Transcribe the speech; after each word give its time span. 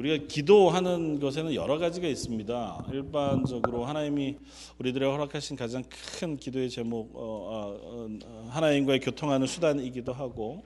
우리가 0.00 0.24
기도하는 0.28 1.20
것에는 1.20 1.54
여러 1.54 1.78
가지가 1.78 2.08
있습니다. 2.08 2.86
일반적으로 2.90 3.84
하나님이 3.84 4.36
우리들의 4.78 5.10
허락하신 5.10 5.56
가장 5.56 5.84
큰 6.18 6.38
기도의 6.38 6.70
제목 6.70 7.10
어, 7.14 7.20
어, 7.20 8.08
어, 8.24 8.48
하나님과의 8.48 9.00
교통하는 9.00 9.46
수단이기도 9.46 10.14
하고 10.14 10.62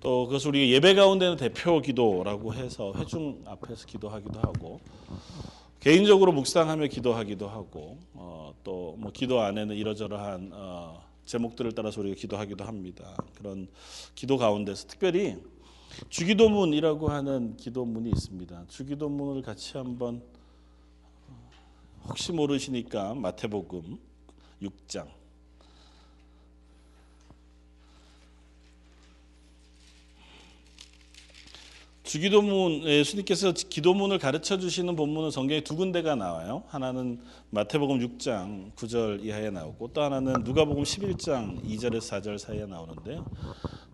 또 0.00 0.26
그것을 0.26 0.48
우리가 0.48 0.72
예배 0.72 0.94
가운데는 0.94 1.36
대표 1.36 1.82
기도라고 1.82 2.54
해서 2.54 2.94
회중 2.96 3.42
앞에서 3.44 3.84
기도하기도 3.84 4.40
하고 4.40 4.80
개인적으로 5.80 6.32
묵상하며 6.32 6.86
기도하기도 6.86 7.46
하고 7.46 7.98
어, 8.14 8.54
또뭐 8.64 9.10
기도 9.12 9.42
안에는 9.42 9.76
이러저러한 9.76 10.50
어, 10.54 11.04
제목들을 11.26 11.72
따라서 11.72 12.00
우리가 12.00 12.16
기도하기도 12.16 12.64
합니다. 12.64 13.14
그런 13.34 13.68
기도 14.14 14.38
가운데서 14.38 14.86
특별히 14.86 15.36
주기도문이라고 16.08 17.08
하는 17.08 17.56
기도문이 17.56 18.10
있습니다. 18.10 18.66
주기도문을 18.68 19.42
같이 19.42 19.76
한번 19.76 20.22
혹시 22.06 22.32
모르시니까 22.32 23.14
마태복음 23.14 23.98
6장 24.62 25.08
주기도문 32.14 32.84
예수님께서 32.84 33.52
기도문을 33.52 34.20
가르쳐 34.20 34.56
주시는 34.56 34.94
본문은 34.94 35.32
성경에 35.32 35.62
두 35.62 35.74
군데가 35.74 36.14
나와요. 36.14 36.62
하나는 36.68 37.18
마태복음 37.50 37.98
6장 37.98 38.72
9절 38.74 39.24
이하에 39.24 39.50
나오고 39.50 39.90
또 39.92 40.02
하나는 40.02 40.44
누가복음 40.44 40.84
11장 40.84 41.64
2절에서 41.64 42.20
4절 42.20 42.38
사이에 42.38 42.66
나오는데요. 42.66 43.24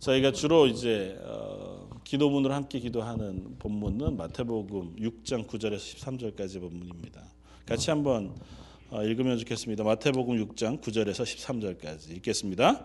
저희가 0.00 0.32
주로 0.32 0.66
이제 0.66 1.18
어, 1.22 1.79
기도문을 2.04 2.52
함께 2.52 2.80
기도하는 2.80 3.56
본문은 3.58 4.16
마태복음 4.16 4.96
6장 4.96 5.46
9절에서 5.46 5.76
13절까지 5.76 6.60
본문입니다. 6.60 7.22
같이 7.66 7.90
한번 7.90 8.34
어, 8.90 9.04
읽으면 9.04 9.38
좋겠습니다. 9.38 9.84
마태복음 9.84 10.44
6장 10.46 10.80
9절에서 10.80 11.22
13절까지 11.22 12.16
읽겠습니다. 12.16 12.84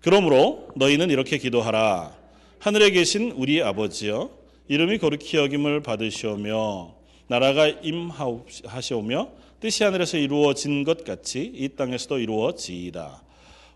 그러므로 0.00 0.68
너희는 0.76 1.10
이렇게 1.10 1.38
기도하라. 1.38 2.16
하늘에 2.58 2.90
계신 2.90 3.32
우리 3.32 3.62
아버지여 3.62 4.30
이름이 4.68 4.98
거룩히 4.98 5.36
여김을 5.36 5.82
받으시오며 5.82 6.94
나라가 7.26 7.68
임하시오며 7.68 9.30
뜻이 9.60 9.84
하늘에서 9.84 10.16
이루어진 10.16 10.84
것 10.84 11.04
같이 11.04 11.52
이 11.54 11.68
땅에서도 11.68 12.18
이루어지이다. 12.18 13.22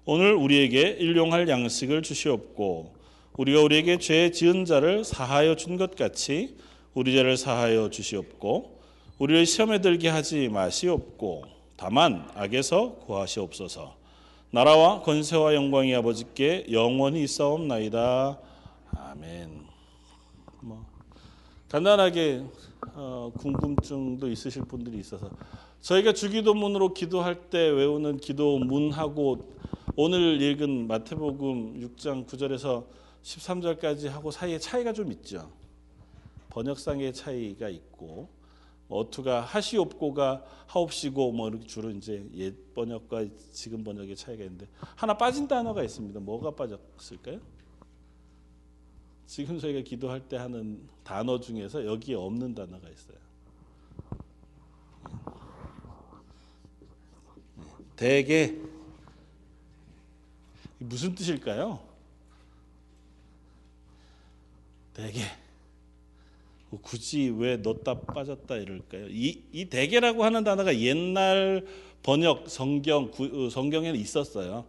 오늘 0.07 0.35
우리에게 0.35 0.97
일용할 0.99 1.49
양식을 1.49 2.03
주시옵고 2.03 2.96
우리가 3.39 3.61
우리에게 3.63 3.99
죄 3.99 4.31
지은 4.31 4.65
자를 4.65 5.05
사하여 5.05 5.57
준 5.57 5.77
것 5.77 5.95
같이 5.95 6.57
우리 6.95 7.13
죄를 7.13 7.37
사하여 7.37 7.91
주시옵고 7.91 8.81
우리를 9.19 9.45
시험에 9.45 9.81
들게 9.81 10.09
하지 10.09 10.49
마시옵고 10.49 11.45
다만 11.77 12.27
악에서 12.35 12.95
구하시옵소서. 13.07 13.95
나라와 14.51 15.03
권세와 15.03 15.55
영광이 15.55 15.95
아버지께 15.95 16.67
영원히 16.73 17.25
있사옵나이다. 17.25 18.39
아멘. 18.97 19.65
뭐 20.63 20.87
간단하게 21.69 22.43
어, 22.95 23.31
궁금증도 23.39 24.31
있으실 24.31 24.63
분들이 24.63 24.99
있어서 25.01 25.31
저희가 25.83 26.15
주기도문으로 26.15 26.95
기도할 26.95 27.51
때 27.51 27.59
외우는 27.59 28.17
기도문하고 28.19 29.55
오늘 29.97 30.41
읽은 30.41 30.87
마태복음 30.87 31.81
6장 31.81 32.27
9절에서 32.27 32.85
13절까지 33.27 34.09
하고 34.09 34.31
사이에 34.31 34.59
차이가 34.59 34.93
좀 34.93 35.11
있죠. 35.13 35.51
번역상의 36.51 37.13
차이가 37.13 37.69
있고 37.69 38.29
뭐 38.87 39.01
어투가 39.01 39.41
하시옵고가 39.41 40.45
하옵시고 40.69 41.33
뭐 41.33 41.49
이렇게 41.49 41.67
주로 41.67 41.91
이제 41.91 42.25
옛 42.35 42.55
번역과 42.75 43.27
지금 43.53 43.83
번역의 43.83 44.15
차이가 44.15 44.45
있는데 44.45 44.69
하나 44.95 45.17
빠진 45.17 45.49
단어가 45.49 45.83
있습니다. 45.83 46.21
뭐가 46.21 46.53
빠졌을까요? 46.53 47.41
지금 49.27 49.59
저희가 49.59 49.81
기도할 49.81 50.21
때 50.29 50.37
하는 50.37 50.89
단어 51.03 51.41
중에서 51.41 51.85
여기에 51.85 52.15
없는 52.15 52.55
단어가 52.55 52.89
있어요. 52.89 53.19
대개 57.97 58.55
무슨 60.79 61.15
뜻일까요? 61.15 61.86
대개 64.97 65.21
뭐 66.71 66.81
굳이 66.81 67.29
왜 67.29 67.59
넣었다 67.59 68.01
빠졌다 68.01 68.57
이럴까요? 68.57 69.09
이, 69.11 69.43
이 69.53 69.67
대개라고 69.67 70.25
하는 70.25 70.43
단어가 70.43 70.75
옛날 70.81 71.67
번역 72.03 72.49
성경 72.49 73.11
구, 73.11 73.51
성경에는 73.51 74.01
있었어요. 74.01 74.65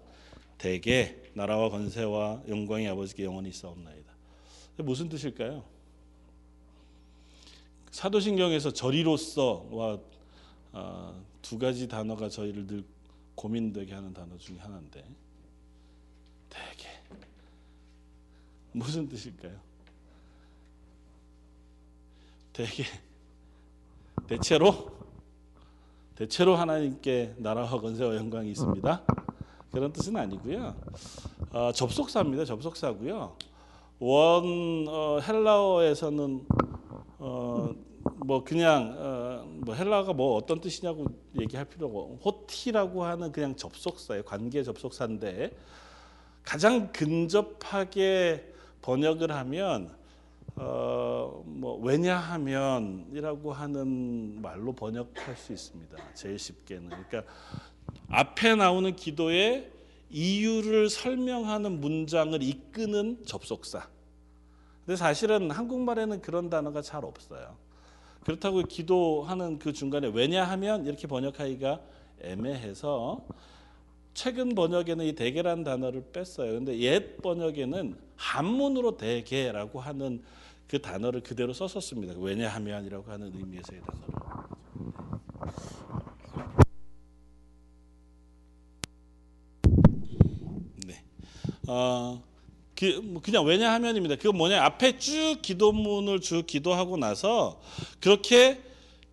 대개 0.57 1.15
나라와 1.33 1.69
건세와 1.69 2.43
영광이 2.49 2.87
아버지께 2.89 3.23
영원히 3.23 3.49
있사옵나이다. 3.49 4.11
무슨 4.79 5.07
뜻일까요? 5.07 5.63
사도신경에서 7.91 8.73
저리로서와 8.73 9.99
어, 10.73 11.25
두 11.41 11.57
가지 11.57 11.87
단어가 11.87 12.27
저희를 12.27 12.67
늘 12.67 12.83
고민되게 13.35 13.93
하는 13.93 14.13
단어 14.13 14.37
중에 14.37 14.57
하나인데 14.57 15.05
대개 16.49 16.89
무슨 18.73 19.07
뜻일까요? 19.07 19.76
대개 22.57 22.85
대체로 24.25 24.89
대체로 26.15 26.55
하나님께 26.55 27.35
나라와 27.37 27.69
건세와 27.69 28.15
영광이 28.15 28.49
있습니다. 28.49 29.03
그런 29.71 29.93
뜻은 29.93 30.17
아니고요. 30.17 30.73
어, 31.51 31.71
접속사입니다. 31.71 32.45
접속사고요. 32.45 33.37
원 33.99 34.87
어, 34.87 35.19
헬라어에서는 35.19 36.47
어, 37.19 37.75
뭐 38.25 38.43
그냥 38.43 38.95
어, 38.97 39.45
뭐 39.63 39.75
헬라가 39.75 40.13
뭐 40.13 40.35
어떤 40.35 40.59
뜻이냐고 40.59 41.05
얘기할 41.39 41.65
필요가 41.65 41.99
없고 41.99 42.19
호티라고 42.25 43.03
하는 43.03 43.31
그냥 43.31 43.55
접속사예요. 43.55 44.23
관계 44.23 44.63
접속사인데 44.63 45.55
가장 46.41 46.91
근접하게 46.91 48.51
번역을 48.81 49.31
하면 49.31 49.95
어, 50.59 51.43
뭐 51.45 51.77
왜냐하면이라고 51.77 53.53
하는 53.53 54.41
말로 54.41 54.73
번역할 54.73 55.35
수 55.37 55.53
있습니다. 55.53 55.95
제일 56.15 56.39
쉽게는 56.39 56.89
그러니까 56.89 57.23
앞에 58.09 58.55
나오는 58.55 58.95
기도에 58.95 59.71
이유를 60.09 60.89
설명하는 60.89 61.79
문장을 61.79 62.41
이끄는 62.41 63.23
접속사. 63.25 63.87
근데 64.85 64.95
사실은 64.95 65.51
한국말에는 65.51 66.21
그런 66.21 66.49
단어가 66.49 66.81
잘 66.81 67.05
없어요. 67.05 67.55
그렇다고 68.23 68.63
기도하는 68.63 69.59
그 69.59 69.73
중간에 69.73 70.07
왜냐하면 70.07 70.85
이렇게 70.85 71.07
번역하기가 71.07 71.81
애매해서 72.21 73.25
최근 74.13 74.55
번역에는 74.55 75.05
이 75.05 75.13
대개란 75.13 75.63
단어를 75.63 76.05
뺐어요. 76.11 76.53
근데 76.53 76.79
옛 76.79 77.17
번역에는 77.17 78.06
한문으로 78.17 78.97
대개라고 78.97 79.79
하는 79.79 80.23
그 80.67 80.81
단어를 80.81 81.21
그대로 81.21 81.53
썼었습니다. 81.53 82.15
왜냐하면이라고 82.17 83.09
하는 83.09 83.31
의미에서의 83.33 83.81
단어를. 83.81 84.07
네. 90.85 91.03
어, 91.67 92.21
그, 92.75 93.01
뭐 93.03 93.21
그냥 93.21 93.45
왜냐하면입니다. 93.45 94.17
그건 94.17 94.37
뭐냐 94.37 94.61
앞에 94.63 94.99
쭉 94.99 95.37
기도문을 95.41 96.19
쭉 96.19 96.45
기도하고 96.45 96.97
나서 96.97 97.61
그렇게 98.01 98.61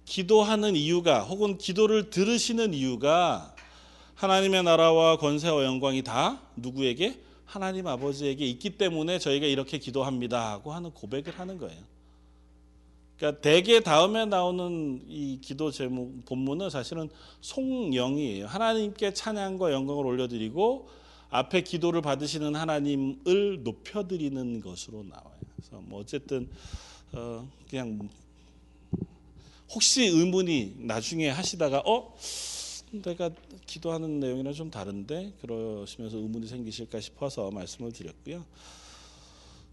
기도하는 0.05 0.77
이유가 0.77 1.23
혹은 1.23 1.57
기도를 1.57 2.11
들으시는 2.11 2.75
이유가 2.75 3.55
하나님의 4.17 4.65
나라와 4.65 5.17
권세와 5.17 5.65
영광이 5.65 6.03
다 6.03 6.41
누구에게 6.57 7.21
하나님 7.45 7.87
아버지에게 7.87 8.47
있기 8.47 8.71
때문에 8.71 9.19
저희가 9.19 9.47
이렇게 9.47 9.79
기도합니다 9.79 10.53
하고 10.53 10.73
하는 10.73 10.91
고백을 10.91 11.39
하는 11.39 11.59
거예요. 11.59 11.83
그러니까 13.17 13.41
대개 13.41 13.81
다음에 13.81 14.25
나오는 14.25 15.03
이 15.09 15.39
기도 15.41 15.71
제목 15.71 16.25
본문은 16.25 16.71
사실은 16.71 17.09
송영이에요. 17.41 18.47
하나님께 18.47 19.15
찬양과 19.15 19.73
영광을 19.73 20.05
올려드리고 20.05 20.89
앞에 21.31 21.63
기도를 21.63 22.03
받으시는 22.03 22.55
하나님을 22.55 23.63
높여드리는 23.63 24.61
것으로 24.61 25.05
나와요. 25.05 25.35
그래서 25.57 25.81
뭐 25.85 26.01
어쨌든 26.01 26.49
어 27.13 27.49
그냥 27.69 28.09
혹시 29.73 30.05
의문이 30.07 30.75
나중에 30.79 31.29
하시다가 31.29 31.83
어 31.87 32.15
내가 32.91 33.31
기도하는 33.67 34.21
내용이랑 34.21 34.53
좀 34.53 34.71
다른데 34.71 35.35
그러시면서 35.41 36.19
의문이 36.19 36.47
생기실까 36.47 37.01
싶어서 37.01 37.51
말씀을 37.51 37.93
드렸고요. 37.93 38.45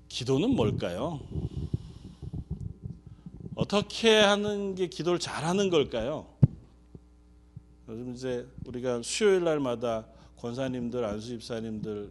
기도는 0.09 0.49
뭘까요? 0.51 1.19
어떻게 3.55 4.17
하는 4.19 4.75
게 4.75 4.87
기도를 4.87 5.19
잘하는 5.19 5.69
걸까요? 5.69 6.27
요즘 7.87 8.13
이제 8.13 8.47
우리가 8.65 9.01
수요일 9.03 9.43
날마다 9.43 10.07
권사님들, 10.37 11.03
안수 11.03 11.27
집사님들 11.27 12.09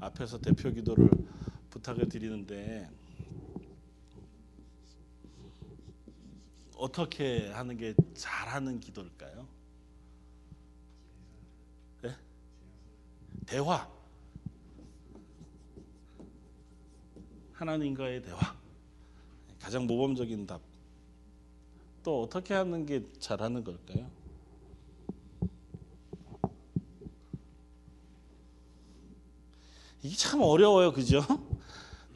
앞에서 0.00 0.38
대표 0.38 0.72
기도를 0.72 1.08
부탁을 1.70 2.08
드리는데 2.08 2.88
어떻게 6.76 7.48
하는 7.50 7.76
게 7.76 7.94
잘하는 8.14 8.80
기도일까요? 8.80 9.46
대화. 13.52 13.86
하나님과의 17.52 18.22
대화. 18.22 18.38
가장 19.60 19.86
모범적인 19.86 20.46
답. 20.46 20.62
또 22.02 22.22
어떻게 22.22 22.54
하는 22.54 22.86
게 22.86 23.04
잘하는 23.18 23.62
걸까요? 23.62 24.10
이게 30.02 30.16
참 30.16 30.40
어려워요, 30.40 30.90
그죠? 30.94 31.20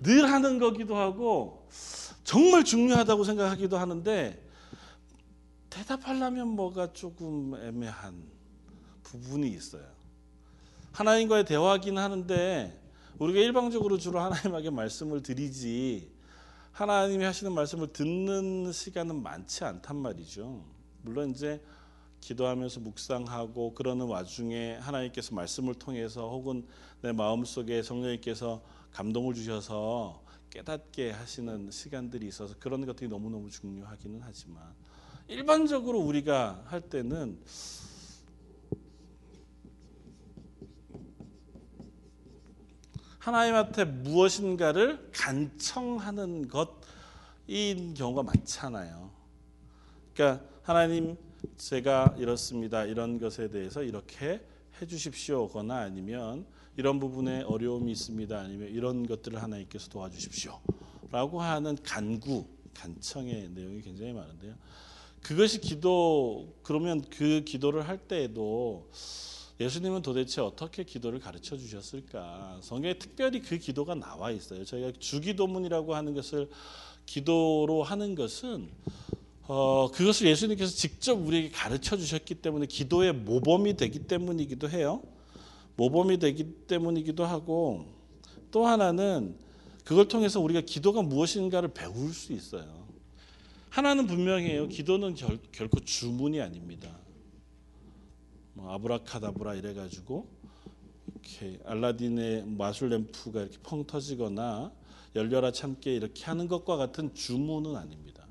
늘 0.00 0.32
하는 0.32 0.58
거기도 0.58 0.96
하고 0.96 1.68
정말 2.24 2.64
중요하다고 2.64 3.24
생각하기도 3.24 3.76
하는데 3.76 4.42
대답하려면 5.68 6.48
뭐가 6.48 6.94
조금 6.94 7.54
애매한 7.56 8.24
부분이 9.02 9.48
있어요. 9.48 9.95
하나님과의 10.96 11.44
대화긴 11.44 11.98
하는데 11.98 12.82
우리가 13.19 13.38
일방적으로 13.40 13.98
주로 13.98 14.19
하나님에게 14.19 14.70
말씀을 14.70 15.22
드리지 15.22 16.10
하나님이 16.72 17.22
하시는 17.22 17.52
말씀을 17.52 17.93
듣는 17.93 18.72
시간은 18.72 19.22
많지 19.22 19.64
않단 19.64 19.94
말이죠. 19.94 20.64
물론 21.02 21.32
이제 21.32 21.62
기도하면서 22.22 22.81
묵상하고 22.81 23.75
그러는 23.75 24.06
와중에 24.06 24.76
하나님께서 24.76 25.34
말씀을 25.34 25.75
통해서 25.75 26.31
혹은 26.31 26.66
내 27.02 27.12
마음속에 27.12 27.82
성령님께서 27.82 28.62
감동을 28.92 29.34
주셔서 29.34 30.25
깨닫게 30.49 31.10
하시는 31.10 31.70
시간들이 31.70 32.26
있어서 32.28 32.54
그런 32.58 32.87
것들이 32.87 33.10
너무너무 33.10 33.50
중요하기는 33.50 34.22
하지만 34.25 34.62
일반적으로 35.28 35.99
우리가 35.99 36.62
할 36.64 36.81
때는 36.81 37.38
하나님한테 43.26 43.84
무엇인가를 43.87 45.11
간청하는 45.12 46.46
것인 46.46 47.94
경우가 47.94 48.23
많잖아요. 48.23 49.11
그러니까 50.14 50.46
하나님 50.62 51.17
제가 51.56 52.14
이렇습니다. 52.19 52.84
이런 52.84 53.19
것에 53.19 53.50
대해서 53.50 53.82
이렇게 53.82 54.40
해 54.81 54.87
주십시오거나 54.87 55.76
아니면 55.76 56.46
이런 56.76 57.00
부분에 57.00 57.43
어려움이 57.43 57.90
있습니다. 57.90 58.38
아니면 58.38 58.69
이런 58.69 59.05
것들을 59.05 59.43
하나님께서 59.43 59.88
도와주십시오. 59.88 60.61
라고 61.11 61.40
하는 61.40 61.76
간구, 61.82 62.46
간청의 62.75 63.50
내용이 63.50 63.81
굉장히 63.81 64.12
많은데요. 64.12 64.55
그것이 65.20 65.61
기도, 65.61 66.55
그러면 66.62 67.02
그 67.11 67.43
기도를 67.44 67.88
할 67.88 67.99
때에도 67.99 68.88
예수님은 69.58 70.02
도대체 70.02 70.42
어떻게 70.42 70.84
기도를 70.84 71.18
가르쳐 71.18 71.56
주셨을까? 71.56 72.60
성경에 72.62 72.94
특별히 72.98 73.40
그 73.40 73.56
기도가 73.56 73.94
나와 73.94 74.30
있어요. 74.30 74.64
저희가 74.64 74.92
주기도문이라고 74.98 75.94
하는 75.94 76.14
것을 76.14 76.50
기도로 77.06 77.82
하는 77.82 78.14
것은 78.14 78.68
어, 79.48 79.90
그것을 79.92 80.26
예수님께서 80.26 80.74
직접 80.74 81.14
우리에게 81.14 81.50
가르쳐 81.50 81.96
주셨기 81.96 82.34
때문에 82.34 82.66
기도의 82.66 83.14
모범이 83.14 83.76
되기 83.76 84.00
때문이기도 84.00 84.68
해요. 84.68 85.02
모범이 85.76 86.18
되기 86.18 86.44
때문이기도 86.66 87.24
하고 87.24 87.86
또 88.50 88.66
하나는 88.66 89.36
그걸 89.84 90.08
통해서 90.08 90.40
우리가 90.40 90.62
기도가 90.62 91.00
무엇인가를 91.00 91.72
배울 91.72 92.12
수 92.12 92.32
있어요. 92.32 92.86
하나는 93.70 94.06
분명해요. 94.06 94.68
기도는 94.68 95.14
결, 95.14 95.38
결코 95.52 95.80
주문이 95.80 96.40
아닙니다. 96.40 97.05
뭐 98.56 98.72
아브라카다브라 98.72 99.54
이래가지고 99.54 100.26
이렇게 101.12 101.58
알라딘의 101.64 102.46
마술 102.46 102.88
램프가 102.88 103.42
이렇게 103.42 103.58
펑 103.62 103.86
터지거나 103.86 104.72
열려라 105.14 105.52
참깨 105.52 105.94
이렇게 105.94 106.24
하는 106.24 106.48
것과 106.48 106.76
같은 106.76 107.14
주문은 107.14 107.76
아닙니다. 107.76 108.26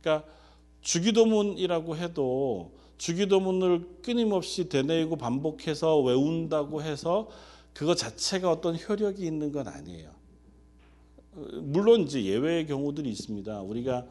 그러니까 0.00 0.28
주기도문이라고 0.80 1.96
해도 1.96 2.72
주기도문을 2.98 4.02
끊임없이 4.02 4.68
되뇌이고 4.68 5.16
반복해서 5.16 6.00
외운다고 6.00 6.82
해서 6.82 7.28
그거 7.74 7.94
자체가 7.96 8.50
어떤 8.50 8.76
효력이 8.76 9.24
있는 9.26 9.50
건 9.50 9.66
아니에요. 9.66 10.12
물론 11.62 12.02
이제 12.02 12.22
예외의 12.22 12.66
경우들이 12.66 13.10
있습니다. 13.10 13.62
우리가 13.62 14.06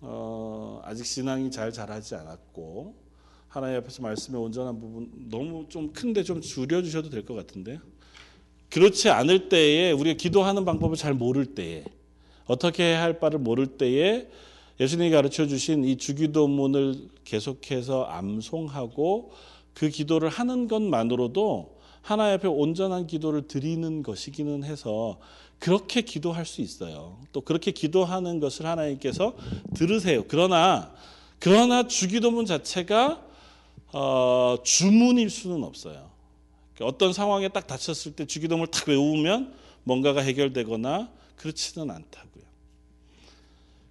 어, 0.00 0.80
아직 0.84 1.06
신앙이 1.06 1.50
잘 1.50 1.72
자라지 1.72 2.16
않았고 2.16 3.05
하나님 3.56 3.78
앞에서 3.78 4.02
말씀의 4.02 4.38
온전한 4.38 4.78
부분 4.78 5.10
너무 5.30 5.64
좀 5.70 5.90
큰데 5.94 6.22
좀 6.22 6.42
줄여 6.42 6.82
주셔도 6.82 7.08
될 7.08 7.24
것 7.24 7.34
같은데요. 7.34 7.78
그렇지 8.68 9.08
않을 9.08 9.48
때에 9.48 9.92
우리가 9.92 10.18
기도하는 10.18 10.66
방법을 10.66 10.98
잘 10.98 11.14
모를 11.14 11.46
때에 11.46 11.82
어떻게 12.44 12.82
해야 12.82 13.00
할 13.00 13.18
바를 13.18 13.38
모를 13.38 13.66
때에 13.66 14.28
예수님이 14.78 15.08
가르쳐 15.08 15.46
주신 15.46 15.84
이 15.84 15.96
주기도문을 15.96 17.08
계속해서 17.24 18.04
암송하고 18.04 19.32
그 19.72 19.88
기도를 19.88 20.28
하는 20.28 20.68
것만으로도 20.68 21.78
하나님 22.02 22.34
앞에 22.34 22.48
온전한 22.48 23.06
기도를 23.06 23.48
드리는 23.48 24.02
것이기는 24.02 24.64
해서 24.64 25.18
그렇게 25.58 26.02
기도할 26.02 26.44
수 26.44 26.60
있어요. 26.60 27.18
또 27.32 27.40
그렇게 27.40 27.70
기도하는 27.70 28.38
것을 28.38 28.66
하나님께서 28.66 29.34
들으세요. 29.74 30.24
그러나 30.28 30.92
그러나 31.38 31.86
주기도문 31.86 32.44
자체가 32.44 33.24
어, 33.92 34.56
주문일 34.62 35.30
수는 35.30 35.64
없어요. 35.64 36.10
그러니까 36.74 36.94
어떤 36.94 37.12
상황에 37.12 37.48
딱 37.48 37.66
닥쳤을 37.66 38.14
때 38.14 38.26
주기도문을 38.26 38.70
탁 38.70 38.88
외우면 38.88 39.54
뭔가가 39.84 40.20
해결되거나 40.20 41.10
그렇지는 41.36 41.90
않다고요. 41.90 42.44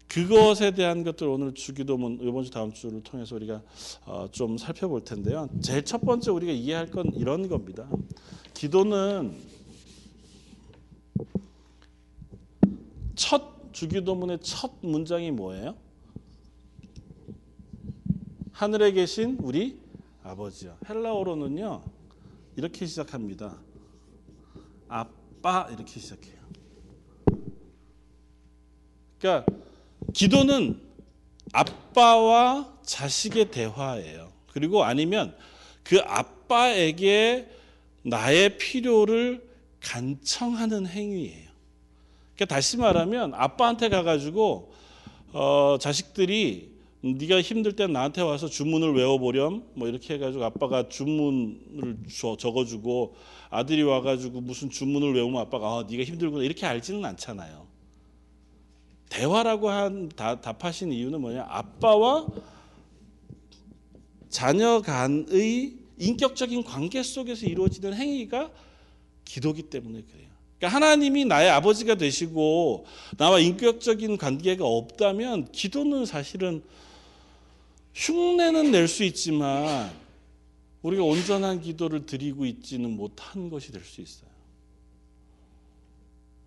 그것에 0.08 0.72
대한 0.72 1.04
것들 1.04 1.28
오늘 1.28 1.54
주기도문 1.54 2.20
이번 2.22 2.44
주 2.44 2.52
다음 2.52 2.74
주를 2.74 3.02
통해서 3.04 3.36
우리가 3.36 3.62
어, 4.06 4.28
좀 4.32 4.58
살펴볼 4.58 5.04
텐데요. 5.04 5.50
제일 5.62 5.84
첫 5.84 6.02
번째 6.02 6.32
우리가 6.32 6.52
이해할 6.52 6.90
건 6.92 7.12
이런 7.16 7.50
겁니다. 7.50 7.90
기도는 8.54 9.36
첫 13.16 13.74
주기도문의 13.74 14.40
첫 14.42 14.72
문장이 14.82 15.32
뭐예요? 15.32 15.76
하늘에 18.52 18.94
계신 18.94 19.38
우리 19.42 19.85
아버지요. 20.26 20.76
헬라어로는요 20.90 21.84
이렇게 22.56 22.88
시작합니다. 22.88 23.56
아빠 24.88 25.68
이렇게 25.72 26.00
시작해요. 26.00 26.36
그러니까 29.20 29.52
기도는 30.14 30.82
아빠와 31.54 32.74
자식의 32.84 33.52
대화예요. 33.52 34.32
그리고 34.52 34.84
아니면 34.84 35.38
그 35.84 36.00
아빠에게 36.00 37.48
나의 38.02 38.58
필요를 38.58 39.48
간청하는 39.80 40.88
행위예요. 40.88 41.50
그러니까 42.36 42.56
다시 42.56 42.78
말하면 42.78 43.36
아빠한테 43.36 43.90
가가지고 43.90 44.74
어, 45.34 45.78
자식들이 45.80 46.75
네가 47.14 47.42
힘들 47.42 47.76
때 47.76 47.86
나한테 47.86 48.22
와서 48.22 48.48
주문을 48.48 48.96
외워보렴 48.96 49.64
뭐 49.76 49.88
이렇게 49.88 50.16
해가지고 50.16 50.44
아빠가 50.44 50.90
주문을 50.90 51.98
적어주고 52.40 53.16
아들이 53.52 53.84
와가지고 53.84 54.42
무슨 54.42 54.72
주문을 54.72 55.14
외우면 55.14 55.40
아빠가 55.40 55.68
아, 55.68 55.86
네가 55.88 56.04
힘들구나 56.04 56.44
이렇게 56.44 56.66
알지는 56.66 57.06
않잖아요. 57.06 57.68
대화라고 59.10 59.70
한 59.70 60.10
다, 60.10 60.42
답하신 60.42 60.92
이유는 60.92 61.22
뭐냐? 61.22 61.46
아빠와 61.48 62.26
자녀 64.30 64.82
간의 64.82 65.76
인격적인 66.00 66.64
관계 66.64 67.04
속에서 67.04 67.46
이루어지는 67.46 67.94
행위가 67.94 68.50
기도기 69.26 69.64
때문에 69.64 70.02
그래요. 70.02 70.28
그러니까 70.58 70.76
하나님이 70.76 71.26
나의 71.26 71.52
아버지가 71.52 71.96
되시고 71.96 72.86
나와 73.18 73.40
인격적인 73.40 74.18
관계가 74.18 74.66
없다면 74.66 75.52
기도는 75.52 76.06
사실은 76.06 76.64
흉내는 77.96 78.72
낼 78.72 78.88
수 78.88 79.04
있지만 79.06 79.90
우리가 80.82 81.04
온전한 81.04 81.62
기도를 81.62 82.06
드리고 82.06 82.46
있지는 82.46 82.92
못한 82.92 83.50
것이 83.50 83.72
될 83.72 83.82
수 83.82 84.02
있어요. 84.02 84.30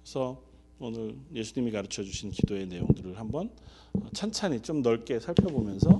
그래서 0.02 0.40
오늘 0.78 1.16
예수님이 1.34 1.72
가르쳐 1.72 2.04
주신 2.04 2.30
기도의 2.30 2.66
내용들을 2.66 3.18
한번 3.18 3.50
어, 3.94 4.06
찬찬히 4.12 4.60
좀 4.60 4.82
넓게 4.82 5.18
살펴보면서 5.18 5.98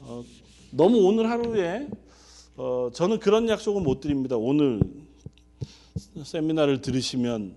어, 0.00 0.24
너무 0.72 0.98
오늘 0.98 1.30
하루에 1.30 1.88
어, 2.56 2.90
저는 2.92 3.18
그런 3.20 3.48
약속은 3.48 3.82
못 3.82 4.00
드립니다. 4.00 4.36
오늘 4.36 4.80
세미나를 6.22 6.82
들으시면 6.82 7.56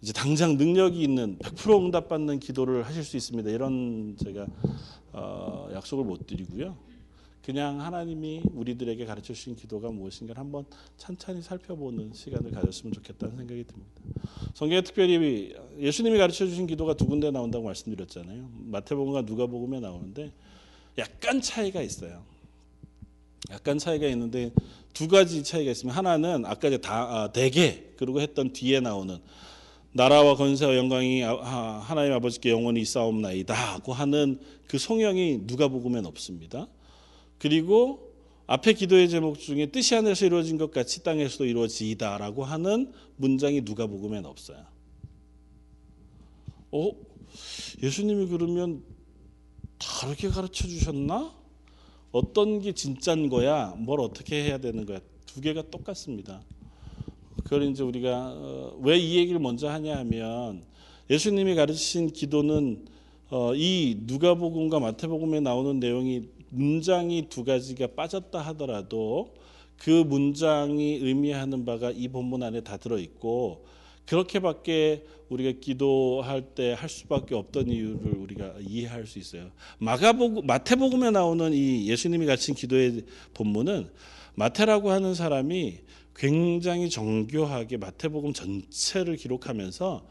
이제 0.00 0.12
당장 0.12 0.56
능력이 0.56 1.02
있는 1.02 1.36
100% 1.40 1.84
응답받는 1.86 2.38
기도를 2.40 2.84
하실 2.86 3.02
수 3.04 3.16
있습니다. 3.16 3.50
이런 3.50 4.16
제가 4.22 4.46
어, 5.16 5.68
약속을 5.72 6.04
못 6.04 6.26
드리고요. 6.26 6.76
그냥 7.42 7.80
하나님이 7.80 8.42
우리들에게 8.52 9.06
가르쳐 9.06 9.32
주신 9.32 9.56
기도가 9.56 9.90
무엇인가를 9.90 10.38
한번 10.38 10.66
찬찬히 10.98 11.40
살펴보는 11.42 12.12
시간을 12.12 12.50
가졌으면 12.50 12.92
좋겠다는 12.92 13.36
생각이 13.36 13.64
듭니다. 13.64 13.92
성경에 14.52 14.82
특별히 14.82 15.54
예수님이 15.78 16.18
가르쳐 16.18 16.44
주신 16.46 16.66
기도가 16.66 16.94
두 16.94 17.06
군데 17.06 17.30
나온다고 17.30 17.64
말씀드렸잖아요. 17.64 18.50
마태복음과 18.64 19.22
누가복음에 19.22 19.80
나오는데 19.80 20.32
약간 20.98 21.40
차이가 21.40 21.80
있어요. 21.80 22.24
약간 23.50 23.78
차이가 23.78 24.06
있는데 24.08 24.52
두 24.92 25.08
가지 25.08 25.44
차이가 25.44 25.70
있으면 25.70 25.94
하나는 25.94 26.44
아까 26.44 26.68
이제 26.68 26.78
다 26.78 27.22
아, 27.22 27.32
대개 27.32 27.84
그리고 27.96 28.20
했던 28.20 28.52
뒤에 28.52 28.80
나오는 28.80 29.18
나라와 29.96 30.36
권세와 30.36 30.76
영광이 30.76 31.24
아, 31.24 31.32
아, 31.40 31.78
하나님 31.82 32.12
아버지께 32.12 32.50
영원히 32.50 32.82
있사옵나이다고 32.82 33.94
하는 33.94 34.38
그 34.68 34.76
성령이 34.76 35.44
누가복음엔 35.44 36.04
없습니다. 36.04 36.68
그리고 37.38 38.12
앞에 38.46 38.74
기도의 38.74 39.08
제목 39.08 39.38
중에 39.38 39.66
뜻이 39.66 39.94
하늘에서 39.94 40.26
이루어진 40.26 40.58
것 40.58 40.70
같이 40.70 41.02
땅에서도 41.02 41.46
이루어지이다라고 41.46 42.44
하는 42.44 42.92
문장이 43.16 43.62
누가복음엔 43.62 44.26
없어요. 44.26 44.66
어? 46.72 46.90
예수님이 47.82 48.26
그러면 48.26 48.82
다르게 49.78 50.28
가르쳐 50.28 50.68
주셨나? 50.68 51.34
어떤 52.12 52.60
게 52.60 52.72
진짜인 52.72 53.30
거야? 53.30 53.74
뭘 53.78 54.00
어떻게 54.00 54.44
해야 54.44 54.58
되는 54.58 54.84
거야? 54.84 55.00
두 55.24 55.40
개가 55.40 55.70
똑같습니다. 55.70 56.42
그걸 57.44 57.64
이제 57.64 57.82
우리가 57.82 58.32
어, 58.36 58.78
왜이 58.82 59.16
얘기를 59.16 59.38
먼저 59.40 59.68
하냐 59.68 59.96
하면 59.98 60.62
예수님이 61.10 61.54
가르치신 61.54 62.12
기도는 62.12 62.86
어, 63.30 63.54
이 63.54 63.98
누가복음과 64.02 64.80
마태복음에 64.80 65.40
나오는 65.40 65.78
내용이 65.80 66.28
문장이 66.50 67.28
두 67.28 67.44
가지가 67.44 67.88
빠졌다 67.88 68.38
하더라도 68.38 69.34
그 69.78 69.90
문장이 69.90 70.96
의미하는 70.96 71.64
바가 71.64 71.90
이 71.90 72.08
본문 72.08 72.42
안에 72.42 72.62
다 72.62 72.76
들어 72.76 72.98
있고 72.98 73.66
그렇게밖에 74.06 75.04
우리가 75.28 75.58
기도할 75.60 76.42
때 76.42 76.72
할 76.72 76.88
수밖에 76.88 77.34
없던 77.34 77.68
이유를 77.68 78.14
우리가 78.14 78.54
이해할 78.60 79.06
수 79.06 79.18
있어요. 79.18 79.50
마가복음 79.78 80.46
마태복음에 80.46 81.10
나오는 81.10 81.52
이 81.52 81.88
예수님이 81.88 82.26
가르친 82.26 82.54
기도의 82.54 83.02
본문은 83.34 83.88
마태라고 84.36 84.90
하는 84.90 85.14
사람이 85.14 85.78
굉장히 86.16 86.88
정교하게 86.88 87.76
마태복음 87.76 88.32
전체를 88.32 89.16
기록하면서 89.16 90.06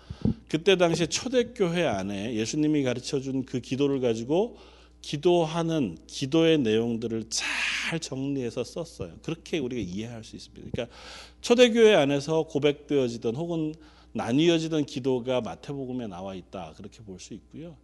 그때 0.48 0.78
당시에 0.78 1.08
초대교회 1.08 1.84
안에 1.86 2.36
예수님이 2.36 2.84
가르쳐 2.84 3.20
준 3.20 3.44
그 3.46 3.60
기도를 3.60 4.00
가지고 4.02 4.58
기도하는 5.02 5.98
기도의 6.08 6.60
내용들을 6.60 7.26
잘 7.30 8.00
정리해서 8.00 8.64
썼어요. 8.64 9.14
그렇게 9.24 9.60
우리가 9.60 9.82
이해할 9.82 10.24
수 10.24 10.36
있습니다. 10.36 10.70
그러니까 10.72 10.96
초대교회 11.42 11.94
안에서 11.96 12.44
고백되어지던 12.44 13.36
혹은 13.36 13.76
나뉘어지던 14.14 14.86
기도가 14.86 15.42
마태복음에 15.42 16.08
나와 16.08 16.36
있다 16.36 16.74
그렇게 16.78 17.04
볼 17.04 17.20
수 17.20 17.34
있고요. 17.34 17.76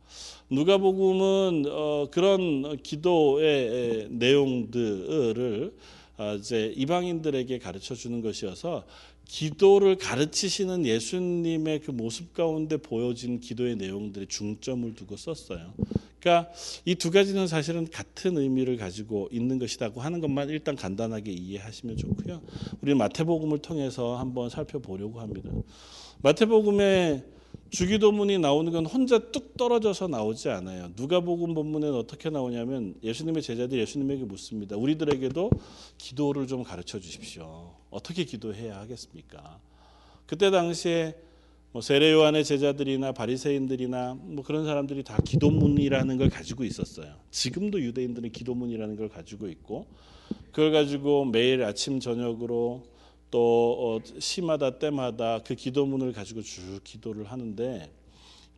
누가복음은 0.49 1.65
어, 1.67 2.07
그런 2.09 2.77
기도의 2.81 4.07
내용들을 4.09 5.73
어, 5.77 6.00
이제 6.39 6.73
이방인들에게 6.75 7.59
가르쳐 7.59 7.95
주는 7.95 8.21
것이어서 8.21 8.85
기도를 9.25 9.97
가르치시는 9.97 10.85
예수님의 10.85 11.79
그 11.81 11.91
모습 11.91 12.33
가운데 12.33 12.77
보여진 12.77 13.39
기도의 13.39 13.75
내용들에 13.77 14.25
중점을 14.27 14.93
두고 14.95 15.15
썼어요. 15.15 15.73
그러니까 16.19 16.51
이 16.85 16.95
두 16.95 17.09
가지는 17.09 17.47
사실은 17.47 17.89
같은 17.89 18.37
의미를 18.37 18.77
가지고 18.77 19.27
있는 19.31 19.57
것이라고 19.57 20.01
하는 20.01 20.19
것만 20.19 20.49
일단 20.49 20.75
간단하게 20.75 21.31
이해하시면 21.31 21.97
좋고요. 21.97 22.41
우리는 22.81 22.97
마태복음을 22.97 23.59
통해서 23.59 24.17
한번 24.17 24.49
살펴보려고 24.49 25.19
합니다. 25.19 25.49
마태복음에 26.21 27.23
주기도문이 27.69 28.37
나오는 28.39 28.71
건 28.71 28.85
혼자 28.85 29.17
뚝 29.17 29.55
떨어져서 29.55 30.07
나오지 30.07 30.49
않아요. 30.49 30.91
누가복음 30.97 31.53
본문에는 31.53 31.95
어떻게 31.95 32.29
나오냐면 32.29 32.95
예수님의 33.01 33.41
제자들이 33.41 33.79
예수님에게 33.81 34.25
묻습니다. 34.25 34.75
우리들에게도 34.75 35.49
기도를 35.97 36.47
좀 36.47 36.63
가르쳐 36.63 36.99
주십시오. 36.99 37.73
어떻게 37.89 38.25
기도해야 38.25 38.79
하겠습니까? 38.79 39.59
그때 40.25 40.51
당시에 40.51 41.15
뭐 41.71 41.81
세례 41.81 42.11
요한의 42.11 42.43
제자들이나 42.43 43.13
바리새인들이나 43.13 44.17
뭐 44.21 44.43
그런 44.43 44.65
사람들이 44.65 45.03
다 45.03 45.17
기도문이라는 45.23 46.17
걸 46.17 46.29
가지고 46.29 46.65
있었어요. 46.65 47.15
지금도 47.31 47.81
유대인들은 47.81 48.33
기도문이라는 48.33 48.97
걸 48.97 49.07
가지고 49.07 49.47
있고 49.47 49.85
그걸 50.51 50.73
가지고 50.73 51.23
매일 51.23 51.63
아침 51.63 52.01
저녁으로 52.01 52.83
또 53.31 53.77
어, 53.79 54.19
시마다 54.19 54.77
때마다 54.77 55.39
그 55.39 55.55
기도문을 55.55 56.11
가지고 56.11 56.41
쭉 56.41 56.81
기도를 56.83 57.25
하는데 57.31 57.89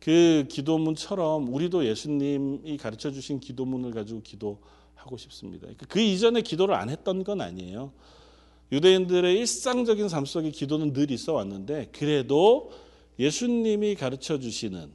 그 0.00 0.44
기도문처럼 0.50 1.52
우리도 1.54 1.86
예수님이 1.86 2.76
가르쳐 2.76 3.10
주신 3.10 3.40
기도문을 3.40 3.92
가지고 3.92 4.20
기도하고 4.20 5.16
싶습니다. 5.16 5.68
그 5.88 6.00
이전에 6.00 6.42
기도를 6.42 6.74
안 6.74 6.90
했던 6.90 7.24
건 7.24 7.40
아니에요. 7.40 7.92
유대인들의 8.72 9.38
일상적인 9.38 10.08
삶 10.08 10.24
속에 10.24 10.50
기도는 10.50 10.92
늘 10.92 11.10
있어 11.10 11.32
왔는데 11.34 11.90
그래도 11.92 12.72
예수님이 13.18 13.94
가르쳐 13.94 14.38
주시는 14.38 14.92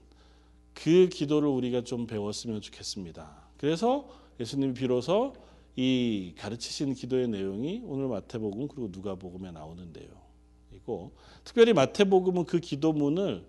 그 0.74 1.10
기도를 1.10 1.48
우리가 1.48 1.84
좀 1.84 2.06
배웠으면 2.06 2.62
좋겠습니다. 2.62 3.50
그래서 3.58 4.08
예수님이 4.40 4.74
비로소 4.74 5.34
이 5.82 6.34
가르치신 6.38 6.94
기도의 6.94 7.30
내용이 7.30 7.84
오늘 7.86 8.10
마태복음 8.10 8.68
그리고 8.68 8.90
누가복음에 8.92 9.52
나오는 9.52 9.94
내용이고 9.94 11.14
특별히 11.46 11.72
마태복음은 11.72 12.44
그 12.44 12.60
기도문을 12.60 13.46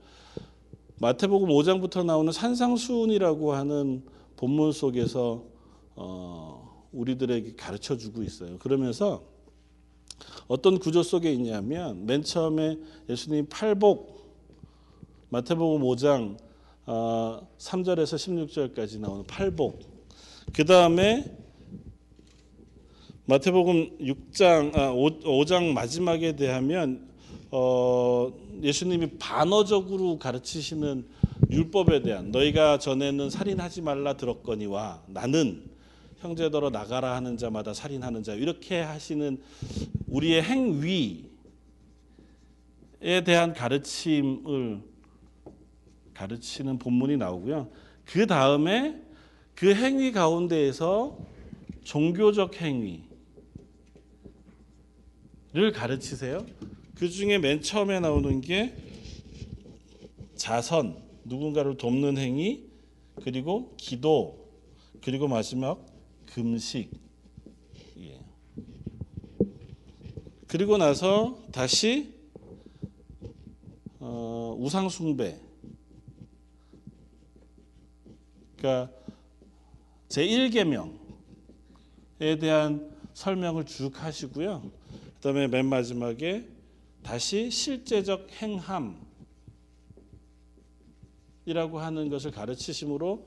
마태복음 1.00 1.49
5장부터 1.49 2.06
나오는 2.06 2.30
산상수훈이라고 2.30 3.52
하는 3.54 4.04
본문 4.37 4.70
속에서 4.70 5.42
어, 5.96 6.87
우리들에게 6.92 7.56
가르쳐 7.56 7.96
주고 7.96 8.22
있어요. 8.22 8.58
그러면서 8.58 9.25
어떤 10.46 10.78
구조 10.78 11.02
속에 11.02 11.32
있냐면 11.32 12.06
맨 12.06 12.22
처음에 12.22 12.78
예수님 13.08 13.46
팔복 13.49 14.20
마태복음 15.30 15.82
5장 15.82 16.37
어, 16.87 17.49
3절에서 17.58 18.46
16절까지 18.76 19.00
나오는 19.00 19.25
팔복 19.25 19.80
그 20.52 20.64
다음에 20.64 21.39
마태복음 23.30 23.99
6장 24.00 24.76
아, 24.76 24.90
5, 24.90 25.44
장 25.44 25.72
마지막에 25.72 26.34
대하면 26.34 27.08
어, 27.52 28.32
예수님이 28.60 29.18
반어적으로 29.20 30.18
가르치시는 30.18 31.06
율법에 31.49 32.02
대한 32.02 32.32
너희가 32.32 32.80
전에는 32.80 33.30
살인하지 33.30 33.82
말라 33.82 34.16
들었거니와 34.16 35.04
나는 35.06 35.62
형제더러 36.18 36.70
나가라 36.70 37.14
하는 37.14 37.37
자마다 37.37 37.72
살인하는 37.72 38.25
자 38.25 38.34
이렇게 38.34 38.80
하시는 38.80 39.40
우리의 40.08 40.42
행위에 40.42 41.22
대한 43.25 43.52
가르침을 43.54 44.80
가르치는 46.14 46.80
본문이 46.80 47.16
나오고요. 47.16 47.68
그 48.04 48.26
다음에 48.26 49.00
그 49.54 49.72
행위 49.72 50.10
가운데에서 50.10 51.16
종교적 51.84 52.60
행위 52.60 53.08
를 55.52 55.73
가르치세요. 55.73 56.47
그 56.95 57.09
중에 57.09 57.38
맨 57.38 57.61
처음에 57.61 57.99
나오는 57.99 58.40
게 58.40 58.73
자선, 60.37 61.02
누군가를 61.25 61.76
돕는 61.76 62.19
행위, 62.19 62.71
그리고 63.16 63.75
기도, 63.76 64.49
그리고 65.02 65.26
마지막 65.26 65.85
금식. 66.26 66.92
예. 67.99 68.21
그리고 70.47 70.78
나서 70.78 71.42
다시 71.50 72.14
어, 73.99 74.57
우상 74.57 74.88
숭배. 74.88 75.37
그러니까 78.57 78.92
제 80.09 80.25
1계명에 80.25 80.92
대한 82.40 82.88
설명을 83.14 83.66
쭉 83.66 84.00
하시고요. 84.00 84.79
그다음에 85.20 85.48
맨 85.48 85.66
마지막에 85.66 86.48
다시 87.02 87.50
실제적 87.50 88.28
행함에 88.40 88.94
이라고 91.44 91.78
하는 91.78 92.08
것을 92.08 92.30
가르치심으로 92.30 93.26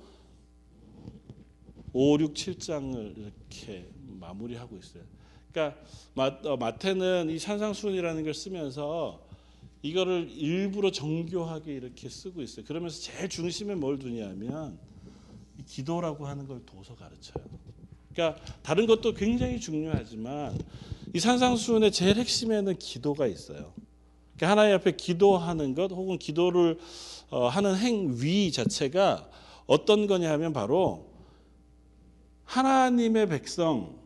5, 1.94 2.18
6, 2.20 2.34
7장을 2.34 3.18
이렇게 3.18 3.88
마무리하고 4.20 4.78
있어요. 4.78 5.04
그러니까 5.52 5.80
마, 6.16 6.28
어, 6.46 6.58
마태는 6.58 7.30
이 7.30 7.38
산상수훈이라는 7.38 8.24
걸 8.24 8.34
쓰면서 8.34 9.28
이거를 9.84 10.32
일부러 10.32 10.92
정교하게 10.92 11.76
이렇게 11.76 12.10
쓰고 12.10 12.42
있어요. 12.42 12.66
그러면서 12.66 13.02
제일 13.02 13.30
중심에 13.30 13.76
뭘 13.76 14.00
두냐면 14.00 14.80
이 15.60 15.64
기도라고 15.64 16.26
하는 16.26 16.48
걸 16.48 16.66
둬서 16.66 16.96
가르쳐요. 16.96 17.44
그러니까 18.14 18.44
다른 18.64 18.88
것도 18.88 19.14
굉장히 19.14 19.60
중요하지만 19.60 20.58
이 21.14 21.20
산상수훈의 21.20 21.92
제일 21.92 22.18
핵심에는 22.18 22.78
기도가 22.78 23.28
있어요. 23.28 23.74
그러니까 24.36 24.50
하나님 24.50 24.76
앞에 24.76 24.92
기도하는 24.94 25.76
것 25.76 25.92
혹은 25.92 26.18
기도를 26.18 26.78
어, 27.30 27.48
하는 27.48 27.76
행위 27.76 28.52
자체가 28.52 29.30
어떤 29.66 30.08
거냐 30.08 30.32
하면 30.34 30.54
바로 30.54 31.12
하나님의 32.46 33.28
백성 33.28 34.02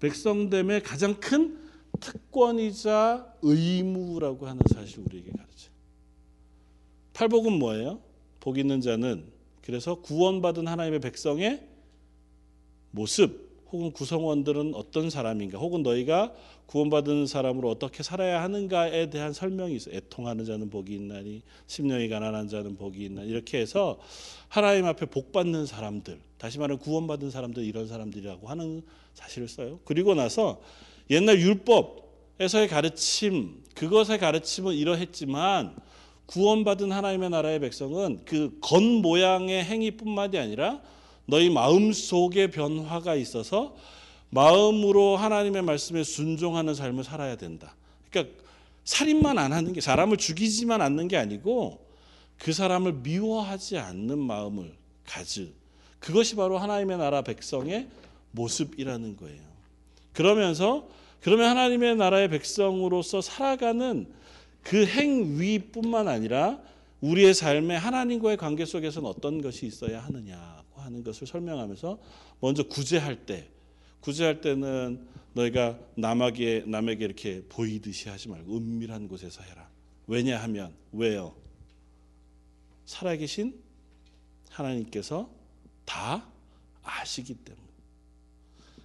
백성됨의 0.00 0.82
가장 0.82 1.18
큰 1.18 1.58
특권이자 2.00 3.34
의무라고 3.42 4.46
하는 4.46 4.60
사실 4.72 5.00
우리에게 5.00 5.30
가르쳐. 5.30 5.70
팔복은 7.14 7.52
뭐예요? 7.58 8.00
복 8.40 8.58
있는 8.58 8.80
자는 8.80 9.32
그래서 9.62 10.00
구원받은 10.02 10.66
하나님의 10.66 11.00
백성의 11.00 11.73
모습 12.94 13.44
혹은 13.72 13.90
구성원들은 13.90 14.74
어떤 14.74 15.10
사람인가 15.10 15.58
혹은 15.58 15.82
너희가 15.82 16.32
구원받은 16.66 17.26
사람으로 17.26 17.68
어떻게 17.68 18.04
살아야 18.04 18.40
하는가에 18.42 19.10
대한 19.10 19.32
설명이 19.32 19.74
있어요. 19.74 19.96
애통하는 19.96 20.44
자는 20.44 20.70
복이 20.70 20.94
있나니 20.94 21.42
심령이 21.66 22.08
가난한 22.08 22.48
자는 22.48 22.76
복이 22.76 23.04
있나니 23.04 23.28
이렇게 23.28 23.58
해서 23.58 23.98
하나님 24.48 24.86
앞에 24.86 25.06
복 25.06 25.32
받는 25.32 25.66
사람들 25.66 26.20
다시 26.38 26.58
말하면 26.58 26.78
구원받은 26.78 27.30
사람들 27.30 27.64
이런 27.64 27.88
사람들이라고 27.88 28.48
하는 28.48 28.82
사실을 29.14 29.48
써요. 29.48 29.80
그리고 29.84 30.14
나서 30.14 30.60
옛날 31.10 31.40
율법에서의 31.40 32.68
가르침 32.68 33.62
그것의 33.74 34.18
가르침은 34.20 34.74
이러했지만 34.74 35.74
구원받은 36.26 36.92
하나님의 36.92 37.30
나라의 37.30 37.58
백성은 37.58 38.24
그 38.24 38.58
겉 38.60 38.80
모양의 38.82 39.64
행위뿐만이 39.64 40.38
아니라 40.38 40.80
너희 41.26 41.50
마음 41.50 41.92
속에 41.92 42.50
변화가 42.50 43.14
있어서 43.14 43.76
마음으로 44.30 45.16
하나님의 45.16 45.62
말씀에 45.62 46.02
순종하는 46.02 46.74
삶을 46.74 47.04
살아야 47.04 47.36
된다. 47.36 47.74
그러니까 48.10 48.34
살인만 48.84 49.38
안 49.38 49.52
하는 49.52 49.72
게 49.72 49.80
사람을 49.80 50.16
죽이지만 50.16 50.82
않는 50.82 51.08
게 51.08 51.16
아니고 51.16 51.84
그 52.38 52.52
사람을 52.52 52.94
미워하지 52.94 53.78
않는 53.78 54.18
마음을 54.18 54.72
가지. 55.06 55.54
그것이 55.98 56.36
바로 56.36 56.58
하나님의 56.58 56.98
나라 56.98 57.22
백성의 57.22 57.88
모습이라는 58.32 59.16
거예요. 59.16 59.40
그러면서 60.12 60.86
그러면 61.22 61.48
하나님의 61.50 61.96
나라의 61.96 62.28
백성으로서 62.28 63.22
살아가는 63.22 64.06
그 64.62 64.84
행위뿐만 64.84 66.08
아니라 66.08 66.58
우리의 67.00 67.32
삶에 67.32 67.76
하나님과의 67.76 68.36
관계 68.36 68.64
속에서는 68.64 69.08
어떤 69.08 69.40
것이 69.40 69.66
있어야 69.66 70.02
하느냐고 70.04 70.53
하는 70.84 71.02
것을 71.02 71.26
설명하면서 71.26 71.98
먼저 72.40 72.62
구제할 72.64 73.26
때 73.26 73.48
구제할 74.00 74.40
때는 74.40 75.06
너희가 75.32 75.78
남에게 75.96 76.64
남에게 76.66 77.04
이렇게 77.04 77.42
보이듯이 77.48 78.08
하지 78.08 78.28
말고 78.28 78.56
은밀한 78.56 79.08
곳에서 79.08 79.42
해라. 79.42 79.68
왜냐하면 80.06 80.74
왜요? 80.92 81.34
살아계신 82.84 83.58
하나님께서 84.50 85.30
다 85.84 86.28
아시기 86.82 87.34
때문에. 87.34 87.64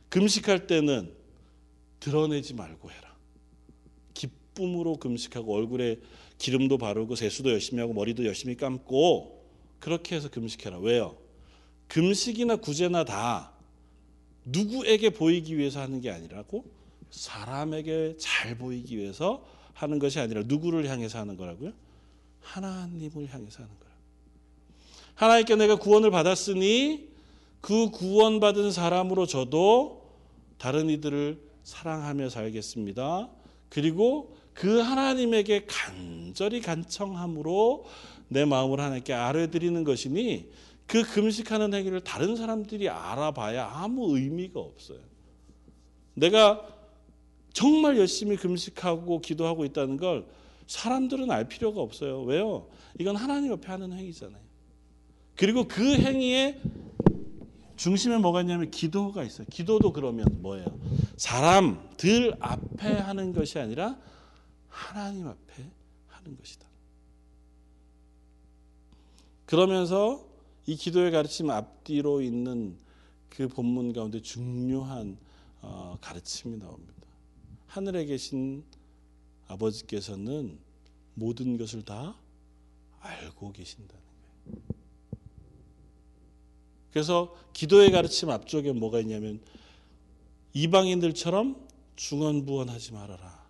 금식할 0.10 0.68
때는 0.68 1.14
드러내지 2.00 2.54
말고 2.54 2.90
해라. 2.90 3.16
기쁨으로 4.14 4.96
금식하고 4.96 5.54
얼굴에 5.54 6.00
기름도 6.38 6.78
바르고 6.78 7.16
세수도 7.16 7.52
열심히 7.52 7.82
하고 7.82 7.94
머리도 7.94 8.26
열심히 8.26 8.56
감고 8.56 9.46
그렇게 9.80 10.16
해서 10.16 10.30
금식해라. 10.30 10.80
왜요? 10.80 11.18
금식이나 11.90 12.56
구제나 12.56 13.04
다 13.04 13.52
누구에게 14.46 15.10
보이기 15.10 15.58
위해서 15.58 15.82
하는 15.82 16.02
게 16.02 16.10
아니라고 16.10 16.66
사람에게 17.12 18.16
잘 18.18 18.58
보이기 18.58 18.98
위해서 18.98 19.44
하는 19.74 20.00
것이 20.00 20.20
아니라 20.20 20.44
누구를 20.46 20.88
향해서 20.88 21.20
하는 21.20 21.36
거라고요? 21.36 21.74
하나님을 22.42 23.28
향해서 23.32 23.64
하는 23.64 23.80
거라. 23.80 23.92
하나님께 25.16 25.56
내가 25.56 25.76
구원을 25.76 26.12
받았으니 26.12 27.10
그 27.62 27.90
구원받은 27.90 28.72
사람으로 28.72 29.26
저도 29.26 30.10
다른 30.58 30.90
이들을 30.90 31.42
사랑하며 31.64 32.30
살겠습니다. 32.30 33.30
그리고 33.70 34.38
그 34.54 34.80
하나님에게 34.80 35.66
간절히 35.66 36.62
간청함으로 36.62 37.86
내 38.28 38.46
마음을 38.46 38.80
하나님께 38.80 39.14
아뢰드리는 39.14 39.84
것이니 39.84 40.50
그 40.90 41.04
금식하는 41.04 41.72
행위를 41.72 42.02
다른 42.02 42.36
사람들이 42.36 42.90
알아봐야 42.90 43.70
아무 43.76 44.18
의미가 44.18 44.60
없어요. 44.60 45.00
내가 46.16 46.68
정말 47.54 47.96
열심히 48.00 48.36
금식하고 48.36 49.22
기도하고 49.22 49.66
있다는 49.66 49.98
걸 49.98 50.26
사람들은 50.66 51.30
알 51.30 51.48
필요가 51.48 51.82
없어요. 51.82 52.24
왜요? 52.24 52.70
이건 53.00 53.16
하나님 53.16 53.52
옆에 53.52 53.68
하는 53.68 53.94
행위잖아요. 53.94 54.42
그리고 55.36 55.68
그 55.68 55.96
행위에 55.96 56.60
중심에 57.76 58.18
뭐가 58.18 58.42
있냐면 58.42 58.72
기도가 58.72 59.24
있어요. 59.24 59.46
기도도 59.52 59.94
그러면 59.94 60.26
뭐예요? 60.42 60.66
사람들 61.18 62.36
앞에 62.40 62.94
하는 62.94 63.32
것이 63.32 63.60
아니라 63.60 63.96
하나님 64.68 65.28
앞에 65.28 65.70
하는 66.08 66.36
것이다. 66.36 66.68
그러면서 69.46 70.29
이 70.70 70.76
기도의 70.76 71.10
가르침 71.10 71.50
앞뒤로 71.50 72.22
있는 72.22 72.78
그 73.28 73.48
본문 73.48 73.92
가운데 73.92 74.22
중요한 74.22 75.18
어, 75.64 75.98
가르침이 76.00 76.60
나옵니다. 76.60 76.94
하늘에 77.66 78.06
계신 78.06 78.64
아버지께서는 79.48 80.60
모든 81.16 81.58
것을 81.58 81.82
다 81.82 82.16
알고 83.00 83.52
계신다는 83.52 84.00
거예요. 84.46 84.60
그래서 86.92 87.36
기도의 87.54 87.90
가르침 87.90 88.30
앞쪽에 88.30 88.72
뭐가 88.72 89.00
있냐면 89.00 89.42
이방인들처럼 90.54 91.68
중언부언하지 91.96 92.94
말아라. 92.94 93.44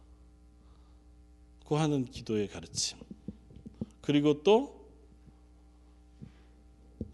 고 1.66 1.76
하는 1.76 2.06
기도의 2.06 2.48
가르침. 2.48 2.98
그리고 4.00 4.42
또 4.42 4.79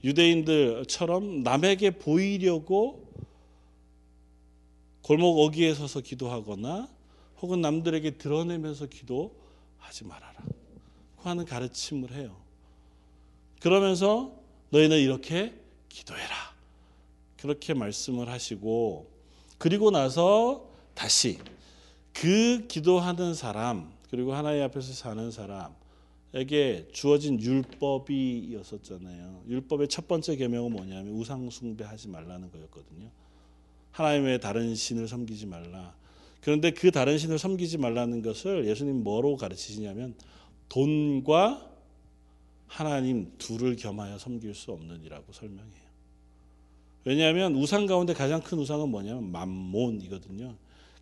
유대인들처럼 0.04 1.43
남에게 1.43 1.91
보이려고 1.91 3.12
골목 5.02 5.39
어귀에 5.39 5.74
서서 5.74 6.02
기도하거나 6.02 6.89
혹은 7.41 7.62
남들에게 7.62 8.17
드러내면서 8.17 8.88
기도하지 8.88 10.06
말아라. 10.06 10.34
고 11.17 11.30
하는 11.30 11.45
가르침을 11.45 12.12
해요. 12.13 12.36
그러면서 13.60 14.34
너희는 14.69 15.00
이렇게 15.00 15.54
기도해라. 15.89 16.56
그렇게 17.38 17.74
말씀을 17.74 18.30
하시고 18.30 19.12
그리고 19.58 19.91
나서 19.91 20.67
다시 20.93 21.39
그 22.13 22.65
기도하는 22.67 23.34
사람 23.34 23.93
그리고 24.10 24.34
하나님 24.34 24.63
앞에서 24.63 24.93
사는 24.93 25.30
사람 25.32 25.76
에게 26.38 26.86
주어진 26.91 27.41
율법이었었잖아요. 27.41 29.43
율법의 29.48 29.88
첫 29.88 30.10
번째 30.10 30.36
계명은 30.36 30.74
뭐냐면 30.74 31.13
우상 31.13 31.50
숭배하지 31.50 32.10
말라는 32.10 32.52
거였거든요. 32.52 33.10
하나님의 33.91 34.41
다른 34.41 34.76
신을 34.76 35.08
섬기지 35.08 35.45
말라. 35.45 35.95
그런데 36.41 36.71
그 36.71 36.91
다른 36.91 37.17
신을 37.17 37.39
섬기지 37.39 37.78
말라는 37.78 38.21
것을 38.21 38.67
예수님 38.67 39.02
뭐로 39.02 39.38
가르치시냐면 39.38 40.13
돈과 40.67 41.71
하나님 42.67 43.32
둘을 43.38 43.78
겸하여 43.78 44.17
섬길 44.17 44.56
수 44.56 44.74
없느니라고 44.74 45.32
설명해요. 45.32 45.86
왜냐하면 47.06 47.56
우상 47.56 47.86
가운데 47.86 48.13
가장 48.13 48.41
큰 48.41 48.60
우상은 48.60 48.89
뭐냐면 48.89 49.32
만몬이거든요. 49.32 50.54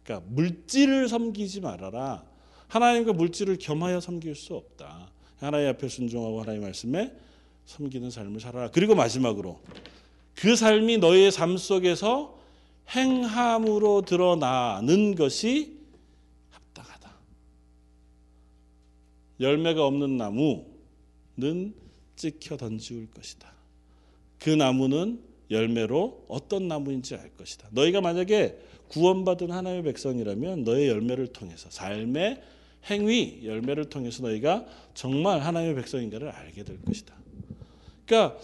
그러니까 0.04 0.30
물질을 0.30 1.08
섬기지 1.08 1.62
말아라. 1.62 2.24
하나님과 2.68 3.14
물질을 3.14 3.58
겸하여 3.58 4.00
섬길 4.00 4.36
수 4.36 4.54
없다. 4.54 5.12
하나님 5.40 5.70
앞에 5.70 5.88
순종하고 5.88 6.42
하나님 6.42 6.62
말씀에 6.62 7.14
섬기는 7.66 8.10
삶을 8.10 8.40
살아라. 8.40 8.72
그리고 8.72 8.96
마지막으로 8.96 9.60
그 10.36 10.56
삶이 10.56 10.98
너의 10.98 11.32
삶 11.32 11.58
속에서 11.58 12.40
행함으로 12.90 14.02
드러나는 14.02 15.16
것이 15.16 15.78
합당하다. 16.50 17.16
열매가 19.40 19.86
없는 19.86 20.18
나무는 20.18 21.74
찍혀 22.16 22.58
던지울 22.58 23.10
것이다. 23.12 23.52
그 24.40 24.50
나무는 24.50 25.22
열매로 25.50 26.26
어떤 26.28 26.68
나무인지 26.68 27.16
알 27.16 27.30
것이다. 27.36 27.70
너희가 27.72 28.02
만약에 28.02 28.58
구원받은 28.90 29.52
하나님의 29.52 29.84
백성이라면 29.84 30.64
너의 30.64 30.90
열매를 30.90 31.28
통해서 31.28 31.70
삶의 31.70 32.42
행위 32.90 33.42
열매를 33.44 33.86
통해서 33.86 34.24
너희가 34.24 34.66
정말 34.94 35.40
하나님의 35.40 35.76
백성인가를 35.76 36.30
알게 36.30 36.64
될 36.64 36.82
것이다. 36.82 37.14
그러니까 38.06 38.38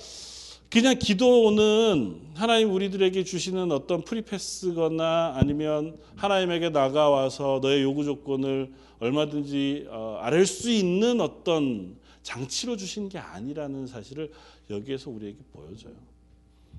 그냥 0.69 0.99
기도는 0.99 2.21
하나님 2.35 2.71
우리들에게 2.71 3.23
주시는 3.23 3.71
어떤 3.71 4.03
프리패스거나 4.03 5.33
아니면 5.35 5.97
하나님에게 6.15 6.69
나가와서 6.69 7.59
너의 7.61 7.81
요구 7.81 8.03
조건을 8.03 8.71
얼마든지 8.99 9.87
어, 9.89 10.19
아랠 10.21 10.45
수 10.45 10.69
있는 10.69 11.21
어떤 11.21 11.97
장치로 12.21 12.77
주신 12.77 13.09
게 13.09 13.17
아니라는 13.17 13.87
사실을 13.87 14.31
여기에서 14.69 15.09
우리에게 15.09 15.37
보여줘요. 15.51 15.93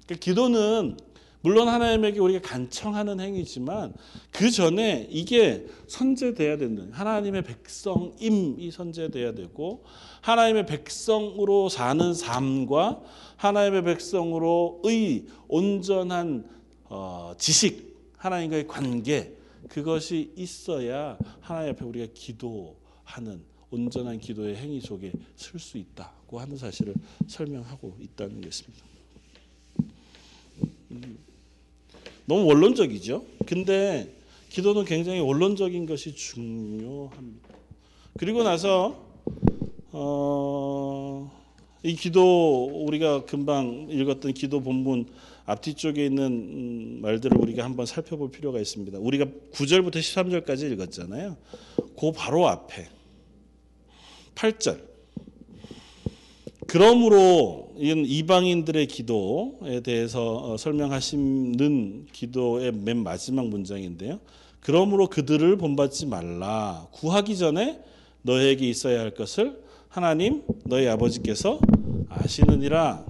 그러니까 0.06 0.24
기도는 0.24 0.96
물론 1.42 1.68
하나님에게 1.68 2.20
우리가 2.20 2.40
간청하는 2.46 3.18
행위지만 3.18 3.94
그 4.30 4.50
전에 4.50 5.08
이게 5.10 5.66
선제돼야 5.88 6.58
되는 6.58 6.92
하나님의 6.92 7.42
백성임이 7.44 8.70
선제돼야 8.70 9.32
되고 9.32 9.84
하나님의 10.20 10.66
백성으로 10.66 11.70
사는 11.70 12.12
삶과 12.12 13.00
하나님의 13.36 13.84
백성으로의 13.84 15.26
온전한 15.48 16.46
어, 16.84 17.32
지식 17.38 17.96
하나님과의 18.18 18.66
관계 18.66 19.34
그것이 19.68 20.32
있어야 20.36 21.16
하나님 21.40 21.72
앞에 21.72 21.84
우리가 21.84 22.12
기도하는 22.12 23.42
온전한 23.70 24.18
기도의 24.18 24.56
행위 24.56 24.80
속에 24.80 25.12
쓸수 25.36 25.78
있다고 25.78 26.40
하는 26.40 26.56
사실을 26.56 26.94
설명하고 27.28 27.96
있다는 28.00 28.40
것입니다. 28.42 28.84
음, 32.30 32.36
너무 32.36 32.46
원론적이죠. 32.46 33.24
근데 33.46 34.14
기도는 34.50 34.84
굉장히 34.84 35.18
원론적인 35.20 35.86
것이 35.86 36.14
중요합니다. 36.14 37.48
그리고 38.18 38.44
나서 38.44 39.04
어, 39.90 41.30
이 41.82 41.96
기도 41.96 42.66
우리가 42.84 43.24
금방 43.24 43.88
읽었던 43.90 44.32
기도 44.34 44.60
본문 44.60 45.06
앞뒤 45.44 45.74
쪽에 45.74 46.06
있는 46.06 46.26
음, 46.26 46.98
말들을 47.02 47.36
우리가 47.36 47.64
한번 47.64 47.86
살펴볼 47.86 48.30
필요가 48.30 48.60
있습니다. 48.60 48.98
우리가 48.98 49.26
9절부터 49.52 49.96
13절까지 49.96 50.72
읽었잖아요. 50.72 51.36
그 51.98 52.12
바로 52.12 52.48
앞에 52.48 52.88
8절. 54.36 54.89
그러므로 56.70 57.72
이방인들의 57.78 58.86
기도에 58.86 59.80
대해서 59.80 60.36
어, 60.36 60.56
설명하시는 60.56 62.06
기도의 62.12 62.70
맨 62.70 62.98
마지막 62.98 63.48
문장인데요. 63.48 64.20
그러므로 64.60 65.08
그들을 65.08 65.56
본받지 65.56 66.06
말라. 66.06 66.86
구하기 66.92 67.36
전에 67.38 67.80
너에게 68.22 68.68
있어야 68.68 69.00
할 69.00 69.10
것을 69.10 69.60
하나님 69.88 70.44
너희 70.64 70.86
아버지께서 70.86 71.58
아시느니라. 72.08 73.04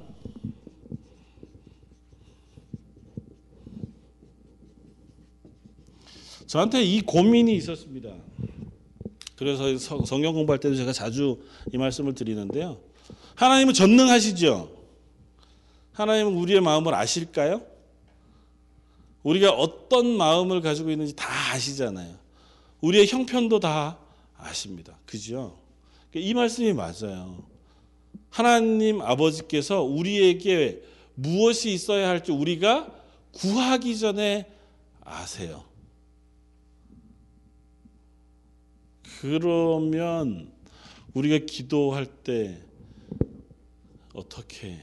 저한테 6.46 6.82
이 6.82 7.02
고민이 7.02 7.54
있었습니다. 7.56 8.10
그래서 9.36 9.76
성경 10.06 10.32
공부할 10.32 10.60
때도 10.60 10.76
제가 10.76 10.94
자주 10.94 11.42
이 11.70 11.76
말씀을 11.76 12.14
드리는데요. 12.14 12.88
하나님은 13.40 13.72
전능하시죠. 13.72 14.70
하나님은 15.92 16.34
우리의 16.34 16.60
마음을 16.60 16.92
아실까요? 16.92 17.62
우리가 19.22 19.52
어떤 19.52 20.14
마음을 20.14 20.60
가지고 20.60 20.90
있는지 20.90 21.16
다 21.16 21.26
아시잖아요. 21.50 22.18
우리의 22.82 23.06
형편도 23.06 23.60
다 23.60 23.96
아십니다. 24.36 24.98
그죠? 25.06 25.58
이 26.14 26.34
말씀이 26.34 26.74
맞아요. 26.74 27.42
하나님 28.28 29.00
아버지께서 29.00 29.84
우리에게 29.84 30.82
무엇이 31.14 31.72
있어야 31.72 32.10
할지 32.10 32.32
우리가 32.32 32.92
구하기 33.32 33.98
전에 33.98 34.52
아세요. 35.00 35.64
그러면 39.22 40.52
우리가 41.14 41.46
기도할 41.46 42.04
때 42.04 42.69
어떻게 44.20 44.78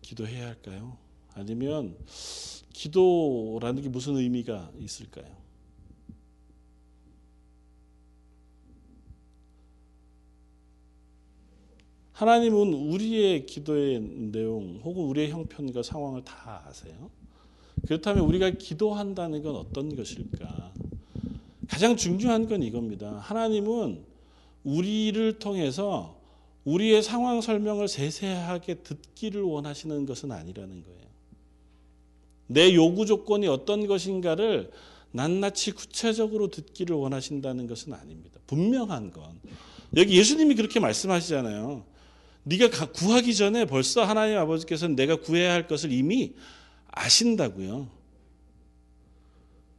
기도해야 0.00 0.48
할까요? 0.48 0.96
아니면 1.34 1.96
기도라는 2.72 3.82
게 3.82 3.88
무슨 3.88 4.16
의미가 4.16 4.72
있을까요? 4.78 5.42
하나님은 12.12 12.72
우리의 12.72 13.46
기도의 13.46 14.00
내용 14.00 14.80
혹은 14.84 15.04
우리의 15.04 15.30
형편과 15.30 15.82
상황을 15.82 16.24
다 16.24 16.64
아세요. 16.66 17.10
그렇다면 17.86 18.24
우리가 18.24 18.50
기도한다는 18.50 19.42
건 19.42 19.56
어떤 19.56 19.96
것일까? 19.96 20.72
가장 21.68 21.96
중요한 21.96 22.46
건 22.46 22.62
이겁니다. 22.62 23.18
하나님은 23.18 24.04
우리를 24.62 25.38
통해서 25.38 26.21
우리의 26.64 27.02
상황 27.02 27.40
설명을 27.40 27.88
세세하게 27.88 28.82
듣기를 28.82 29.42
원하시는 29.42 30.06
것은 30.06 30.32
아니라는 30.32 30.82
거예요. 30.82 31.02
내 32.46 32.74
요구 32.74 33.06
조건이 33.06 33.48
어떤 33.48 33.86
것인가를 33.86 34.70
낱낱이 35.12 35.72
구체적으로 35.72 36.48
듣기를 36.48 36.96
원하신다는 36.96 37.66
것은 37.66 37.92
아닙니다. 37.92 38.40
분명한 38.46 39.10
건 39.10 39.40
여기 39.96 40.16
예수님이 40.16 40.54
그렇게 40.54 40.80
말씀하시잖아요. 40.80 41.84
네가 42.44 42.92
구하기 42.92 43.34
전에 43.34 43.66
벌써 43.66 44.04
하나님 44.04 44.38
아버지께서는 44.38 44.96
내가 44.96 45.16
구해야 45.16 45.52
할 45.52 45.66
것을 45.66 45.92
이미 45.92 46.32
아신다고요. 46.88 47.88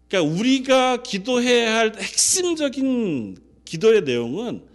그러니까 0.07 0.39
우리가 0.39 1.03
기도해야 1.03 1.77
할 1.77 1.93
핵심적인 1.97 3.37
기도의 3.65 4.03
내용은 4.03 4.72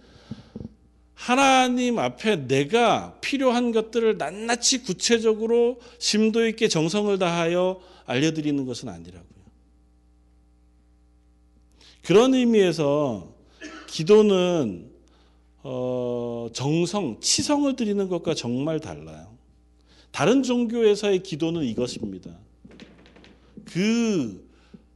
하나님 1.19 1.99
앞에 1.99 2.47
내가 2.47 3.19
필요한 3.19 3.73
것들을 3.73 4.17
낱낱이 4.17 4.83
구체적으로 4.83 5.81
심도 5.99 6.47
있게 6.47 6.69
정성을 6.69 7.19
다하여 7.19 7.81
알려드리는 8.05 8.65
것은 8.65 8.87
아니라고요. 8.87 9.27
그런 12.03 12.33
의미에서 12.33 13.35
기도는 13.87 14.89
어, 15.61 16.47
정성, 16.53 17.19
치성을 17.19 17.75
드리는 17.75 18.07
것과 18.07 18.33
정말 18.33 18.79
달라요. 18.79 19.35
다른 20.11 20.41
종교에서의 20.41 21.21
기도는 21.21 21.63
이것입니다. 21.65 22.31
그 23.65 24.49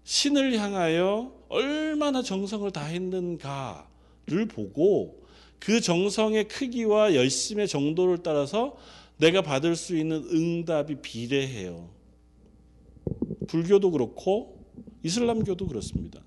신을 0.05 0.57
향하여 0.57 1.33
얼마나 1.49 2.23
정성을 2.23 2.71
다했는가를 2.71 4.47
보고 4.47 5.22
그 5.63 5.80
정성의 5.80 6.49
크기와 6.49 7.15
열심의 7.15 7.69
정도를 7.69 8.17
따라서 8.17 8.76
내가 9.15 9.41
받을 9.41 9.78
수 9.78 9.95
있는 9.95 10.21
응답이 10.30 10.95
비례해요. 10.95 11.88
불교도 13.47 13.91
그렇고 13.91 14.60
이슬람교도 15.04 15.67
그렇습니다. 15.67 16.19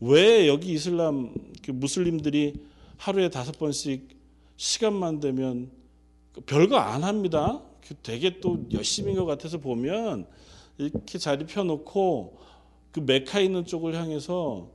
왜 0.00 0.48
여기 0.48 0.72
이슬람 0.72 1.32
그 1.64 1.70
무슬림들이 1.70 2.54
하루에 2.96 3.30
다섯 3.30 3.56
번씩 3.60 4.08
시간만 4.56 5.20
되면 5.20 5.70
별거 6.44 6.76
안 6.76 7.04
합니다. 7.04 7.62
그 7.80 7.94
되게 8.02 8.40
또 8.40 8.66
열심인 8.72 9.14
것 9.14 9.24
같아서 9.24 9.58
보면 9.58 10.26
이렇게 10.78 11.18
자리 11.18 11.46
펴놓고 11.46 12.38
그 12.90 12.98
메카 12.98 13.38
있는 13.38 13.66
쪽을 13.66 13.94
향해서 13.94 14.73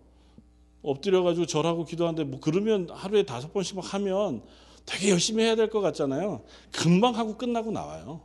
엎드려 0.81 1.23
가지고 1.23 1.45
절하고 1.45 1.85
기도하는데 1.85 2.23
뭐 2.29 2.39
그러면 2.39 2.89
하루에 2.89 3.23
다섯 3.23 3.51
번씩 3.53 3.75
막 3.75 3.93
하면 3.93 4.43
되게 4.85 5.09
열심히 5.09 5.43
해야 5.43 5.55
될 5.55 5.69
것 5.69 5.81
같잖아요. 5.81 6.43
금방 6.71 7.15
하고 7.15 7.37
끝나고 7.37 7.71
나와요. 7.71 8.21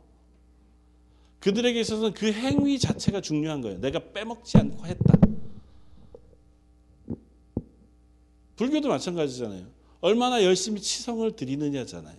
그들에게 1.39 1.79
있어서는 1.79 2.13
그 2.13 2.31
행위 2.31 2.79
자체가 2.79 3.21
중요한 3.21 3.61
거예요. 3.61 3.79
내가 3.79 3.99
빼먹지 4.13 4.57
않고 4.57 4.85
했다. 4.85 5.13
불교도 8.55 8.87
마찬가지잖아요. 8.87 9.67
얼마나 10.01 10.43
열심히 10.43 10.81
치성을 10.81 11.29
드리느냐잖아요. 11.35 12.17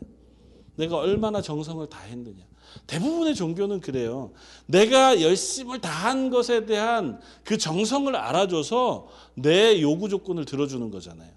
내가 0.77 0.99
얼마나 0.99 1.40
정성을 1.40 1.88
다했느냐. 1.88 2.44
대부분의 2.87 3.35
종교는 3.35 3.81
그래요. 3.81 4.33
내가 4.67 5.21
열심을 5.21 5.81
다한 5.81 6.31
것에 6.31 6.67
대한 6.67 7.21
그 7.45 7.59
정성을 7.59 8.15
알아줘서 8.15 9.09
내 9.35 9.81
요구 9.81 10.09
조건을 10.09 10.45
들어주는 10.45 10.91
거잖아요. 10.91 11.31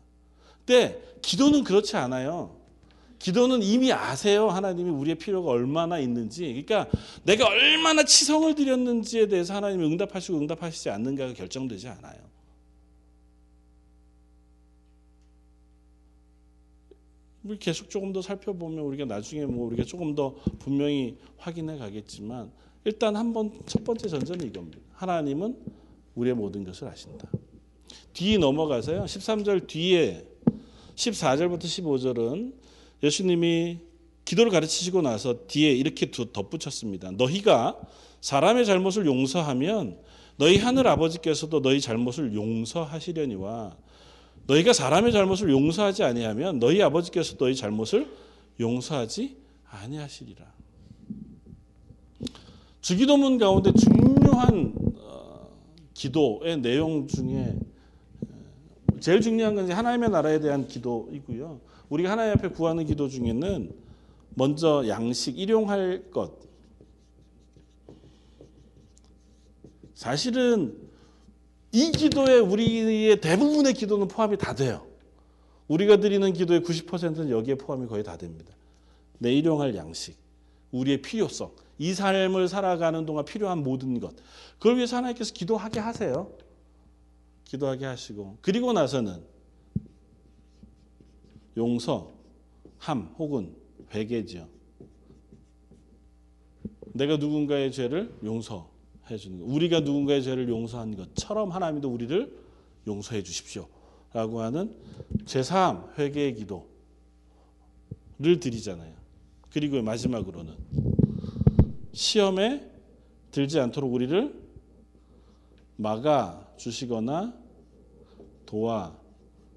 근데 0.65 1.01
기도는 1.21 1.63
그렇지 1.63 1.97
않아요. 1.97 2.55
기도는 3.19 3.61
이미 3.61 3.91
아세요. 3.91 4.49
하나님이 4.49 4.89
우리의 4.89 5.15
필요가 5.15 5.51
얼마나 5.51 5.99
있는지. 5.99 6.63
그러니까 6.65 6.87
내가 7.23 7.47
얼마나 7.47 8.03
치성을 8.03 8.53
드렸는지에 8.55 9.27
대해서 9.27 9.53
하나님이 9.53 9.85
응답하시고 9.85 10.37
응답하시지 10.37 10.89
않는가가 10.89 11.33
결정되지 11.33 11.89
않아요. 11.89 12.28
계속 17.57 17.89
조금 17.89 18.11
더 18.13 18.21
살펴보면 18.21 18.79
우리가 18.85 19.05
나중에 19.05 19.45
뭐 19.45 19.67
우리가 19.67 19.83
조금 19.83 20.13
더 20.15 20.35
분명히 20.59 21.17
확인해 21.37 21.77
가겠지만 21.77 22.51
일단 22.85 23.15
한 23.15 23.33
번 23.33 23.51
첫 23.65 23.83
번째 23.83 24.07
전제는 24.07 24.45
이겁니다. 24.47 24.79
하나님은 24.93 25.57
우리의 26.15 26.35
모든 26.35 26.63
것을 26.63 26.87
아신다. 26.87 27.29
뒤 28.13 28.37
넘어가서요. 28.37 29.03
13절 29.05 29.67
뒤에 29.67 30.25
14절부터 30.95 31.63
15절은 31.63 32.53
예수님이 33.03 33.79
기도를 34.25 34.51
가르치시고 34.51 35.01
나서 35.01 35.47
뒤에 35.47 35.71
이렇게 35.71 36.11
덧붙였습니다. 36.11 37.11
너희가 37.11 37.79
사람의 38.21 38.65
잘못을 38.65 39.05
용서하면 39.05 39.97
너희 40.37 40.57
하늘 40.57 40.87
아버지께서도 40.87 41.61
너희 41.61 41.79
잘못을 41.81 42.33
용서하시려니와 42.33 43.77
너희가 44.49 44.73
사람의 44.73 45.11
잘못을 45.11 45.51
용서하지 45.51 46.03
아니하면 46.03 46.57
너희 46.57 46.81
아버지께서 46.81 47.37
너희 47.37 47.55
잘못을 47.55 48.11
용서하지 48.59 49.37
아니하시리라. 49.69 50.43
주기도문 52.81 53.37
가운데 53.37 53.71
중요한 53.73 54.73
어, 55.03 55.49
기도의 55.93 56.61
내용 56.61 57.07
중에 57.07 57.59
어, 58.21 58.99
제일 58.99 59.21
중요한 59.21 59.53
건 59.53 59.71
하나님의 59.71 60.09
나라에 60.09 60.39
대한 60.39 60.67
기도이고요. 60.67 61.61
우리가 61.89 62.09
하나님 62.09 62.33
앞에 62.33 62.49
구하는 62.49 62.85
기도 62.85 63.07
중에는 63.07 63.71
먼저 64.33 64.87
양식 64.87 65.37
일용할 65.37 66.09
것 66.09 66.39
사실은 69.93 70.88
이 71.71 71.91
기도에 71.91 72.39
우리의 72.39 73.21
대부분의 73.21 73.73
기도는 73.73 74.07
포함이 74.07 74.37
다 74.37 74.55
돼요. 74.55 74.87
우리가 75.67 75.97
드리는 75.97 76.31
기도의 76.33 76.61
90%는 76.61 77.29
여기에 77.29 77.55
포함이 77.55 77.87
거의 77.87 78.03
다 78.03 78.17
됩니다. 78.17 78.55
내 79.19 79.31
일용할 79.33 79.75
양식, 79.75 80.17
우리의 80.71 81.01
필요성, 81.01 81.51
이 81.77 81.93
삶을 81.93 82.47
살아가는 82.47 83.05
동안 83.05 83.23
필요한 83.25 83.63
모든 83.63 83.99
것. 83.99 84.15
그걸 84.57 84.77
위해서 84.77 84.97
하나님께서 84.97 85.33
기도하게 85.33 85.79
하세요. 85.79 86.31
기도하게 87.45 87.85
하시고 87.85 88.37
그리고 88.41 88.73
나서는 88.73 89.23
용서, 91.57 92.11
함 92.77 93.13
혹은 93.17 93.55
회개죠. 93.93 94.47
내가 96.93 97.17
누군가의 97.17 97.71
죄를 97.71 98.13
용서 98.23 98.69
해 99.11 99.17
주는 99.17 99.39
것. 99.39 99.45
우리가 99.45 99.81
누군가의 99.81 100.23
죄를 100.23 100.49
용서한 100.49 100.95
것처럼 100.95 101.51
하나님도 101.51 101.89
우리를 101.89 102.37
용서해 102.87 103.23
주십시오. 103.23 103.67
라고 104.13 104.41
하는 104.41 104.75
제3 105.25 105.97
회개의 105.97 106.35
기도를 106.35 106.65
드리잖아요. 108.39 108.95
그리고 109.51 109.81
마지막으로는 109.81 110.55
시험에 111.93 112.69
들지 113.31 113.59
않도록 113.59 113.93
우리를 113.93 114.33
막아 115.75 116.47
주시거나 116.57 117.33
도와 118.45 118.97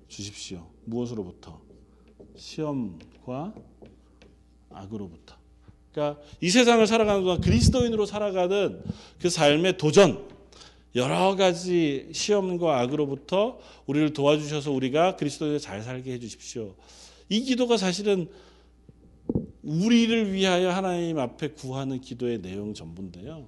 주십시오. 0.08 0.66
무엇으로부터? 0.84 1.60
시험과 2.36 3.54
악으로부터. 4.70 5.41
그러니까 5.92 6.20
이 6.40 6.50
세상을 6.50 6.86
살아가는 6.86 7.22
동안 7.22 7.40
그리스도인으로 7.40 8.06
살아가는 8.06 8.82
그 9.20 9.28
삶의 9.28 9.76
도전 9.76 10.26
여러 10.94 11.36
가지 11.36 12.08
시험과 12.12 12.80
악으로부터 12.80 13.58
우리를 13.86 14.12
도와주셔서 14.12 14.72
우리가 14.72 15.16
그리스도인을 15.16 15.58
잘 15.58 15.82
살게 15.82 16.12
해 16.12 16.18
주십시오. 16.18 16.74
이 17.28 17.42
기도가 17.42 17.76
사실은 17.76 18.28
우리를 19.62 20.32
위하여 20.32 20.70
하나님 20.70 21.18
앞에 21.18 21.48
구하는 21.48 22.00
기도의 22.00 22.42
내용 22.42 22.74
전부인데요. 22.74 23.46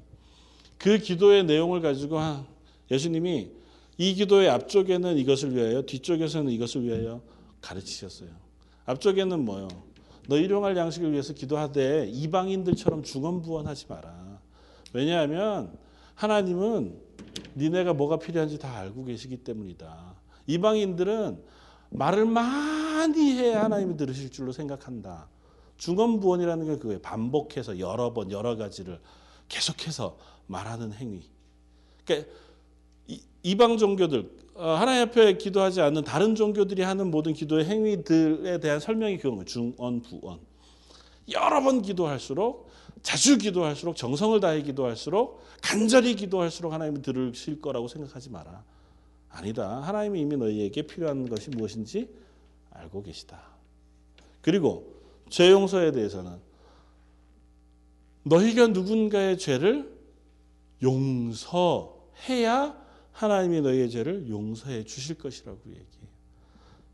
그 0.79 0.99
기도의 0.99 1.45
내용을 1.45 1.81
가지고 1.81 2.21
예수님이 2.91 3.51
이 3.99 4.15
기도의 4.15 4.49
앞쪽에는 4.49 5.19
이것을 5.19 5.55
위하여 5.55 5.83
뒤쪽에서는 5.83 6.51
이것을 6.53 6.85
위하여 6.85 7.21
가르치셨어요. 7.61 8.31
앞쪽에는 8.87 9.45
뭐요? 9.45 9.69
너 10.29 10.37
일용할 10.39 10.77
양식을 10.77 11.13
위해서 11.13 11.33
기도하되 11.33 12.09
이방인들처럼 12.09 13.03
중언부언하지 13.03 13.87
마라. 13.89 14.41
왜냐하면 14.93 15.77
하나님은 16.15 16.99
니네가 17.57 17.95
뭐가 17.95 18.19
필요한지 18.19 18.59
다 18.59 18.77
알고 18.79 19.05
계시기 19.05 19.39
때문이다. 19.39 20.15
이방인들은 20.47 21.43
말을 21.91 22.27
많이 22.27 23.33
해야 23.33 23.65
하나님이 23.65 23.97
들으실 23.97 24.31
줄로 24.31 24.53
생각한다. 24.53 25.29
중언부언이라는 25.77 26.67
게 26.67 26.77
그거예요. 26.77 27.01
반복해서 27.01 27.79
여러 27.79 28.13
번 28.13 28.31
여러 28.31 28.57
가지를 28.57 29.01
계속해서 29.49 30.17
말하는 30.47 30.93
행위. 30.93 31.23
그러니까 32.05 32.31
이방 33.43 33.77
종교들 33.77 34.31
어, 34.55 34.71
하나님 34.71 35.09
앞에 35.09 35.37
기도하지 35.37 35.81
않는 35.81 36.05
다른 36.05 36.35
종교들이 36.35 36.83
하는 36.83 37.11
모든 37.11 37.33
기도의 37.33 37.65
행위들에 37.65 38.61
대한 38.61 38.81
설명이 38.81 39.19
거예요. 39.19 39.45
중언, 39.45 40.03
부언. 40.03 40.39
여러 41.33 41.63
번 41.63 41.83
기도할수록 41.83 42.71
자주 43.03 43.37
기도할수록 43.37 43.97
정성을 43.97 44.39
다해 44.41 44.63
기도할수록 44.63 45.43
간절히 45.61 46.15
기도할수록 46.15 46.73
하나님이 46.73 47.03
들으실 47.03 47.61
거라고 47.61 47.89
생각하지 47.89 48.31
마라. 48.31 48.63
아니다. 49.29 49.83
하나님이 49.83 50.21
이미 50.21 50.37
너희에게 50.37 50.83
필요한 50.83 51.29
것이 51.29 51.51
무엇인지 51.51 52.09
알고 52.71 53.03
계시다. 53.03 53.43
그리고 54.41 54.95
죄 55.29 55.51
용서에 55.51 55.91
대해서는 55.91 56.39
너희가 58.23 58.69
누군가의 58.69 59.39
죄를 59.39 59.93
용서해야 60.83 62.84
하나님이 63.15 63.61
너희의 63.61 63.91
죄를 63.91 64.29
용서해 64.29 64.85
주실 64.85 65.17
것이라고 65.17 65.59
얘기해요. 65.67 66.09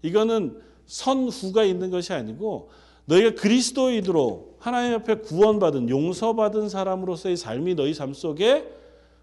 이거는 0.02 0.61
선후가 0.87 1.64
있는 1.64 1.90
것이 1.90 2.12
아니고 2.12 2.70
너희가 3.06 3.40
그리스도인으로 3.40 4.54
하나님 4.59 4.94
앞에 4.94 5.16
구원받은 5.16 5.88
용서받은 5.88 6.68
사람으로서의 6.68 7.37
삶이 7.37 7.74
너희 7.74 7.94
삶 7.94 8.12
속에 8.12 8.70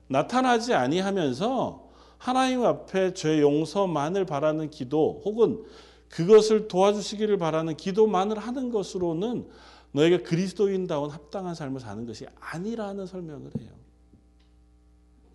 나타나지 0.07 0.73
아니하면서 0.73 1.87
하나님 2.17 2.65
앞에 2.65 3.13
죄 3.13 3.41
용서만을 3.41 4.25
바라는 4.25 4.71
기도 4.71 5.21
혹은 5.23 5.63
그것을 6.09 6.67
도와주시기를 6.67 7.37
바라는 7.37 7.77
기도만을 7.77 8.39
하는 8.39 8.71
것으로는 8.71 9.47
너희가 9.91 10.23
그리스도인다운 10.23 11.11
합당한 11.11 11.53
삶을 11.53 11.79
사는 11.79 12.05
것이 12.05 12.25
아니라는 12.39 13.05
설명을 13.05 13.51
해요. 13.59 13.69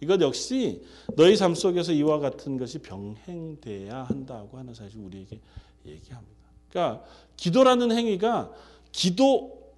이것 0.03 0.21
역시 0.21 0.83
너희 1.15 1.37
삶 1.37 1.55
속에서 1.55 1.93
이와 1.93 2.19
같은 2.19 2.59
것이 2.59 2.81
병행돼야 2.81 4.03
한다고 4.03 4.59
하는 4.59 4.75
사실 4.75 4.99
우리에게 4.99 5.41
얘기합니다. 5.87 6.43
그러니까 6.69 7.05
기도라는 7.37 7.93
행위가 7.93 8.53
기도 8.91 9.73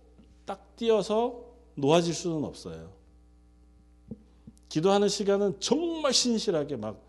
딱 0.46 0.76
띄어서 0.76 1.44
놓아질 1.74 2.14
수는 2.14 2.42
없어요. 2.42 2.90
기도하는 4.70 5.10
시간은 5.10 5.60
정말 5.60 6.14
신실하게 6.14 6.76
막 6.76 7.04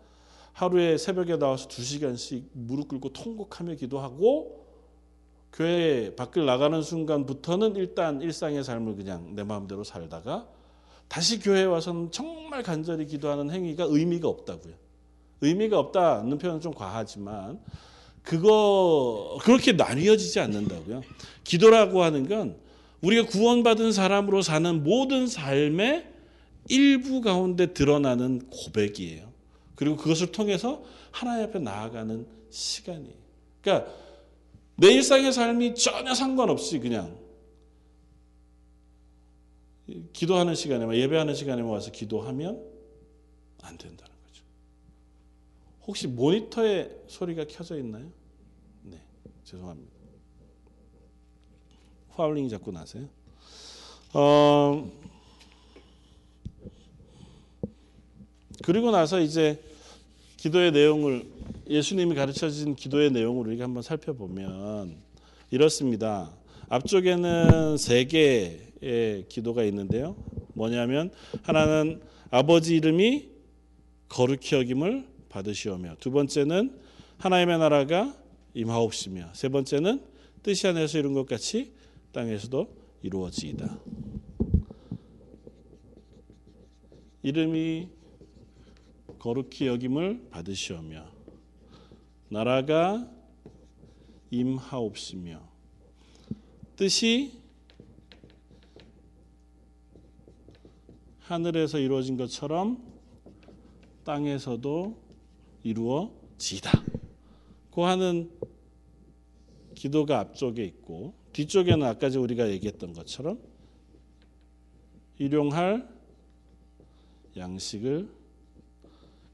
하루에 0.52 0.98
새벽에 0.98 1.38
나와서 1.38 1.68
두 1.68 1.82
시간씩 1.82 2.50
무릎 2.52 2.88
꿇고 2.88 3.14
통곡하며 3.14 3.76
기도하고 3.76 4.66
교회 5.54 6.14
밖을 6.14 6.44
나가는 6.44 6.82
순간부터는 6.82 7.76
일단 7.76 8.20
일상의 8.20 8.62
삶을 8.62 8.94
그냥 8.96 9.34
내 9.34 9.42
마음대로 9.42 9.84
살다가 9.84 10.46
다시 11.08 11.38
교회에 11.40 11.64
와서는 11.64 12.10
정말 12.10 12.62
간절히 12.62 13.06
기도하는 13.06 13.50
행위가 13.50 13.86
의미가 13.88 14.28
없다고요. 14.28 14.74
의미가 15.40 15.78
없다는 15.78 16.38
표현은 16.38 16.60
좀 16.60 16.72
과하지만 16.72 17.60
그거 18.22 19.38
그렇게 19.42 19.72
나뉘어지지 19.72 20.40
않는다고요. 20.40 21.02
기도라고 21.44 22.02
하는 22.02 22.28
건 22.28 22.56
우리가 23.00 23.26
구원받은 23.28 23.92
사람으로 23.92 24.42
사는 24.42 24.82
모든 24.82 25.26
삶의 25.26 26.06
일부 26.68 27.20
가운데 27.20 27.72
드러나는 27.72 28.48
고백이에요. 28.50 29.28
그리고 29.76 29.96
그것을 29.96 30.32
통해서 30.32 30.82
하나님 31.12 31.44
앞에 31.44 31.60
나아가는 31.60 32.26
시간이에요. 32.50 33.14
그러니까 33.60 33.92
내 34.76 34.92
일상의 34.92 35.32
삶이 35.32 35.74
전혀 35.74 36.14
상관없이 36.14 36.78
그냥 36.78 37.16
기도하는 40.12 40.54
시간에 40.54 40.96
예배하는 40.96 41.34
시간에 41.34 41.62
와서 41.62 41.90
기도하면 41.92 42.60
안 43.62 43.78
된다는 43.78 44.12
거죠. 44.26 44.42
혹시 45.86 46.08
모니터에 46.08 46.90
소리가 47.06 47.44
켜져 47.48 47.78
있나요? 47.78 48.10
네. 48.82 49.00
죄송합니다. 49.44 49.92
파울링 52.10 52.48
자꾸 52.48 52.72
나세요. 52.72 53.08
어, 54.14 54.90
그리고 58.64 58.90
나서 58.90 59.20
이제 59.20 59.62
기도의 60.38 60.72
내용을 60.72 61.26
예수님이 61.68 62.14
가르쳐 62.14 62.48
주신 62.48 62.74
기도의 62.74 63.10
내용을 63.10 63.46
우리가 63.48 63.64
한번 63.64 63.82
살펴보면 63.82 64.96
이렇습니다. 65.50 66.32
앞쪽에는 66.68 67.76
세 67.76 68.04
개 68.06 68.65
의 68.82 69.26
기도가 69.28 69.64
있는데요. 69.64 70.16
뭐냐면 70.54 71.10
하나는 71.42 72.00
아버지 72.30 72.76
이름이 72.76 73.28
거룩히 74.08 74.56
여김을 74.56 75.06
받으시오며 75.28 75.96
두 76.00 76.10
번째는 76.10 76.78
하나님의 77.18 77.58
나라가 77.58 78.16
임하옵시며 78.54 79.32
세 79.34 79.48
번째는 79.48 80.02
뜻이 80.42 80.66
하늘에서 80.66 80.98
이룬 80.98 81.14
것 81.14 81.26
같이 81.26 81.72
땅에서도 82.12 82.68
이루어지이다. 83.02 83.78
이름이 87.22 87.88
거룩히 89.18 89.66
여김을 89.66 90.28
받으시오며 90.30 91.04
나라가 92.28 93.10
임하옵시며 94.30 95.40
뜻이 96.76 97.32
하늘에서 101.26 101.80
이루어진 101.80 102.16
것처럼 102.16 102.80
땅에서도 104.04 104.96
이루어지다. 105.64 106.84
그 107.72 107.80
하는 107.80 108.30
기도가 109.74 110.20
앞쪽에 110.20 110.64
있고 110.64 111.14
뒤쪽에는 111.32 111.84
아까 111.84 112.06
우리가 112.06 112.48
얘기했던 112.50 112.92
것처럼 112.92 113.40
일용할 115.18 115.88
양식을 117.36 118.08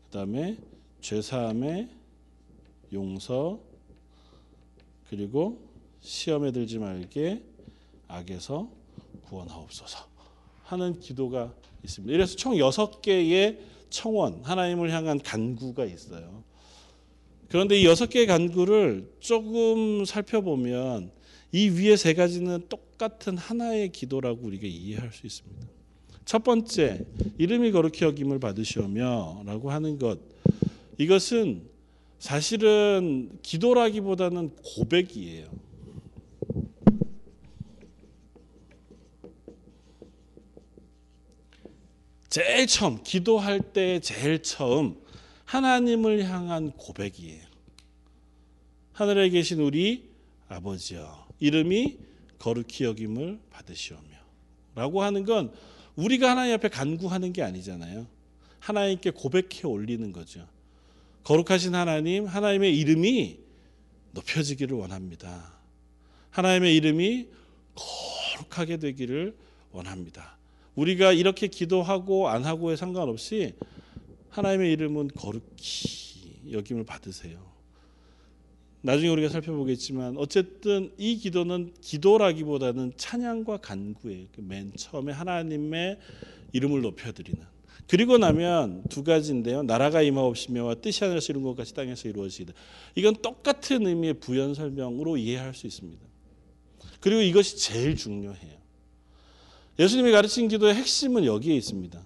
그다음에 0.07 0.57
죄사함의 1.03 1.91
용서 2.95 3.61
그리고 5.11 5.61
시험에 6.01 6.53
들지 6.53 6.79
말게 6.79 7.43
악에서 8.09 8.71
구원하옵소서 9.25 10.12
하는 10.73 10.99
기도가 10.99 11.55
있습니다. 11.85 12.15
이래서 12.15 12.35
총 12.35 12.57
여섯 12.59 13.03
개의 13.03 13.59
청원 13.91 14.41
하나님을 14.43 14.91
향한 14.91 15.19
간구가 15.19 15.85
있어요. 15.85 16.43
그런데 17.49 17.79
이 17.79 17.85
여섯 17.85 18.07
개의 18.07 18.27
간구를 18.27 19.13
조금 19.21 20.07
살펴보면 20.07 21.11
이 21.53 21.69
위에 21.69 21.97
세 21.97 22.15
가지는 22.15 22.63
똑같은 22.71 23.37
하나의 23.37 23.93
기도라고 23.93 24.47
우리가 24.47 24.67
이해할 24.67 25.13
수 25.13 25.27
있습니다. 25.27 25.67
첫 26.25 26.43
번째, 26.43 27.05
이름이 27.37 27.73
거룩히 27.73 28.07
여김을 28.07 28.39
받으시오며라고 28.39 29.71
하는 29.71 29.99
것. 29.99 30.19
이것은 30.97 31.63
사실은 32.19 33.29
기도라기보다는 33.43 34.53
고백이에요. 34.65 35.49
제일 42.33 42.67
처음 42.67 43.03
기도할 43.03 43.61
때 43.61 44.01
제일 44.01 44.43
처음 44.43 44.97
하나님을 45.45 46.25
향한 46.25 46.71
고백이에요. 46.71 47.43
하늘에 48.95 49.29
계신 49.29 49.61
우리 49.61 50.09
아버지여 50.49 51.29
이름이 51.41 51.99
거룩히 52.39 52.87
여김을 52.87 53.39
받으시오며 53.51 54.17
라고 54.75 55.03
하는 55.03 55.27
건 55.27 55.53
우리가 55.95 56.31
하나님 56.31 56.55
앞에 56.55 56.71
간구하는 56.71 57.35
게 57.35 57.43
아니잖아요. 57.43 58.07
하나님께 58.61 59.11
고백해 59.11 59.65
올리는 59.65 60.11
거죠. 60.11 60.49
거룩하신 61.25 61.75
하나님, 61.75 62.25
하나님의 62.25 62.79
이름이 62.79 63.41
높여지기를 64.13 64.75
원합니다. 64.75 65.53
하나님의 66.31 66.77
이름이 66.77 67.29
거룩하게 67.75 68.79
되기를 68.79 69.37
원합니다. 69.71 70.39
우리가 70.75 71.13
이렇게 71.13 71.47
기도하고 71.47 72.29
안 72.29 72.45
하고에 72.45 72.77
상관없이 72.77 73.55
하나님의 74.31 74.73
이름은 74.73 75.09
거룩히 75.09 76.51
여김을 76.51 76.85
받으세요. 76.85 77.53
나중에 78.81 79.09
우리가 79.11 79.29
살펴보겠지만 79.29 80.17
어쨌든 80.17 80.93
이 80.99 81.17
기도는 81.17 81.73
기도라기보다는 81.81 82.95
찬양과 82.97 83.59
간구예요. 83.59 84.27
그맨 84.35 84.73
처음에 84.77 85.13
하나님의 85.13 85.99
이름을 86.53 86.81
높여드리는. 86.81 87.41
그리고 87.87 88.19
나면 88.19 88.85
두 88.89 89.05
가지인데요. 89.05 89.63
나라가 89.63 90.03
임하옵시며와 90.03 90.77
뜻이 90.77 91.05
하늘에서 91.05 91.33
이룬 91.33 91.43
것 91.43 91.55
같이 91.55 91.75
땅에서 91.75 92.09
이루어지다. 92.09 92.53
이건 92.95 93.17
똑같은 93.17 93.87
의미의 93.87 94.15
부연 94.15 94.55
설명으로 94.55 95.17
이해할 95.17 95.55
수 95.55 95.67
있습니다. 95.67 96.05
그리고 97.01 97.21
이것이 97.21 97.59
제일 97.59 97.95
중요해요. 97.95 98.62
예수님이 99.79 100.13
가르친 100.13 100.49
기도의 100.49 100.75
핵심은 100.75 101.25
여기에 101.25 101.57
있습니다. 101.57 102.01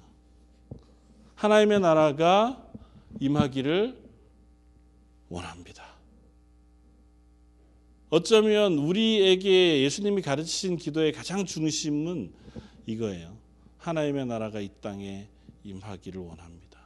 하나님의 1.34 1.80
나라가 1.80 2.64
임하기를 3.20 3.96
원합니다. 5.28 5.84
어쩌면 8.08 8.78
우리에게 8.78 9.82
예수님이 9.82 10.22
가르치신 10.22 10.76
기도의 10.76 11.12
가장 11.12 11.44
중심은 11.44 12.32
이거예요. 12.86 13.36
하나님의 13.78 14.26
나라가 14.26 14.60
이 14.60 14.70
땅에 14.80 15.28
임하기를 15.64 16.20
원합니다. 16.20 16.80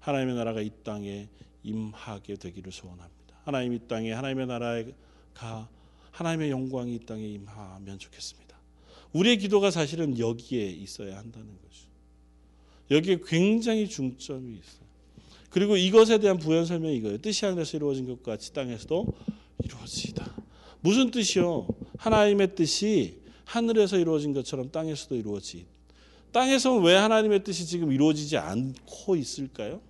하나님의 0.00 0.34
나라가 0.34 0.60
이 0.60 0.70
땅에 0.82 1.28
임하게 1.62 2.36
되기를 2.36 2.72
소원합니다. 2.72 3.40
하나님 3.44 3.74
이 3.74 3.78
땅에 3.86 4.12
하나님의 4.12 4.46
나라가 4.46 5.68
하나님의 6.10 6.50
영광이 6.50 6.96
이 6.96 7.06
땅에 7.06 7.26
임하면 7.26 7.98
좋겠습니다. 7.98 8.49
우리의 9.12 9.38
기도가 9.38 9.70
사실은 9.70 10.18
여기에 10.18 10.66
있어야 10.66 11.18
한다는 11.18 11.48
거죠. 11.48 11.88
여기에 12.90 13.20
굉장히 13.26 13.88
중점이 13.88 14.52
있어요. 14.52 14.80
그리고 15.50 15.76
이것에 15.76 16.18
대한 16.18 16.38
부연 16.38 16.64
설명이 16.64 16.96
이거예요. 16.96 17.18
뜻이 17.18 17.44
하늘에서 17.44 17.76
이루어진 17.76 18.06
것 18.06 18.22
같이 18.22 18.52
땅에서도 18.52 19.06
이루어지다. 19.64 20.36
무슨 20.80 21.10
뜻이요? 21.10 21.66
하나님의 21.98 22.54
뜻이 22.54 23.18
하늘에서 23.44 23.98
이루어진 23.98 24.32
것처럼 24.32 24.70
땅에서도 24.70 25.16
이루어지. 25.16 25.66
땅에서는 26.32 26.82
왜 26.82 26.94
하나님의 26.94 27.42
뜻이 27.42 27.66
지금 27.66 27.90
이루어지지 27.90 28.36
않고 28.36 29.16
있을까요? 29.16 29.80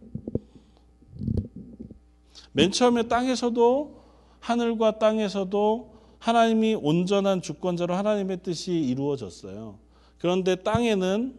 맨 2.53 2.73
처음에 2.73 3.05
땅에서도 3.05 4.03
하늘과 4.41 4.99
땅에서도 4.99 6.00
하나님이 6.21 6.75
온전한 6.75 7.43
주권자로 7.43 7.95
하나님의 7.95 8.43
뜻이 8.43 8.73
이루어졌어요. 8.73 9.79
그런데 10.19 10.55
땅에는 10.55 11.37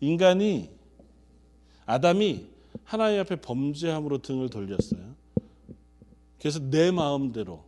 인간이 0.00 0.70
아담이 1.84 2.46
하나님 2.84 3.20
앞에 3.20 3.36
범죄함으로 3.36 4.18
등을 4.18 4.48
돌렸어요. 4.48 5.00
그래서 6.38 6.60
내 6.60 6.90
마음대로 6.90 7.64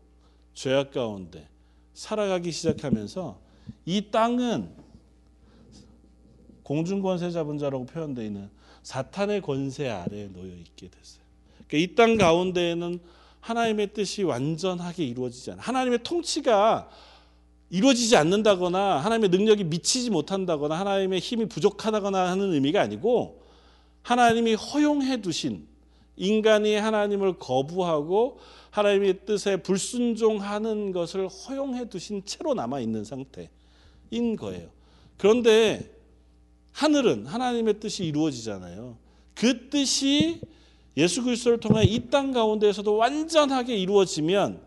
죄악 0.55 0.93
가운데 0.93 1.49
살아가기 1.93 2.53
시작하면서 2.53 3.39
이 3.87 4.11
땅은 4.11 4.71
공중 6.63 7.03
권세 7.03 7.33
잡은 7.33 7.59
자라고 7.59 7.85
표현되어 7.87 8.25
있는 8.25 8.49
사탄의 8.85 9.43
권세 9.43 9.89
아래에 9.89 10.29
놓여 10.29 10.55
있게 10.55 10.89
됐어요. 10.89 11.23
그러니까 11.67 11.77
이땅 11.79 12.17
가운데에는 12.17 13.01
하나님의 13.41 13.93
뜻이 13.93 14.23
완전하게 14.23 15.05
이루어지지 15.05 15.53
않아. 15.53 15.63
하나님의 15.63 16.03
통치가 16.03 16.89
이루어지지 17.71 18.17
않는다거나 18.17 18.99
하나님의 18.99 19.31
능력이 19.31 19.65
미치지 19.65 20.11
못한다거나 20.11 20.79
하나님의 20.79 21.21
힘이 21.21 21.47
부족하다거나 21.47 22.31
하는 22.31 22.53
의미가 22.53 22.81
아니고 22.81 23.43
하나님이 24.03 24.55
허용해 24.55 25.21
두신 25.23 25.69
인간이 26.17 26.75
하나님을 26.75 27.39
거부하고 27.39 28.39
하나님의 28.71 29.21
뜻에 29.25 29.57
불순종하는 29.57 30.93
것을 30.93 31.29
허용해 31.29 31.89
두신 31.89 32.25
채로 32.25 32.55
남아 32.55 32.81
있는 32.81 33.05
상태인 33.05 34.37
거예요. 34.37 34.69
그런데 35.17 35.97
하늘은 36.73 37.27
하나님의 37.27 37.81
뜻이 37.81 38.05
이루어지잖아요. 38.05 38.97
그 39.35 39.69
뜻이 39.71 40.41
예수 41.01 41.23
그리스도를 41.23 41.59
통해 41.61 41.85
이 41.85 42.11
땅 42.11 42.33
가운데에서도 42.33 42.97
완전하게 42.97 43.77
이루어지면 43.77 44.61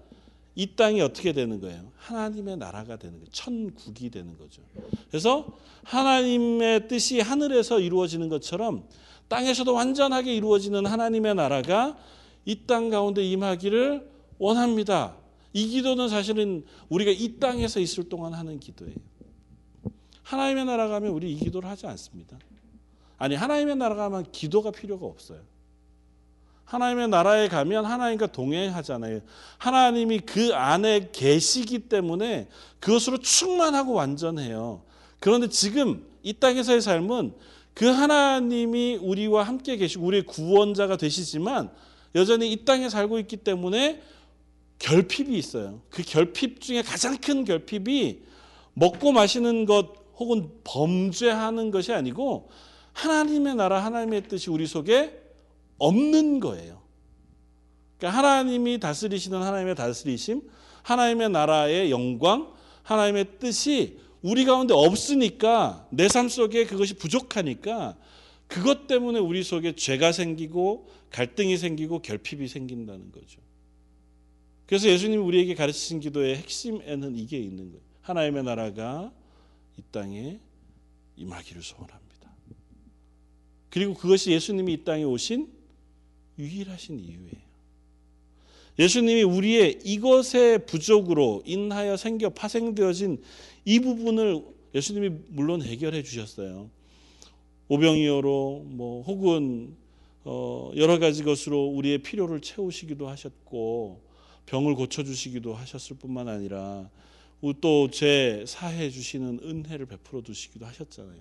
이 0.55 0.75
땅이 0.75 1.01
어떻게 1.01 1.31
되는 1.33 1.59
거예요? 1.61 1.91
하나님의 1.97 2.57
나라가 2.57 2.95
되는 2.97 3.15
거예요. 3.19 3.29
천국이 3.31 4.09
되는 4.09 4.37
거죠. 4.37 4.61
그래서 5.09 5.47
하나님의 5.83 6.87
뜻이 6.87 7.19
하늘에서 7.21 7.79
이루어지는 7.79 8.29
것처럼 8.29 8.83
땅에서도 9.29 9.73
완전하게 9.73 10.35
이루어지는 10.35 10.85
하나님의 10.85 11.35
나라가 11.35 11.97
이 12.45 12.65
땅 12.67 12.89
가운데 12.89 13.23
임하기를 13.23 14.09
원합니다. 14.37 15.15
이 15.53 15.67
기도는 15.67 16.09
사실은 16.09 16.65
우리가 16.89 17.11
이 17.11 17.37
땅에서 17.39 17.79
있을 17.79 18.09
동안 18.09 18.33
하는 18.33 18.59
기도예요. 18.59 18.95
하나님의 20.23 20.65
나라 20.65 20.87
가 20.87 20.99
면 20.99 21.11
우리 21.13 21.31
이 21.31 21.35
기도를 21.35 21.69
하지 21.69 21.85
않습니다. 21.87 22.37
아니 23.17 23.35
하나님의 23.35 23.75
나라 23.77 23.95
가 23.95 24.09
면 24.09 24.25
기도가 24.31 24.71
필요가 24.71 25.05
없어요. 25.05 25.39
하나님의 26.65 27.09
나라에 27.09 27.47
가면 27.49 27.85
하나님과 27.85 28.27
동행하잖아요. 28.27 29.21
하나님이 29.57 30.19
그 30.19 30.53
안에 30.53 31.09
계시기 31.11 31.79
때문에 31.89 32.47
그것으로 32.79 33.17
충만하고 33.19 33.93
완전해요. 33.93 34.81
그런데 35.19 35.49
지금 35.49 36.05
이 36.23 36.33
땅에서의 36.33 36.81
삶은 36.81 37.33
그 37.73 37.85
하나님이 37.85 38.99
우리와 39.01 39.43
함께 39.43 39.77
계시고 39.77 40.05
우리의 40.05 40.23
구원자가 40.23 40.97
되시지만 40.97 41.71
여전히 42.15 42.51
이 42.51 42.65
땅에 42.65 42.89
살고 42.89 43.19
있기 43.19 43.37
때문에 43.37 44.01
결핍이 44.79 45.37
있어요. 45.37 45.81
그 45.89 46.03
결핍 46.03 46.61
중에 46.61 46.81
가장 46.81 47.17
큰 47.17 47.45
결핍이 47.45 48.19
먹고 48.73 49.11
마시는 49.11 49.65
것 49.65 50.03
혹은 50.17 50.49
범죄하는 50.63 51.71
것이 51.71 51.93
아니고 51.93 52.49
하나님의 52.93 53.55
나라, 53.55 53.83
하나님의 53.83 54.27
뜻이 54.27 54.49
우리 54.49 54.67
속에 54.67 55.22
없는 55.77 56.39
거예요. 56.39 56.81
그러니까 57.97 58.17
하나님이 58.17 58.79
다스리시는 58.79 59.41
하나님의 59.41 59.75
다스리심, 59.75 60.41
하나님의 60.83 61.29
나라의 61.29 61.91
영광, 61.91 62.53
하나님의 62.83 63.39
뜻이 63.39 63.99
우리 64.21 64.45
가운데 64.45 64.73
없으니까 64.73 65.87
내 65.91 66.07
삶 66.07 66.29
속에 66.29 66.65
그것이 66.65 66.95
부족하니까 66.95 67.97
그것 68.47 68.87
때문에 68.87 69.19
우리 69.19 69.43
속에 69.43 69.75
죄가 69.75 70.11
생기고 70.11 70.87
갈등이 71.09 71.57
생기고 71.57 72.01
결핍이 72.01 72.47
생긴다는 72.47 73.11
거죠. 73.11 73.41
그래서 74.65 74.87
예수님이 74.87 75.21
우리에게 75.21 75.55
가르치신 75.55 75.99
기도의 75.99 76.37
핵심에는 76.37 77.15
이게 77.15 77.37
있는 77.37 77.71
거예요. 77.71 77.83
하나님의 78.01 78.43
나라가 78.43 79.11
이 79.77 79.81
땅에 79.91 80.39
임하기를 81.15 81.61
소원합니다. 81.61 82.33
그리고 83.69 83.93
그것이 83.93 84.31
예수님이 84.31 84.73
이 84.73 84.83
땅에 84.83 85.03
오신 85.03 85.47
유일하신 86.37 86.99
이유예요. 86.99 87.53
예수님이 88.79 89.23
우리의 89.23 89.79
이것의 89.83 90.65
부족으로 90.65 91.43
인하여 91.45 91.95
생겨 91.95 92.29
파생되어진 92.29 93.21
이 93.65 93.79
부분을 93.79 94.43
예수님이 94.73 95.11
물론 95.29 95.61
해결해 95.61 96.01
주셨어요. 96.01 96.69
오병이어로 97.67 98.65
뭐 98.65 99.03
혹은 99.03 99.75
어 100.25 100.71
여러 100.75 100.99
가지 100.99 101.23
것으로 101.23 101.65
우리의 101.65 101.99
필요를 101.99 102.41
채우시기도 102.41 103.07
하셨고 103.07 104.01
병을 104.45 104.75
고쳐 104.75 105.03
주시기도 105.03 105.53
하셨을 105.53 105.97
뿐만 105.97 106.27
아니라 106.27 106.89
또죄 107.61 108.45
사해 108.47 108.89
주시는 108.89 109.39
은혜를 109.43 109.85
베풀어 109.85 110.21
두시기도 110.21 110.65
하셨잖아요. 110.65 111.19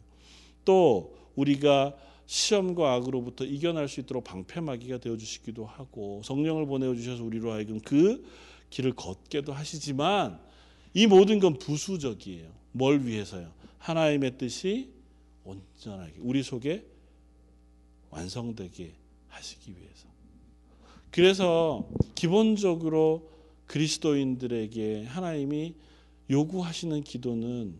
또 0.65 1.15
우리가 1.35 1.97
시험과 2.27 2.95
악으로부터 2.95 3.45
이겨날 3.45 3.89
수 3.89 4.01
있도록 4.01 4.25
방패막이가 4.25 4.99
되어 4.99 5.17
주시기도 5.17 5.67
하고 5.67 6.23
성령을 6.25 6.67
보내어 6.67 6.95
주셔서 6.95 7.25
우리로 7.25 7.53
하여금 7.53 7.81
그 7.81 8.25
길을 8.71 8.95
걷게도 8.95 9.53
하시지만 9.53 10.41
이 10.95 11.07
모든 11.07 11.39
건 11.41 11.59
부수적이에요. 11.59 12.51
뭘 12.73 13.05
위해서요? 13.05 13.53
하나님의 13.79 14.39
뜻이 14.39 14.91
온전하게 15.45 16.15
우리 16.21 16.43
속에 16.43 16.87
완성되게 18.11 18.93
하시기 19.29 19.71
위해서. 19.73 20.07
그래서 21.11 21.89
기본적으로 22.15 23.31
그리스도인들에게 23.67 25.05
하나님이 25.05 25.75
요구하시는 26.31 27.03
기도는 27.05 27.75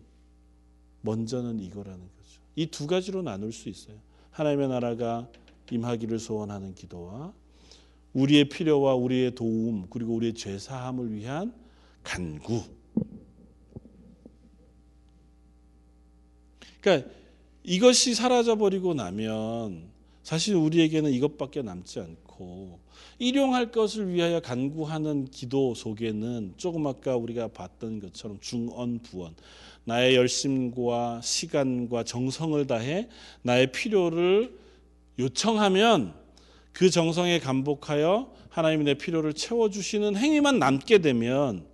먼저는 1.01 1.59
이거라는 1.59 1.99
거죠. 1.99 2.41
이 2.55 2.67
두 2.67 2.87
가지로 2.87 3.21
나눌 3.21 3.51
수 3.51 3.69
있어요. 3.69 3.97
하나님의 4.33 4.67
나라가 4.67 5.27
임하기를 5.71 6.19
소원하는 6.19 6.75
기도와 6.75 7.33
우리의 8.13 8.49
필요와 8.49 8.95
우리의 8.95 9.33
도움 9.35 9.87
그리고 9.89 10.13
우리의 10.15 10.33
죄 10.33 10.59
사함을 10.59 11.13
위한 11.13 11.53
간구. 12.03 12.63
그러니까 16.81 17.09
이것이 17.63 18.13
사라져 18.13 18.57
버리고 18.57 18.93
나면 18.93 19.89
사실 20.21 20.55
우리에게는 20.55 21.11
이것밖에 21.11 21.61
남지 21.61 21.99
않고 21.99 22.79
일용할 23.19 23.71
것을 23.71 24.13
위하여 24.13 24.39
간구하는 24.41 25.25
기도 25.25 25.73
속에는 25.73 26.55
조금 26.57 26.85
아까 26.87 27.15
우리가 27.15 27.49
봤던 27.49 27.99
것처럼 27.99 28.39
중언 28.41 28.99
부언 28.99 29.35
나의 29.85 30.15
열심과 30.15 31.21
시간과 31.21 32.03
정성을 32.03 32.65
다해 32.67 33.09
나의 33.41 33.71
필요를 33.71 34.57
요청하면 35.19 36.13
그 36.71 36.89
정성에 36.89 37.39
감복하여 37.39 38.33
하나님이 38.49 38.85
내 38.85 38.93
필요를 38.95 39.33
채워주시는 39.33 40.15
행위만 40.15 40.59
남게 40.59 40.99
되면 40.99 41.65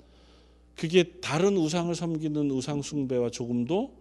그게 0.76 1.04
다른 1.22 1.58
우상을 1.58 1.94
섬기는 1.94 2.50
우상 2.52 2.82
숭배와 2.82 3.30
조금도 3.30 3.98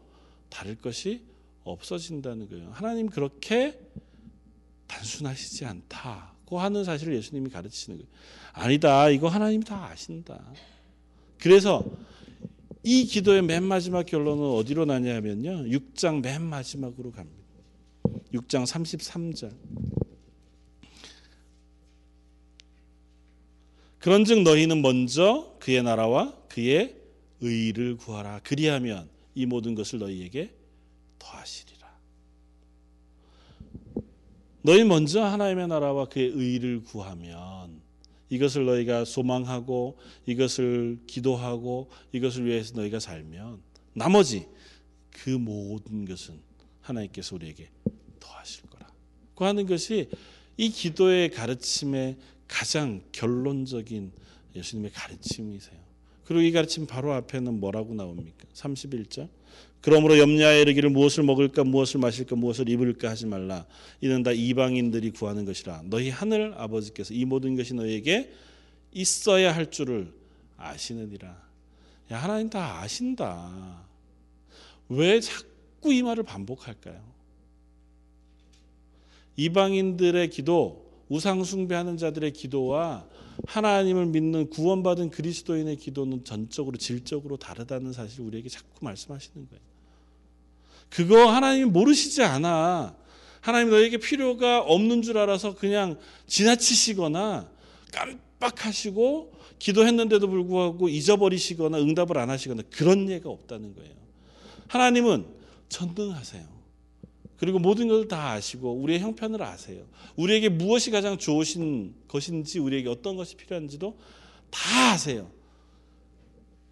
다를 0.48 0.76
것이 0.76 1.22
없어진다는 1.64 2.48
거예요. 2.48 2.70
하나님 2.72 3.08
그렇게 3.08 3.78
단순하시지 4.86 5.64
않다고 5.66 6.58
하는 6.58 6.84
사실을 6.84 7.14
예수님이 7.16 7.50
가르치시는 7.50 7.98
거예요. 7.98 8.08
아니다. 8.52 9.10
이거 9.10 9.28
하나님이 9.28 9.64
다 9.64 9.86
아신다. 9.86 10.40
그래서 11.38 11.84
이 12.82 13.04
기도의 13.04 13.42
맨 13.42 13.64
마지막 13.64 14.06
결론은 14.06 14.42
어디로 14.42 14.84
나냐 14.84 15.14
하면요. 15.16 15.64
6장 15.64 16.22
맨 16.22 16.42
마지막으로 16.42 17.10
갑니다. 17.10 17.38
6장 18.32 18.64
33절. 18.64 19.52
그런즉 23.98 24.42
너희는 24.42 24.80
먼저 24.80 25.56
그의 25.58 25.82
나라와 25.82 26.34
그의 26.48 26.96
의를 27.40 27.96
구하라. 27.96 28.40
그리하면 28.44 29.08
이 29.34 29.46
모든 29.46 29.74
것을 29.74 29.98
너희에게 29.98 30.54
더하시리라. 31.18 31.78
너희 34.62 34.84
먼저 34.84 35.24
하나님의 35.24 35.68
나라와 35.68 36.06
그의 36.06 36.28
의를 36.28 36.82
구하면 36.82 37.80
이것을 38.30 38.66
너희가 38.66 39.04
소망하고 39.04 39.98
이것을 40.26 40.98
기도하고 41.06 41.90
이것을 42.12 42.44
위해서 42.46 42.74
너희가 42.74 43.00
살면 43.00 43.60
나머지 43.94 44.46
그 45.10 45.30
모든 45.30 46.04
것은 46.04 46.38
하나님께서 46.80 47.34
우리에게 47.34 47.68
더하실 48.20 48.64
거라. 48.70 48.86
그 49.34 49.44
하는 49.44 49.66
것이 49.66 50.08
이 50.56 50.70
기도의 50.70 51.30
가르침의 51.30 52.16
가장 52.46 53.02
결론적인 53.12 54.12
예수님의 54.54 54.92
가르침이세요. 54.92 55.78
그리고 56.24 56.42
이 56.42 56.52
가르침 56.52 56.86
바로 56.86 57.12
앞에는 57.14 57.60
뭐라고 57.60 57.94
나옵니까? 57.94 58.44
31절. 58.54 59.28
그러므로 59.80 60.18
염려하여 60.18 60.60
이르기를 60.62 60.90
무엇을 60.90 61.22
먹을까 61.22 61.64
무엇을 61.64 62.00
마실까 62.00 62.36
무엇을 62.36 62.68
입을까 62.68 63.10
하지 63.10 63.26
말라. 63.26 63.64
이는 64.00 64.22
다 64.22 64.32
이방인들이 64.32 65.10
구하는 65.10 65.44
것이라. 65.44 65.82
너희 65.86 66.10
하늘 66.10 66.54
아버지께서 66.56 67.14
이 67.14 67.24
모든 67.24 67.56
것이 67.56 67.74
너희에게 67.74 68.32
있어야 68.92 69.54
할 69.54 69.70
줄을 69.70 70.12
아시느니라. 70.56 71.48
야 72.10 72.16
하나님 72.16 72.50
다 72.50 72.80
아신다. 72.80 73.86
왜 74.88 75.20
자꾸 75.20 75.92
이 75.92 76.02
말을 76.02 76.24
반복할까요? 76.24 77.00
이방인들의 79.36 80.30
기도 80.30 80.88
우상 81.08 81.44
숭배하는 81.44 81.96
자들의 81.96 82.32
기도와 82.32 83.06
하나님을 83.46 84.06
믿는 84.06 84.50
구원받은 84.50 85.10
그리스도인의 85.10 85.76
기도는 85.76 86.24
전적으로 86.24 86.76
질적으로 86.76 87.36
다르다는 87.36 87.92
사실 87.92 88.22
우리에게 88.22 88.48
자꾸 88.48 88.84
말씀하시는 88.84 89.48
거예요. 89.48 89.67
그거 90.90 91.30
하나님이 91.30 91.70
모르시지 91.70 92.22
않아. 92.22 92.94
하나님 93.40 93.70
너에게 93.70 93.98
필요가 93.98 94.60
없는 94.60 95.02
줄 95.02 95.18
알아서 95.18 95.54
그냥 95.54 95.98
지나치시거나 96.26 97.48
깜빡하시고 97.92 99.32
기도했는데도 99.58 100.28
불구하고 100.28 100.88
잊어버리시거나 100.88 101.78
응답을 101.78 102.18
안 102.18 102.30
하시거나 102.30 102.62
그런 102.70 103.08
예가 103.08 103.28
없다는 103.28 103.74
거예요. 103.74 103.94
하나님은 104.68 105.26
전능하세요. 105.68 106.58
그리고 107.38 107.58
모든 107.58 107.88
것을 107.88 108.08
다 108.08 108.32
아시고 108.32 108.72
우리의 108.74 109.00
형편을 109.00 109.42
아세요. 109.42 109.84
우리에게 110.16 110.48
무엇이 110.48 110.90
가장 110.90 111.18
좋으신 111.18 111.94
것인지 112.08 112.58
우리에게 112.58 112.88
어떤 112.88 113.16
것이 113.16 113.36
필요한지도 113.36 113.96
다 114.50 114.90
아세요. 114.92 115.30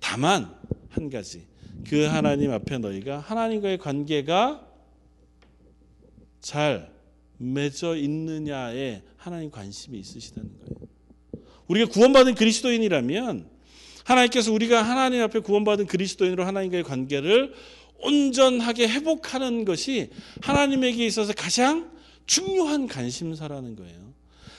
다만 0.01 0.55
한 0.91 1.11
가지 1.11 1.47
그 1.85 2.05
하나님 2.05 2.53
앞에 2.53 2.79
너희가 2.79 3.19
하나님과의 3.19 3.79
관계가 3.79 4.67
잘 6.41 6.93
맺어 7.39 7.97
있느냐에 7.97 9.03
하나님 9.17 9.51
관심이 9.51 9.99
있으시다는 9.99 10.51
거예요. 10.59 10.77
우리가 11.69 11.91
구원받은 11.91 12.35
그리스도인이라면 12.35 13.49
하나님께서 14.05 14.53
우리가 14.53 14.83
하나님 14.83 15.23
앞에 15.23 15.41
구원받은 15.41 15.87
그리스도인으로 15.87 16.45
하나님과의 16.45 16.85
관계를 16.85 17.53
온전하게 17.99 18.89
회복하는 18.89 19.65
것이 19.65 20.11
하나님에게 20.43 21.05
있어서 21.07 21.33
가장 21.33 21.91
중요한 22.27 22.87
관심사라는 22.87 23.77
거예요. 23.77 24.15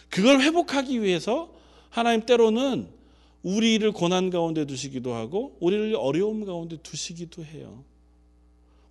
그걸 0.10 0.42
회복하기 0.42 1.02
위해서 1.02 1.54
하나님 1.90 2.26
때로는 2.26 2.97
우리를 3.44 3.90
고난 3.92 4.30
가운데 4.30 4.66
두시기도 4.66 5.14
하고 5.14 5.56
우리를 5.60 5.96
어려움 5.96 6.46
가운데 6.46 6.78
두시기도 6.82 7.44
해요. 7.44 7.84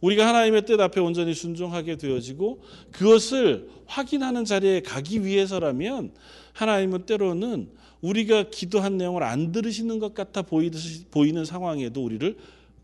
우리가 0.00 0.26
하나님의 0.26 0.66
뜻 0.66 0.80
앞에 0.80 1.00
온전히 1.00 1.34
순종하게 1.34 1.96
되어지고 1.96 2.62
그것을 2.92 3.68
확인하는 3.86 4.44
자리에 4.44 4.80
가기 4.80 5.24
위해서라면 5.24 6.12
하나님은 6.52 7.06
때로는 7.06 7.70
우리가 8.02 8.50
기도한 8.50 8.98
내용을 8.98 9.22
안 9.22 9.52
들으시는 9.52 9.98
것 9.98 10.14
같아 10.14 10.42
보이는 10.42 11.44
상황에도 11.44 12.04
우리를 12.04 12.36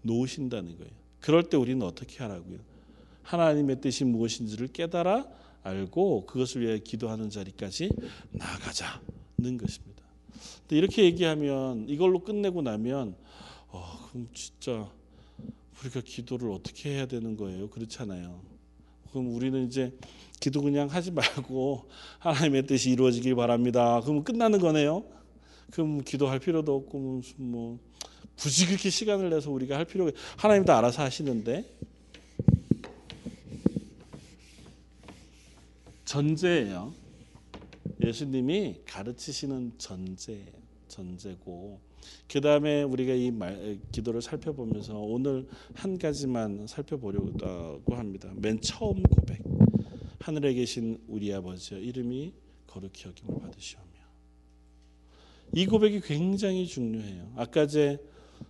놓으신다는 0.02 0.76
거예요. 0.78 0.90
그럴 1.20 1.44
때 1.44 1.56
우리는 1.56 1.84
어떻게 1.86 2.18
하라고요? 2.18 2.58
하나님의 3.22 3.80
뜻이 3.80 4.04
무엇인지를 4.04 4.68
깨달아 4.68 5.26
알고 5.62 6.26
그것을 6.26 6.62
위해 6.62 6.80
기도하는 6.80 7.30
자리까지 7.30 7.90
나아가자는 8.32 9.58
것입니다. 9.58 10.01
근데 10.72 10.78
이렇게 10.78 11.04
얘기하면 11.04 11.86
이걸로 11.86 12.20
끝내고 12.20 12.62
나면 12.62 13.14
어, 13.68 14.08
그럼 14.08 14.28
진짜 14.32 14.90
우리가 15.78 16.00
기도를 16.00 16.50
어떻게 16.50 16.94
해야 16.94 17.04
되는 17.04 17.36
거예요? 17.36 17.68
그렇잖아요. 17.68 18.40
그럼 19.10 19.34
우리는 19.34 19.66
이제 19.66 19.92
기도 20.40 20.62
그냥 20.62 20.88
하지 20.88 21.10
말고 21.10 21.90
하나님의 22.20 22.66
뜻이 22.66 22.90
이루어지길 22.90 23.34
바랍니다. 23.34 24.00
그럼 24.00 24.24
끝나는 24.24 24.60
거네요. 24.60 25.04
그럼 25.70 26.02
기도할 26.02 26.38
필요도 26.38 26.74
없고 26.74 27.20
뭐 27.36 27.78
굳이 28.38 28.64
그렇게 28.64 28.88
시간을 28.88 29.28
내서 29.28 29.50
우리가 29.50 29.76
할 29.76 29.84
필요가 29.84 30.10
하나님도 30.38 30.72
알아서 30.72 31.02
하시는데 31.02 31.70
전제예요. 36.06 36.94
예수님이 38.02 38.80
가르치시는 38.86 39.74
전제예요. 39.76 40.61
전제고 40.92 41.80
그 42.28 42.40
다음에 42.40 42.82
우리가 42.82 43.14
이 43.14 43.30
말, 43.30 43.78
기도를 43.90 44.20
살펴보면서 44.20 44.98
오늘 44.98 45.48
한 45.74 45.96
가지만 45.98 46.66
살펴보려고 46.66 47.94
합니다. 47.94 48.30
맨 48.36 48.60
처음 48.60 49.02
고백. 49.02 49.42
하늘에 50.20 50.52
계신 50.54 51.02
우리 51.08 51.32
아버지여 51.32 51.78
이름이 51.78 52.32
거룩히 52.66 53.08
여김을 53.08 53.40
받으시오며. 53.40 53.86
이 55.54 55.66
고백이 55.66 56.00
굉장히 56.00 56.66
중요해요. 56.66 57.32
아까 57.36 57.66
제 57.66 57.98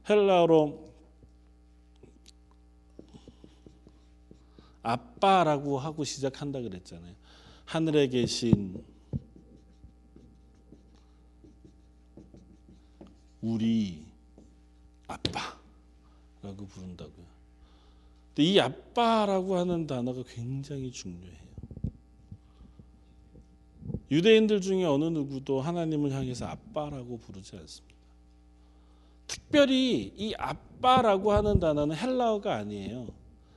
헬라어로 0.09 0.93
아빠라고 4.83 5.79
하고 5.79 6.05
시작한다 6.05 6.61
그랬잖아요. 6.61 7.15
하늘에 7.65 8.09
계신 8.09 8.83
우리 13.43 14.03
아빠라고 15.09 16.67
부른다고요. 16.69 17.27
근데 18.29 18.43
이 18.45 18.61
아빠라고 18.61 19.57
하는 19.59 19.87
단어가 19.87 20.23
굉장히 20.23 20.91
중요해요. 20.91 21.43
유대인들 24.11 24.61
중에 24.61 24.85
어느 24.85 25.05
누구도 25.05 25.61
하나님을 25.61 26.13
향해서 26.13 26.47
아빠라고 26.47 27.19
부르지 27.19 27.57
않습니다. 27.57 27.93
특별히 29.27 30.13
이 30.17 30.35
아빠라고 30.39 31.33
하는 31.33 31.59
단어는 31.59 31.97
헬라어가 31.97 32.57
아니에요. 32.57 33.09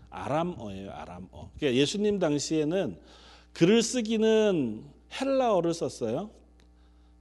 아람어예요, 0.10 0.92
아람어. 0.92 1.28
그러니까 1.58 1.74
예수님 1.74 2.20
당시에는 2.20 2.98
글을 3.54 3.84
쓰기는 3.84 4.84
헬라어를 5.20 5.74
썼어요. 5.74 6.32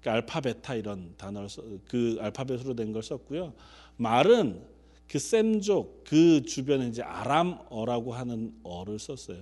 그 0.05 0.11
알파 0.11 0.41
베타 0.43 0.75
이런 0.75 1.15
단어를 1.17 1.49
써, 1.49 1.63
그 1.89 2.19
알파벳으로 2.21 2.75
된 2.75 2.93
걸 2.93 3.03
썼고요. 3.03 3.55
말은 3.97 4.63
그 5.09 5.19
셈족 5.19 6.05
그 6.05 6.43
주변에 6.43 6.89
이제 6.89 7.03
아람어라고 7.03 8.13
하는 8.13 8.55
어를 8.63 8.99
썼어요. 8.99 9.39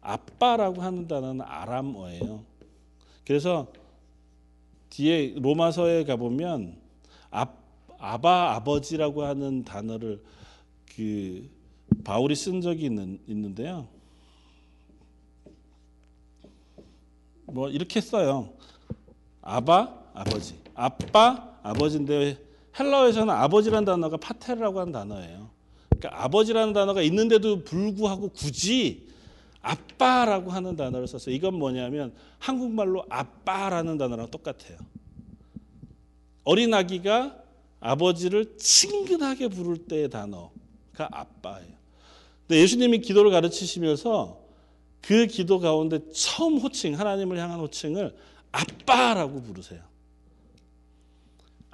아빠라고 0.00 0.82
하는 0.82 1.08
단어는 1.08 1.40
아람어예요. 1.44 2.44
그래서 3.26 3.66
뒤에 4.90 5.34
로마서에 5.36 6.04
가 6.04 6.14
보면 6.14 6.76
아, 7.32 7.46
아바 7.98 8.54
아버지라고 8.54 9.24
하는 9.24 9.64
단어를 9.64 10.22
그 10.94 11.50
바울이 12.04 12.36
쓴 12.36 12.60
적이 12.60 12.84
있는, 12.84 13.18
있는데요. 13.26 13.88
뭐 17.46 17.68
이렇게 17.68 18.00
써요. 18.00 18.52
아바 19.42 20.03
아버지. 20.14 20.54
아빠, 20.74 21.58
아버지인데 21.62 22.38
헬라어에서는 22.78 23.32
아버지라는 23.32 23.84
단어가 23.84 24.16
파테르라고 24.16 24.80
하는 24.80 24.92
단어예요. 24.92 25.50
그러니까 25.88 26.24
아버지라는 26.24 26.72
단어가 26.72 27.02
있는데도 27.02 27.62
불구하고 27.64 28.30
굳이 28.30 29.08
아빠라고 29.60 30.50
하는 30.50 30.76
단어를 30.76 31.06
썼어요. 31.06 31.34
이건 31.34 31.54
뭐냐면 31.54 32.14
한국말로 32.38 33.04
아빠라는 33.08 33.98
단어랑 33.98 34.30
똑같아요. 34.30 34.78
어린 36.44 36.72
아기가 36.74 37.36
아버지를 37.80 38.56
친근하게 38.56 39.48
부를 39.48 39.78
때의 39.86 40.10
단어가 40.10 40.50
아빠예요. 41.10 41.74
근데 42.46 42.60
예수님이 42.60 42.98
기도를 43.00 43.30
가르치시면서 43.30 44.44
그 45.00 45.26
기도 45.26 45.58
가운데 45.58 46.00
처음 46.12 46.58
호칭, 46.58 46.98
하나님을 46.98 47.38
향한 47.38 47.60
호칭을 47.60 48.14
아빠라고 48.52 49.42
부르세요. 49.42 49.93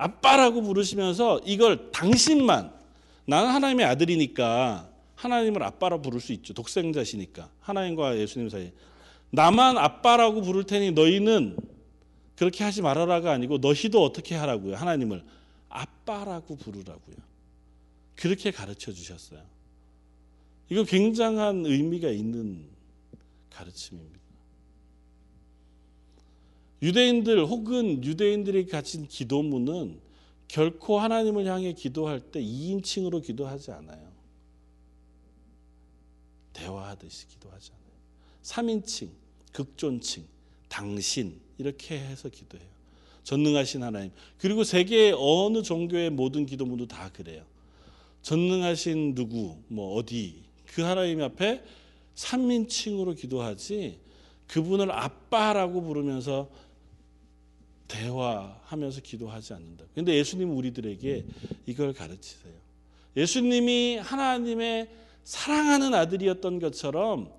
아빠라고 0.01 0.63
부르시면서 0.63 1.41
이걸 1.45 1.91
당신만 1.93 2.73
나는 3.27 3.51
하나님의 3.51 3.85
아들이니까 3.87 4.89
하나님을 5.15 5.63
아빠라 5.63 6.01
부를 6.01 6.21
수 6.21 6.33
있죠. 6.33 6.55
독생자시니까 6.55 7.51
하나님과 7.61 8.19
예수님 8.19 8.49
사이 8.49 8.73
나만 9.31 9.77
아빠라고 9.77 10.41
부를 10.41 10.65
테니 10.65 10.93
너희는 10.93 11.57
그렇게 12.37 12.65
하지 12.65 12.81
말아라가 12.81 13.33
아니고 13.33 13.59
너희도 13.59 14.03
어떻게 14.03 14.35
하라고요? 14.35 14.75
하나님을 14.77 15.23
아빠라고 15.69 16.57
부르라고요. 16.57 17.17
그렇게 18.17 18.51
가르쳐 18.51 18.93
주셨어요. 18.93 19.41
이거 20.71 20.85
굉장한 20.85 21.67
의미가 21.67 22.09
있는 22.09 22.65
가르침입니다. 23.51 24.20
유대인들 26.83 27.45
혹은 27.47 28.03
유대인들이 28.03 28.67
가진 28.67 29.07
기도문은 29.07 30.01
결코 30.49 30.99
하나님을 30.99 31.47
향해 31.47 31.73
기도할 31.73 32.21
때 32.21 32.41
2인칭으로 32.41 33.23
기도하지 33.23 33.71
않아요. 33.73 34.11
대화하듯이 36.53 37.29
기도하지 37.29 37.71
않아요. 37.73 37.91
3인칭, 38.43 39.11
극존칭, 39.53 40.25
당신 40.69 41.41
이렇게 41.59 41.99
해서 41.99 42.29
기도해요. 42.29 42.69
전능하신 43.23 43.83
하나님. 43.83 44.11
그리고 44.39 44.65
세계의 44.65 45.15
어느 45.17 45.63
종교의 45.63 46.11
모든 46.11 46.47
기도문도 46.47 46.87
다 46.87 47.11
그래요. 47.13 47.45
전능하신 48.23 49.15
누구, 49.15 49.57
뭐 49.69 49.95
어디 49.95 50.43
그 50.67 50.83
하나님 50.83 51.23
앞에 51.23 51.63
3인칭으로 52.15 53.17
기도하지 53.17 53.99
그분을 54.47 54.91
아빠라고 54.91 55.83
부르면서 55.83 56.51
대화하면서 57.91 59.01
기도하지 59.03 59.55
않는다. 59.55 59.85
근데 59.95 60.15
예수님은 60.15 60.55
우리들에게 60.55 61.25
이걸 61.67 61.93
가르치세요. 61.93 62.53
예수님이 63.17 63.99
하나님의 63.99 64.89
사랑하는 65.25 65.95
아들이었던 65.95 66.61
것처럼 66.61 67.33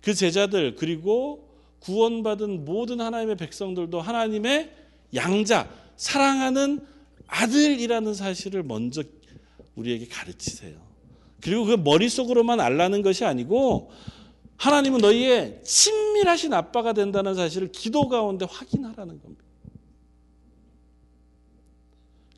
그 0.00 0.14
제자들 0.14 0.76
그리고 0.76 1.48
구원받은 1.80 2.64
모든 2.64 3.00
하나님의 3.00 3.36
백성들도 3.36 4.00
하나님의 4.00 4.72
양자, 5.14 5.70
사랑하는 5.96 6.86
아들이라는 7.26 8.14
사실을 8.14 8.62
먼저 8.62 9.02
우리에게 9.76 10.06
가르치세요. 10.06 10.76
그리고 11.40 11.64
그 11.64 11.72
머릿속으로만 11.72 12.60
알라는 12.60 13.02
것이 13.02 13.24
아니고 13.24 13.90
하나님은 14.56 15.00
너희의 15.00 15.60
친밀하신 15.64 16.52
아빠가 16.52 16.92
된다는 16.92 17.34
사실을 17.34 17.72
기도 17.72 18.08
가운데 18.08 18.46
확인하라는 18.48 19.20
겁니다. 19.20 19.49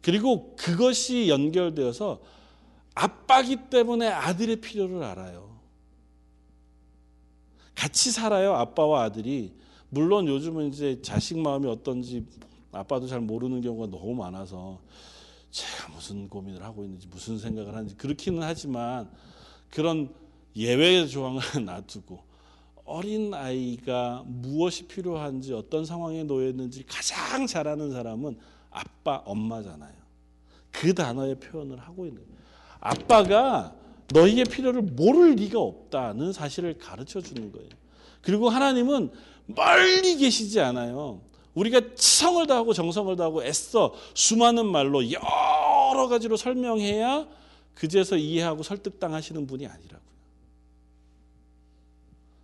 그리고 0.03 0.55
그것이 0.57 1.29
연결되어서 1.29 2.21
아빠기 2.95 3.57
때문에 3.71 4.09
아들의 4.09 4.61
필요를 4.61 5.03
알아요. 5.03 5.59
같이 7.75 8.11
살아요, 8.11 8.55
아빠와 8.55 9.05
아들이. 9.05 9.55
물론 9.89 10.27
요즘은 10.27 10.69
이제 10.69 11.01
자식 11.03 11.39
마음이 11.39 11.69
어떤지 11.69 12.27
아빠도 12.73 13.07
잘 13.07 13.21
모르는 13.21 13.61
경우가 13.61 13.87
너무 13.87 14.15
많아서 14.15 14.81
제가 15.51 15.93
무슨 15.93 16.29
고민을 16.29 16.63
하고 16.63 16.85
있는지 16.85 17.07
무슨 17.09 17.39
생각을 17.39 17.75
하는지 17.75 17.95
그렇기는 17.97 18.43
하지만 18.43 19.11
그런 19.71 20.13
예외 20.57 21.07
조항을 21.07 21.43
놔두고 21.65 22.23
어린 22.85 23.33
아이가 23.35 24.25
무엇이 24.27 24.87
필요한지 24.87 25.53
어떤 25.53 25.85
상황에 25.85 26.25
놓였는지 26.25 26.85
가장 26.85 27.47
잘 27.47 27.69
아는 27.69 27.91
사람은 27.91 28.39
아빠, 28.73 29.23
엄마잖아요. 29.25 29.93
그 30.71 30.95
단어의 30.95 31.37
표현을 31.37 31.79
하고 31.79 32.07
있는 32.07 32.23
거예요. 32.23 32.39
아빠가 32.81 33.75
너희의 34.13 34.45
필요를 34.45 34.83
모를 34.83 35.35
리가 35.35 35.61
없다는 35.61 36.33
사실을 36.33 36.79
가르쳐 36.79 37.21
주는 37.21 37.53
거예요. 37.53 37.69
그리고 38.21 38.49
하나님은 38.49 39.11
멀리 39.47 40.17
계시지 40.17 40.61
않아요. 40.61 41.21
우리가 41.55 41.95
치성을 41.95 42.47
다하고 42.47 42.73
정성을 42.73 43.15
다하고 43.17 43.45
애써 43.45 43.95
수많은 44.15 44.67
말로 44.67 45.03
여러 45.11 46.09
가지로 46.09 46.37
설명해야 46.37 47.27
그제서 47.75 48.17
이해하고 48.17 48.63
설득당하시는 48.63 49.47
분이 49.47 49.67
아니라고요. 49.67 50.13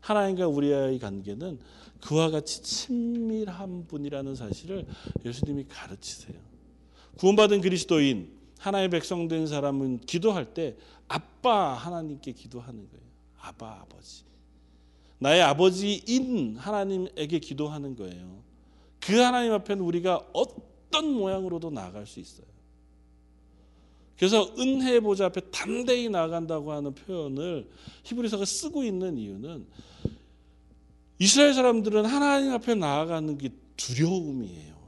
하나님과 0.01 0.49
우리의 0.49 0.99
관계는 0.99 1.59
그와 2.01 2.31
같이 2.31 2.63
친밀한 2.63 3.87
분이라는 3.87 4.35
사실을 4.35 4.87
예수님이 5.25 5.67
가르치세요. 5.69 6.39
구원받은 7.19 7.61
그리스도인 7.61 8.31
하나의 8.59 8.91
백성 8.91 9.29
된 9.29 9.47
사람은 9.47 10.01
기도할 10.01 10.55
때 10.55 10.77
아빠 11.09 11.75
하나님께 11.75 12.33
기도하는 12.33 12.89
거예요. 12.89 13.05
아바 13.41 13.81
아버지. 13.83 14.23
나의 15.19 15.43
아버지인 15.43 16.57
하나님에게 16.57 17.39
기도하는 17.41 17.97
거예요. 17.97 18.43
그 19.01 19.17
하나님 19.19 19.53
앞에는 19.53 19.83
우리가 19.83 20.29
어떤 20.33 21.13
모양으로도 21.13 21.71
나아갈 21.71 22.07
수 22.07 22.21
있어요. 22.21 22.47
그래서 24.19 24.53
은혜 24.59 24.99
보좌 24.99 25.27
앞에 25.27 25.41
담대히 25.53 26.09
나아간다고 26.09 26.73
하는 26.73 26.93
표현을 26.95 27.69
히브리서가 28.03 28.45
쓰고 28.45 28.83
있는 28.83 29.17
이유는 29.17 29.67
이스라엘 31.19 31.55
사람들은 31.55 32.05
하나님 32.05 32.53
앞에 32.53 32.75
나아가는 32.75 33.37
게 33.39 33.51
두려움이에요. 33.77 34.79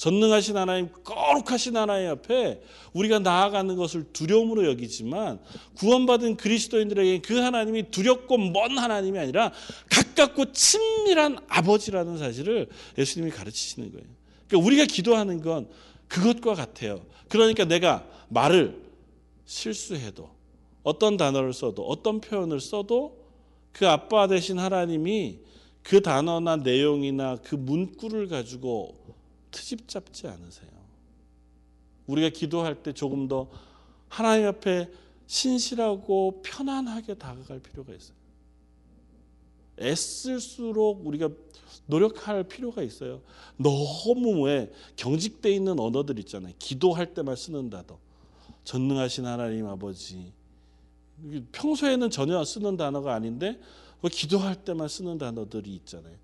전능하신 0.00 0.56
하나님, 0.56 0.88
거룩하신 1.04 1.76
하나님 1.76 2.08
앞에 2.08 2.62
우리가 2.94 3.18
나아가는 3.18 3.76
것을 3.76 4.04
두려움으로 4.14 4.66
여기지만 4.66 5.38
구원받은 5.76 6.38
그리스도인들에게 6.38 7.20
그 7.20 7.38
하나님이 7.38 7.90
두렵고 7.90 8.38
먼 8.38 8.78
하나님이 8.78 9.18
아니라 9.18 9.52
가깝고 9.90 10.52
친밀한 10.52 11.36
아버지라는 11.48 12.16
사실을 12.16 12.68
예수님이 12.96 13.30
가르치시는 13.30 13.92
거예요. 13.92 14.06
그러니까 14.48 14.66
우리가 14.66 14.86
기도하는 14.86 15.42
건 15.42 15.68
그것과 16.08 16.54
같아요. 16.54 17.02
그러니까 17.28 17.66
내가 17.66 18.06
말을 18.30 18.80
실수해도 19.44 20.30
어떤 20.82 21.18
단어를 21.18 21.52
써도 21.52 21.86
어떤 21.86 22.22
표현을 22.22 22.60
써도 22.60 23.19
그 23.72 23.88
아빠 23.88 24.26
되신 24.26 24.58
하나님이 24.58 25.40
그 25.82 26.02
단어나 26.02 26.56
내용이나 26.56 27.36
그 27.36 27.54
문구를 27.54 28.28
가지고 28.28 28.94
트집 29.50 29.88
잡지 29.88 30.26
않으세요. 30.26 30.70
우리가 32.06 32.28
기도할 32.28 32.82
때 32.82 32.92
조금 32.92 33.28
더 33.28 33.48
하나님 34.08 34.46
앞에 34.46 34.90
신실하고 35.26 36.42
편안하게 36.44 37.14
다가갈 37.14 37.60
필요가 37.60 37.94
있어요. 37.94 38.16
애쓸수록 39.78 41.06
우리가 41.06 41.30
노력할 41.86 42.44
필요가 42.44 42.82
있어요. 42.82 43.22
너무 43.56 44.42
왜 44.42 44.72
경직돼 44.96 45.52
있는 45.52 45.78
언어들 45.78 46.18
있잖아요. 46.20 46.52
기도할 46.58 47.14
때만 47.14 47.36
쓰는 47.36 47.70
단어. 47.70 47.98
전능하신 48.64 49.26
하나님 49.26 49.66
아버지. 49.66 50.32
평소에는 51.52 52.10
전혀 52.10 52.42
쓰는 52.44 52.76
단어가 52.76 53.14
아닌데 53.14 53.60
기도할 54.10 54.56
때만 54.64 54.88
쓰는 54.88 55.18
단어들이 55.18 55.74
있잖아요. 55.76 56.14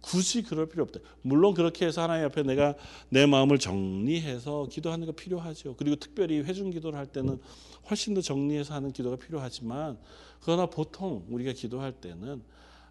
굳이 0.00 0.42
그럴 0.42 0.66
필요 0.66 0.82
없다. 0.82 1.00
물론 1.22 1.54
그렇게 1.54 1.86
해서 1.86 2.02
하나님 2.02 2.26
앞에 2.26 2.42
내가 2.42 2.74
내 3.08 3.24
마음을 3.24 3.58
정리해서 3.58 4.68
기도하는 4.70 5.06
거 5.06 5.12
필요하죠. 5.12 5.76
그리고 5.76 5.96
특별히 5.96 6.40
회중 6.40 6.70
기도를 6.70 6.98
할 6.98 7.06
때는 7.06 7.40
훨씬 7.88 8.12
더 8.12 8.20
정리해서 8.20 8.74
하는 8.74 8.92
기도가 8.92 9.16
필요하지만 9.16 9.98
그러나 10.42 10.66
보통 10.66 11.24
우리가 11.30 11.52
기도할 11.52 11.92
때는 11.92 12.42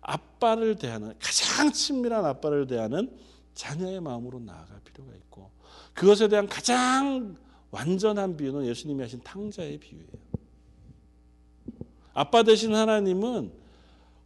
아빠를 0.01 0.75
대하는 0.75 1.13
가장 1.19 1.71
친밀한 1.71 2.25
아빠를 2.25 2.65
대하는 2.65 3.15
자녀의 3.53 4.01
마음으로 4.01 4.39
나아갈 4.39 4.79
필요가 4.83 5.13
있고 5.13 5.51
그것에 5.93 6.27
대한 6.27 6.47
가장 6.47 7.35
완전한 7.69 8.35
비유는 8.35 8.65
예수님이 8.65 9.01
하신 9.03 9.21
탕자의 9.23 9.77
비유예요. 9.77 10.32
아빠 12.13 12.43
되신 12.43 12.75
하나님은 12.75 13.51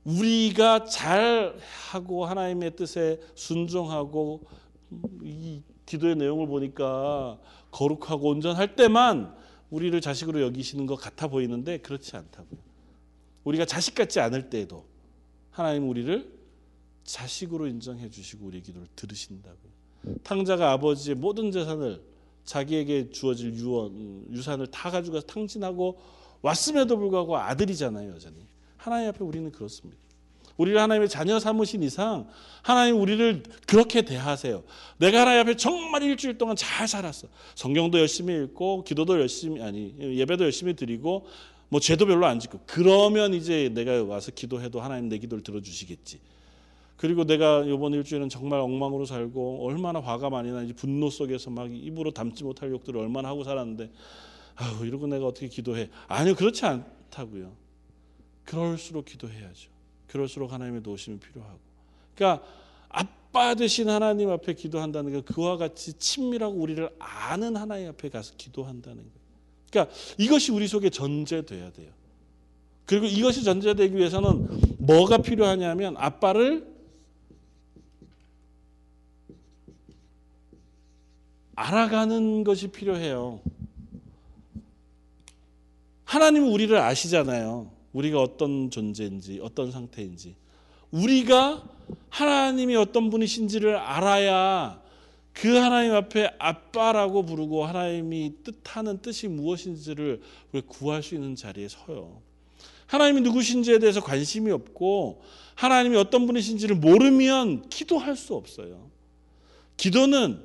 우리가 0.04 0.86
잘 0.86 1.58
하고 1.90 2.26
하나님의 2.26 2.76
뜻에 2.76 3.20
순종하고 3.36 4.42
이 5.22 5.62
기도의 5.86 6.16
내용을 6.16 6.48
보니까 6.48 7.40
거룩하고 7.72 8.30
온전할 8.30 8.76
때만 8.76 9.36
우리를 9.70 10.00
자식으로 10.00 10.42
여기시는 10.42 10.86
것 10.86 10.96
같아 10.96 11.28
보이는데 11.28 11.80
그렇지 11.80 12.16
않다고요. 12.16 12.60
우리가 13.44 13.66
자식 13.66 13.96
같지 13.96 14.20
않을 14.20 14.50
때에도 14.50 14.86
하나님 15.52 15.90
우리를 15.90 16.38
자식으로 17.04 17.68
인정해 17.68 18.10
주시고 18.10 18.46
우리의 18.48 18.64
기도를 18.64 18.88
들으신다고요. 18.96 19.78
탕자가 20.24 20.72
아버지의 20.74 21.16
모든 21.16 21.52
재산을 21.52 22.02
자기에게 22.44 23.10
주어질 23.10 23.54
유언, 23.56 24.28
유산을 24.32 24.68
다 24.68 24.90
가져가서 24.90 25.26
탕진하고 25.28 26.00
왔음에도 26.42 26.98
불구하고 26.98 27.38
아들이잖아요, 27.38 28.12
여전히. 28.12 28.38
하나님 28.78 29.10
앞에 29.10 29.24
우리는 29.24 29.52
그렇습니다. 29.52 30.00
우리를 30.58 30.80
하나님의 30.80 31.08
자녀 31.08 31.40
삼으신 31.40 31.84
이상 31.84 32.28
하나님 32.64 33.00
우리를 33.00 33.44
그렇게 33.68 34.02
대하세요. 34.02 34.64
내가 34.98 35.22
하나님 35.22 35.42
앞에 35.42 35.56
정말 35.56 36.04
일주일 36.04 36.38
동안 36.38 36.56
잘 36.56 36.88
살았어. 36.88 37.28
성경도 37.56 38.00
열심히 38.00 38.36
읽고 38.44 38.84
기도도 38.84 39.20
열심히 39.20 39.62
아니 39.62 39.94
예배도 40.00 40.44
열심히 40.44 40.74
드리고 40.74 41.28
뭐 41.70 41.80
죄도 41.80 42.06
별로 42.06 42.26
안 42.26 42.40
짓고 42.40 42.62
그러면 42.66 43.34
이제 43.34 43.70
내가 43.74 44.04
와서 44.04 44.32
기도해도 44.32 44.82
하나님 44.82 45.10
내 45.10 45.18
기도를 45.18 45.44
들어주시겠지. 45.44 46.20
그리고 46.96 47.26
내가 47.26 47.64
이번 47.64 47.94
일주일은 47.94 48.28
정말 48.28 48.60
엉망으로 48.60 49.06
살고 49.06 49.64
얼마나 49.68 50.00
화가 50.00 50.32
많이 50.32 50.52
나는지 50.52 50.74
분노 50.74 51.12
속에서 51.12 51.52
막 51.52 51.70
입으로 51.72 52.10
담지 52.10 52.44
못할 52.44 52.72
욕들을 52.72 53.00
얼마나 53.00 53.30
하고 53.30 53.44
살았는데 53.44 53.92
아우 54.58 54.86
이러고 54.86 55.08
내가 55.08 55.26
어떻게 55.26 55.48
기도해? 55.48 55.90
아니요 56.08 56.36
그렇지 56.36 56.66
않다고요. 56.66 57.56
그럴수록 58.44 59.06
기도해야죠. 59.06 59.70
그럴수록 60.08 60.52
하나님의 60.52 60.84
도우심이 60.84 61.20
필요하고. 61.20 61.60
그러니까 62.16 62.46
아빠 62.90 63.54
되신 63.54 63.90
하나님 63.90 64.30
앞에 64.30 64.54
기도한다는 64.54 65.12
게 65.12 65.22
그와 65.22 65.58
같이 65.58 65.94
친밀하고 65.94 66.56
우리를 66.56 66.90
아는 66.98 67.56
하나님 67.56 67.90
앞에 67.90 68.10
가서 68.10 68.34
기도한다는 68.38 68.98
거예요. 68.98 69.12
그러니까 69.70 69.96
이것이 70.18 70.52
우리 70.52 70.68
속에 70.68 70.90
전제돼야 70.90 71.72
돼요. 71.72 71.92
그리고 72.86 73.06
이것이 73.06 73.44
전제되기 73.44 73.96
위해서는 73.96 74.48
뭐가 74.80 75.18
필요하냐면 75.18 75.96
아빠를 75.98 76.66
알아가는 81.54 82.44
것이 82.44 82.70
필요해요. 82.70 83.42
하나님은 86.08 86.50
우리를 86.50 86.76
아시잖아요. 86.78 87.70
우리가 87.92 88.22
어떤 88.22 88.72
존재인지 88.72 89.40
어떤 89.44 89.72
상태인지 89.72 90.36
우리가 90.92 91.64
하나님이 92.10 92.78
어떤 92.78 93.10
분이신지를 93.10 93.76
알아야 93.76 94.82
그 95.34 95.56
하나님 95.56 95.94
앞에 95.94 96.32
아빠라고 96.40 97.26
부르고 97.26 97.66
하나님이 97.66 98.36
뜻하는 98.44 99.00
뜻이 99.02 99.28
무엇인지를 99.28 100.22
구할 100.68 101.04
수 101.04 101.14
있는 101.14 101.36
자리에 101.36 101.68
서요. 101.68 102.22
하나님이 102.88 103.22
누구신지에 103.22 103.80
대해서 103.80 104.02
관심이 104.02 104.50
없고 104.50 105.22
하나님이 105.56 105.98
어떤 105.98 106.26
분이신지를 106.26 106.78
모르면 106.78 107.68
기도할 107.70 108.16
수 108.16 108.34
없어요. 108.34 108.90
기도는 109.76 110.40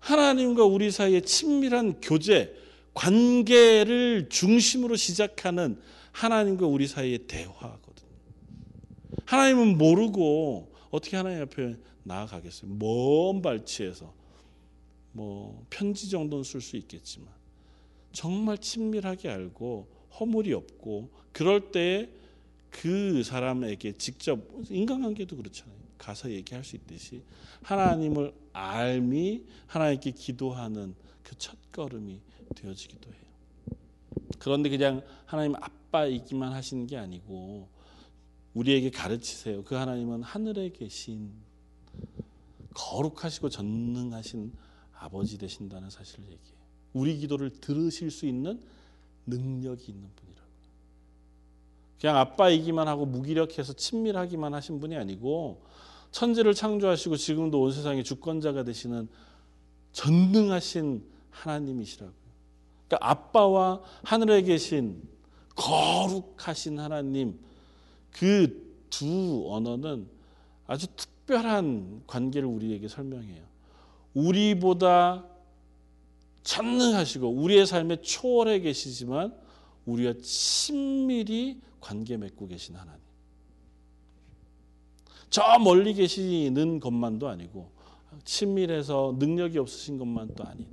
하나님과 0.00 0.64
우리 0.64 0.90
사이의 0.90 1.22
친밀한 1.22 2.00
교제, 2.00 2.52
관계를 2.98 4.28
중심으로 4.28 4.96
시작하는 4.96 5.80
하나님과 6.10 6.66
우리 6.66 6.88
사이의 6.88 7.28
대화거든요. 7.28 8.08
하나님은 9.24 9.78
모르고 9.78 10.72
어떻게 10.90 11.16
하나님 11.16 11.42
앞에 11.42 11.76
나아가겠어요? 12.02 12.72
먼 12.74 13.40
발치에서 13.40 14.12
뭐 15.12 15.64
편지 15.70 16.10
정도는 16.10 16.42
쓸 16.42 16.60
수 16.60 16.76
있겠지만 16.76 17.28
정말 18.12 18.58
친밀하게 18.58 19.28
알고 19.28 19.86
허물이 20.18 20.52
없고 20.52 21.10
그럴 21.32 21.70
때 21.70 22.10
그 22.70 23.22
사람에게 23.22 23.92
직접 23.92 24.40
인간관계도 24.68 25.36
그렇잖아요. 25.36 25.74
가서 25.96 26.30
얘기할 26.30 26.62
수 26.62 26.76
있듯이 26.76 27.22
하나님을 27.62 28.32
알미 28.52 29.42
하나님께 29.66 30.10
기도하는 30.10 30.94
그 31.22 31.34
첫 31.38 31.56
걸음이 31.72 32.20
되어지기도 32.54 33.10
해요. 33.10 33.22
그런데 34.38 34.68
그냥 34.68 35.02
하나님 35.26 35.54
아빠이기만 35.56 36.52
하시는 36.52 36.86
게 36.86 36.96
아니고 36.96 37.68
우리에게 38.54 38.90
가르치세요. 38.90 39.64
그 39.64 39.74
하나님은 39.74 40.22
하늘에 40.22 40.70
계신 40.70 41.32
거룩하시고 42.74 43.48
전능하신 43.48 44.52
아버지 44.92 45.38
되신다는 45.38 45.90
사실을 45.90 46.24
얘기해요. 46.24 46.58
우리 46.92 47.16
기도를 47.18 47.50
들으실 47.50 48.10
수 48.10 48.26
있는 48.26 48.60
능력이 49.26 49.92
있는 49.92 50.08
분이라고. 50.14 50.48
그냥 52.00 52.16
아빠이기만 52.16 52.86
하고 52.88 53.06
무기력해서 53.06 53.72
친밀하기만 53.72 54.54
하신 54.54 54.80
분이 54.80 54.96
아니고 54.96 55.62
천지를 56.10 56.54
창조하시고 56.54 57.16
지금도 57.16 57.60
온 57.60 57.72
세상의 57.72 58.04
주권자가 58.04 58.62
되시는 58.64 59.08
전능하신 59.92 61.04
하나님이시라고요. 61.30 62.17
그러니까 62.88 62.98
아빠와 63.00 63.82
하늘에 64.02 64.42
계신 64.42 65.02
거룩하신 65.54 66.80
하나님 66.80 67.38
그 68.12 68.68
두 68.90 69.46
언어는 69.48 70.08
아주 70.66 70.86
특별한 70.96 72.02
관계를 72.06 72.48
우리에게 72.48 72.88
설명해요. 72.88 73.44
우리보다 74.14 75.24
전능하시고 76.42 77.28
우리의 77.30 77.66
삶에 77.66 77.96
초월해 78.02 78.60
계시지만 78.60 79.34
우리와 79.86 80.14
친밀히 80.22 81.60
관계 81.80 82.16
맺고 82.16 82.48
계신 82.48 82.76
하나님. 82.76 83.00
저 85.30 85.58
멀리 85.58 85.94
계시는 85.94 86.80
것만도 86.80 87.28
아니고 87.28 87.70
친밀해서 88.24 89.16
능력이 89.18 89.58
없으신 89.58 89.98
것만도 89.98 90.44
아닌 90.44 90.66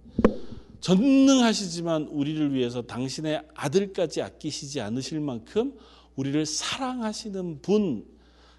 전능하시지만 0.86 2.04
우리를 2.12 2.54
위해서 2.54 2.84
당신의 2.84 3.42
아들까지 3.56 4.22
아끼시지 4.22 4.82
않으실 4.82 5.20
만큼 5.20 5.76
우리를 6.16 6.46
사랑하시는 6.46 7.64
분 7.64 8.06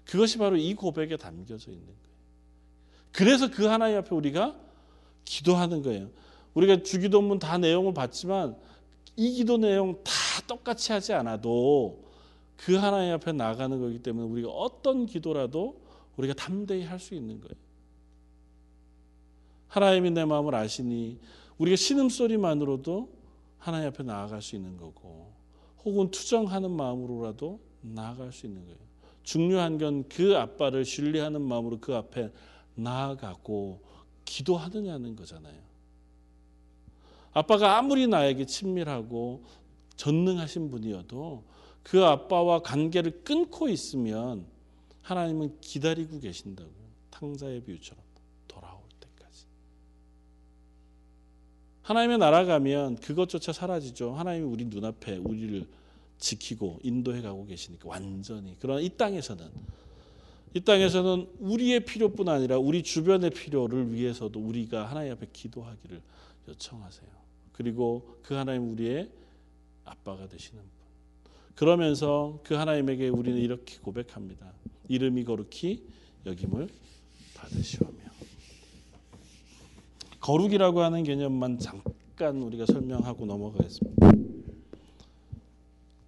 그것이 0.03 0.37
바로 0.37 0.57
이 0.57 0.73
고백에 0.73 1.15
담겨져 1.15 1.71
있는 1.71 1.85
거예요. 1.85 1.99
그래서 3.13 3.49
그 3.49 3.67
하나님 3.67 3.97
앞에 3.99 4.13
우리가 4.13 4.59
기도하는 5.23 5.81
거예요. 5.81 6.09
우리가 6.53 6.83
주기도문 6.83 7.39
다 7.39 7.57
내용을 7.57 7.93
봤지만 7.93 8.57
이 9.15 9.31
기도 9.31 9.57
내용 9.57 10.03
다 10.03 10.11
똑같이 10.47 10.91
하지 10.91 11.13
않아도 11.13 12.03
그 12.57 12.75
하나님 12.75 13.13
앞에 13.13 13.31
나가는 13.31 13.79
거기 13.79 13.99
때문에 13.99 14.27
우리가 14.27 14.49
어떤 14.49 15.05
기도라도 15.05 15.79
우리가 16.17 16.33
담대히 16.33 16.83
할 16.83 16.99
수 16.99 17.15
있는 17.15 17.39
거예요. 17.39 17.55
하나님이 19.69 20.11
내 20.11 20.25
마음을 20.25 20.55
아시니 20.55 21.19
우리가 21.57 21.75
신음소리만으로도 21.75 23.09
하나님 23.57 23.87
앞에 23.89 24.03
나아갈 24.03 24.41
수 24.41 24.55
있는 24.55 24.77
거고 24.77 25.33
혹은 25.83 26.11
투정하는 26.11 26.71
마음으로라도 26.71 27.59
나아갈 27.81 28.31
수 28.31 28.45
있는 28.45 28.63
거예요. 28.65 28.77
중요한 29.23 29.77
건 29.77 30.03
그 30.07 30.37
아빠를 30.37 30.85
신뢰하는 30.85 31.41
마음으로 31.41 31.79
그 31.79 31.95
앞에 31.95 32.31
나아가고 32.75 33.81
기도하느냐는 34.23 35.15
거잖아요. 35.15 35.59
아빠가 37.33 37.77
아무리 37.77 38.07
나에게 38.07 38.45
친밀하고 38.45 39.43
전능하신 39.95 40.69
분이어도 40.69 41.43
그 41.83 42.03
아빠와 42.03 42.59
관계를 42.59 43.23
끊고 43.23 43.69
있으면 43.69 44.45
하나님은 45.01 45.59
기다리고 45.61 46.19
계신다고요. 46.19 46.87
탕자의 47.11 47.61
비유처럼 47.63 48.03
돌아올 48.47 48.81
때까지. 48.99 49.45
하나님의 51.87 52.17
나라 52.17 52.43
가면 52.43 52.97
그것조차 52.97 53.53
사라지죠. 53.53 54.11
하나님이 54.11 54.45
우리 54.45 54.65
눈앞에 54.65 55.15
우리를 55.15 55.65
지키고 56.17 56.79
인도해 56.83 57.21
가고 57.21 57.45
계시니까 57.45 57.87
완전히. 57.87 58.57
그러나 58.59 58.81
이 58.81 58.89
땅에서는 58.89 59.49
이 60.53 60.59
땅에서는 60.59 61.29
우리의 61.39 61.85
필요뿐 61.85 62.27
아니라 62.27 62.57
우리 62.57 62.83
주변의 62.83 63.29
필요를 63.29 63.93
위해서도 63.93 64.37
우리가 64.37 64.89
하나님 64.89 65.13
앞에 65.13 65.27
기도하기를 65.31 66.01
요청하세요. 66.49 67.09
그리고 67.53 68.17
그 68.21 68.33
하나님 68.33 68.69
우리의 68.73 69.09
아빠가 69.85 70.27
되시는 70.27 70.61
분. 70.61 70.69
그러면서 71.55 72.41
그 72.43 72.55
하나님에게 72.55 73.07
우리는 73.07 73.39
이렇게 73.39 73.77
고백합니다. 73.77 74.51
이름이 74.89 75.23
거룩히 75.23 75.85
여김을 76.25 76.67
받으시오며. 77.33 78.06
거룩이라고 80.27 80.81
하는 80.81 81.03
개념만 81.03 81.57
잠깐 81.57 82.41
우리가 82.41 82.65
설명하고 82.65 83.25
넘어가겠습니다. 83.25 84.11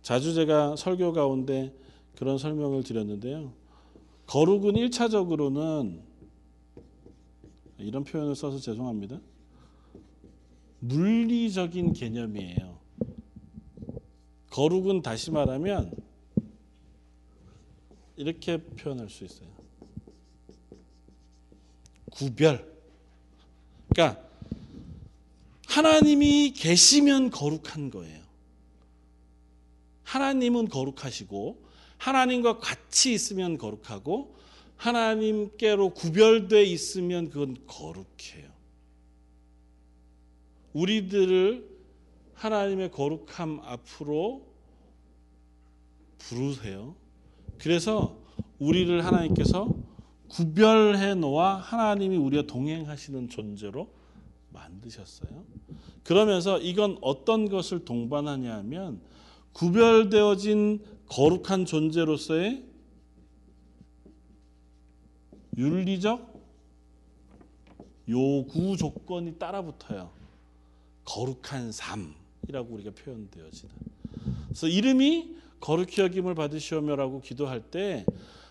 자주 0.02 0.34
제가 0.34 0.76
설교 0.76 1.14
가운데 1.14 1.74
그런 2.18 2.38
설명을 2.38 2.84
드렸는데요. 2.84 3.54
거룩은 4.26 4.74
1차적으로는 4.74 6.02
이런 7.78 8.04
표현을 8.04 8.36
써서 8.36 8.60
죄송합니다. 8.60 9.22
물리적인 10.80 11.94
개념이에요. 11.94 12.78
거룩은 14.50 15.02
다시 15.02 15.32
말하면 15.32 15.94
이렇게 18.18 18.58
표현할 18.58 19.10
수 19.10 19.24
있어요. 19.24 19.48
구별. 22.12 22.79
그러니까 23.90 24.24
하나님이 25.68 26.54
계시면 26.54 27.30
거룩한 27.30 27.90
거예요. 27.92 28.20
하나님은 30.04 30.70
거룩하시고 30.70 31.64
하나님과 31.98 32.58
같이 32.58 33.14
있으면 33.14 33.58
거룩하고 33.58 34.36
하나님께로 34.78 35.94
구별돼 35.94 36.64
있으면 36.64 37.30
그건 37.30 37.58
거룩해요. 37.68 38.50
우리들을 40.74 41.70
하나님의 42.34 42.92
거룩함 42.92 43.60
앞으로 43.64 44.48
부르세요. 46.18 46.96
그래서 47.58 48.18
우리를 48.60 49.06
하나님께서 49.06 49.76
구별해 50.30 51.16
놓아 51.16 51.56
하나님이 51.58 52.18
우리와 52.18 52.44
동행하시는 52.44 53.30
존재로 53.30 53.92
만드셨어요. 54.50 55.44
그러면서 56.04 56.60
이건 56.60 56.98
어떤 57.02 57.50
것을 57.50 57.86
동반하냐 57.86 58.56
하면 58.58 59.02
구별되어진 59.54 60.84
거룩한 61.08 61.66
존재로서의 61.66 62.64
윤리적 65.58 66.30
요구 68.08 68.78
조건이 68.78 69.38
따라붙어요. 69.38 70.12
거룩한 71.06 71.72
삶이라고 71.72 72.74
우리가 72.76 72.92
표현되어지는. 72.92 73.76
그래서 74.46 74.68
이름이 74.68 75.36
거룩히 75.60 76.02
여김을 76.02 76.36
받으시오며라고 76.36 77.22
기도할 77.22 77.62
때 77.62 78.06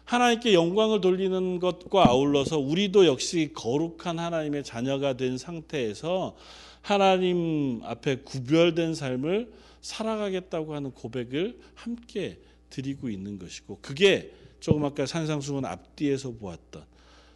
하나님께 0.08 0.54
영광을 0.54 1.02
돌리는 1.02 1.58
것과 1.58 2.08
아울러서 2.08 2.58
우리도 2.58 3.04
역시 3.04 3.50
거룩한 3.52 4.18
하나님의 4.18 4.64
자녀가 4.64 5.18
된 5.18 5.36
상태에서 5.36 6.34
하나님 6.80 7.82
앞에 7.84 8.22
구별된 8.22 8.94
삶을 8.94 9.52
살아가겠다고 9.82 10.74
하는 10.74 10.92
고백을 10.92 11.60
함께 11.74 12.38
드리고 12.70 13.10
있는 13.10 13.38
것이고 13.38 13.80
그게 13.82 14.32
조금 14.60 14.82
아까 14.86 15.04
산상수훈 15.04 15.66
앞뒤에서 15.66 16.30
보았던 16.30 16.84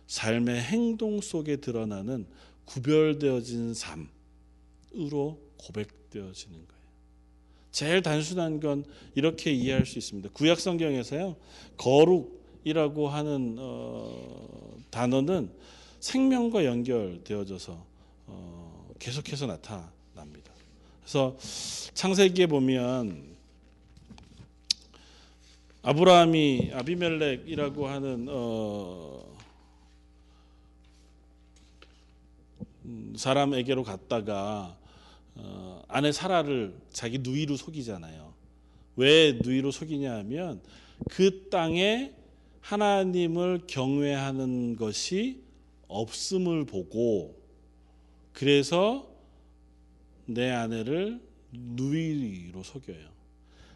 삶의 0.07 0.63
행동 0.63 1.21
속에 1.21 1.57
드러나는 1.57 2.25
구별되어진 2.65 3.75
삶으로 3.75 5.39
고백되어지는 5.59 6.57
거예요. 6.57 6.83
제일 7.71 8.01
단순한 8.01 8.61
건 8.61 8.87
이렇게 9.15 9.53
이해할 9.53 9.85
수 9.85 9.99
있습니다. 9.99 10.31
구약 10.33 10.59
성경에서요 10.59 11.37
거룩 11.77 12.42
이라고 12.65 13.09
하는 13.09 13.57
어, 13.59 14.77
단어는 14.91 15.51
생명과 16.01 16.65
연결되어져서 16.65 17.85
어, 18.27 18.89
계속해서 18.99 19.47
나타납니다. 19.47 20.53
그래서 21.01 21.37
창세기에 21.95 22.47
보면 22.47 23.33
아브라함이 25.83 26.71
아비멜렉이라고 26.75 27.89
하는 27.89 28.27
어, 28.31 29.37
음, 32.85 33.15
사람에게로 33.17 33.83
갔다가 33.83 34.77
어, 35.35 35.83
아내 35.89 36.13
사라를 36.13 36.75
자기 36.93 37.19
누이로 37.19 37.57
속이잖아요. 37.57 38.33
왜 38.97 39.39
누이로 39.43 39.71
속이냐 39.71 40.17
하면 40.19 40.61
그 41.11 41.49
땅에 41.49 42.13
하나님을 42.63 43.63
경외하는 43.67 44.77
것이 44.77 45.43
없음을 45.89 46.65
보고 46.65 47.37
그래서 48.33 49.09
내 50.27 50.51
아내를 50.51 51.21
누이로 51.53 52.63
속여요. 52.63 53.13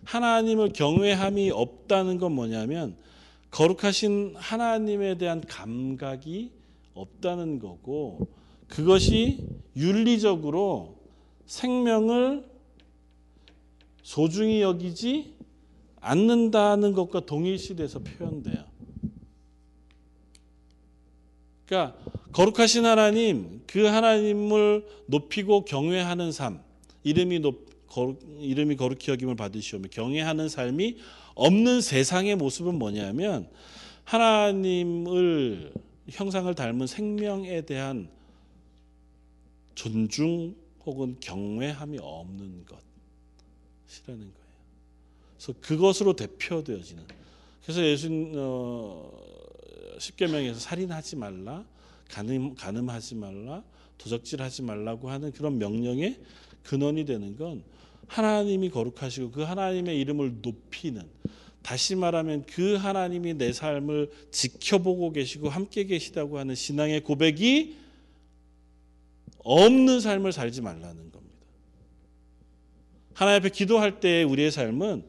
하나님을 0.04 0.72
경외함이 0.72 1.50
없다는 1.50 2.18
건 2.18 2.32
뭐냐면 2.32 2.96
거룩하신 3.50 4.34
하나님에 4.36 5.18
대한 5.18 5.40
감각이 5.40 6.52
없다는 6.94 7.58
거고 7.58 8.28
그것이 8.68 9.46
윤리적으로 9.76 10.96
생명을 11.46 12.44
소중히 14.02 14.62
여기지 14.62 15.34
않는다는 16.00 16.92
것과 16.92 17.26
동일시돼서 17.26 17.98
표현돼요. 17.98 18.75
그러니까 21.66 21.96
거룩하신 22.32 22.86
하나님, 22.86 23.62
그 23.66 23.84
하나님을 23.84 24.86
높이고 25.06 25.64
경외하는 25.64 26.32
삶, 26.32 26.60
이름이 27.02 27.40
높, 27.40 27.66
거룩, 27.88 28.20
이름이 28.40 28.76
거룩히 28.76 29.10
여김을 29.10 29.36
받으시오며 29.36 29.88
경외하는 29.90 30.48
삶이 30.48 30.96
없는 31.34 31.80
세상의 31.80 32.36
모습은 32.36 32.78
뭐냐면 32.78 33.48
하나님을 34.04 35.72
형상을 36.10 36.54
닮은 36.54 36.86
생명에 36.86 37.62
대한 37.62 38.08
존중 39.74 40.54
혹은 40.84 41.16
경외함이 41.20 41.98
없는 42.00 42.64
것이라는 43.86 44.20
거예요. 44.20 44.46
그래서 45.36 45.54
그것으로 45.60 46.14
대표되어지는. 46.14 47.04
그래서 47.62 47.84
예수 47.84 48.08
어, 48.36 49.10
십계명에서 49.98 50.58
살인하지 50.58 51.16
말라, 51.16 51.64
간음 52.08 52.54
간음하지 52.54 53.14
말라, 53.16 53.62
도적질하지 53.98 54.62
말라고 54.62 55.10
하는 55.10 55.32
그런 55.32 55.58
명령의 55.58 56.18
근원이 56.62 57.04
되는 57.04 57.36
건 57.36 57.62
하나님이 58.06 58.70
거룩하시고 58.70 59.30
그 59.30 59.42
하나님의 59.42 59.98
이름을 60.00 60.38
높이는 60.42 61.02
다시 61.62 61.96
말하면 61.96 62.46
그 62.46 62.74
하나님이 62.74 63.34
내 63.34 63.52
삶을 63.52 64.10
지켜보고 64.30 65.12
계시고 65.12 65.48
함께 65.48 65.84
계시다고 65.84 66.38
하는 66.38 66.54
신앙의 66.54 67.02
고백이 67.02 67.76
없는 69.38 70.00
삶을 70.00 70.32
살지 70.32 70.62
말라는 70.62 71.10
겁니다. 71.10 71.36
하나님 73.14 73.40
앞에 73.40 73.48
기도할 73.48 73.98
때 73.98 74.22
우리의 74.22 74.50
삶은 74.52 75.04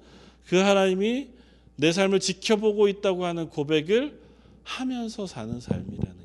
그 0.47 0.55
하나님이 0.55 1.29
내 1.75 1.91
삶을 1.91 2.19
지켜보고 2.19 2.87
있다고 2.87 3.25
하는 3.25 3.49
고백을 3.49 4.19
하면서 4.67 5.25
사는 5.25 5.59
삶이라는 5.59 5.97
거예요. 5.97 6.17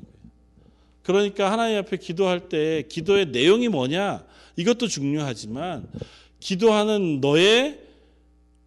그러니까 1.01 1.51
하나님 1.51 1.77
앞에 1.77 1.97
기도할 1.97 2.49
때 2.49 2.83
기도의 2.89 3.27
내용이 3.27 3.69
뭐냐 3.69 4.25
이것도 4.57 4.87
중요하지만 4.87 5.87
기도하는 6.39 7.21
너의 7.21 7.79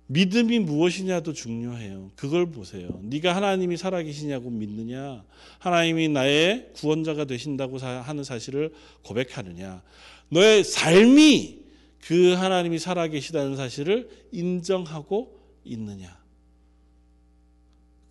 믿음이 0.08 0.60
무엇이냐도 0.60 1.32
중요해요. 1.32 2.10
그걸 2.16 2.46
보세요. 2.46 2.88
네가 3.02 3.34
하나님이 3.34 3.76
살아계시냐고 3.76 4.50
믿느냐, 4.50 5.24
하나님이 5.58 6.08
나의 6.08 6.70
구원자가 6.74 7.24
되신다고 7.24 7.78
하는 7.78 8.22
사실을 8.22 8.72
고백하느냐, 9.02 9.82
너의 10.28 10.62
삶이 10.62 11.58
그 12.02 12.34
하나님이 12.34 12.78
살아계시다는 12.78 13.56
사실을 13.56 14.08
인정하고 14.30 15.40
있느냐. 15.64 16.15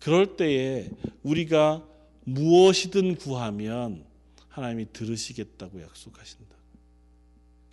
그럴 0.06 0.36
때에 0.36 0.88
우리가 1.24 1.84
무엇이든 2.22 3.16
구하면 3.16 4.04
하나님이 4.46 4.92
들으시겠다고 4.92 5.82
약속하신다. 5.82 6.54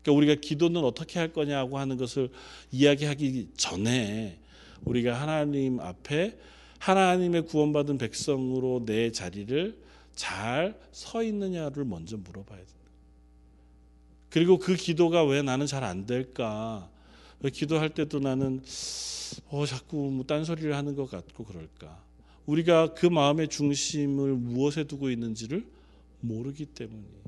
그러니까 0.01 0.17
우리가 0.17 0.41
기도는 0.41 0.83
어떻게 0.83 1.19
할 1.19 1.31
거냐고 1.31 1.77
하는 1.77 1.95
것을 1.95 2.31
이야기하기 2.71 3.49
전에 3.55 4.39
우리가 4.83 5.13
하나님 5.21 5.79
앞에 5.79 6.35
하나님의 6.79 7.45
구원받은 7.45 7.99
백성으로 7.99 8.83
내 8.83 9.11
자리를 9.11 9.77
잘 10.15 10.75
서 10.91 11.21
있느냐를 11.21 11.85
먼저 11.85 12.17
물어봐야 12.17 12.57
된다. 12.57 12.73
그리고 14.31 14.57
그 14.57 14.75
기도가 14.75 15.23
왜 15.23 15.43
나는 15.43 15.67
잘 15.67 15.83
안 15.83 16.07
될까? 16.07 16.89
왜 17.41 17.51
기도할 17.51 17.91
때도 17.91 18.17
나는 18.17 18.63
어 19.49 19.67
자꾸 19.67 20.09
뭐 20.09 20.25
딴소리를 20.25 20.75
하는 20.75 20.95
것 20.95 21.11
같고 21.11 21.43
그럴까? 21.43 22.12
우리가 22.45 22.93
그 22.93 23.05
마음의 23.05 23.47
중심을 23.47 24.33
무엇에 24.33 24.83
두고 24.83 25.09
있는지를 25.09 25.65
모르기 26.19 26.65
때문이에요. 26.65 27.23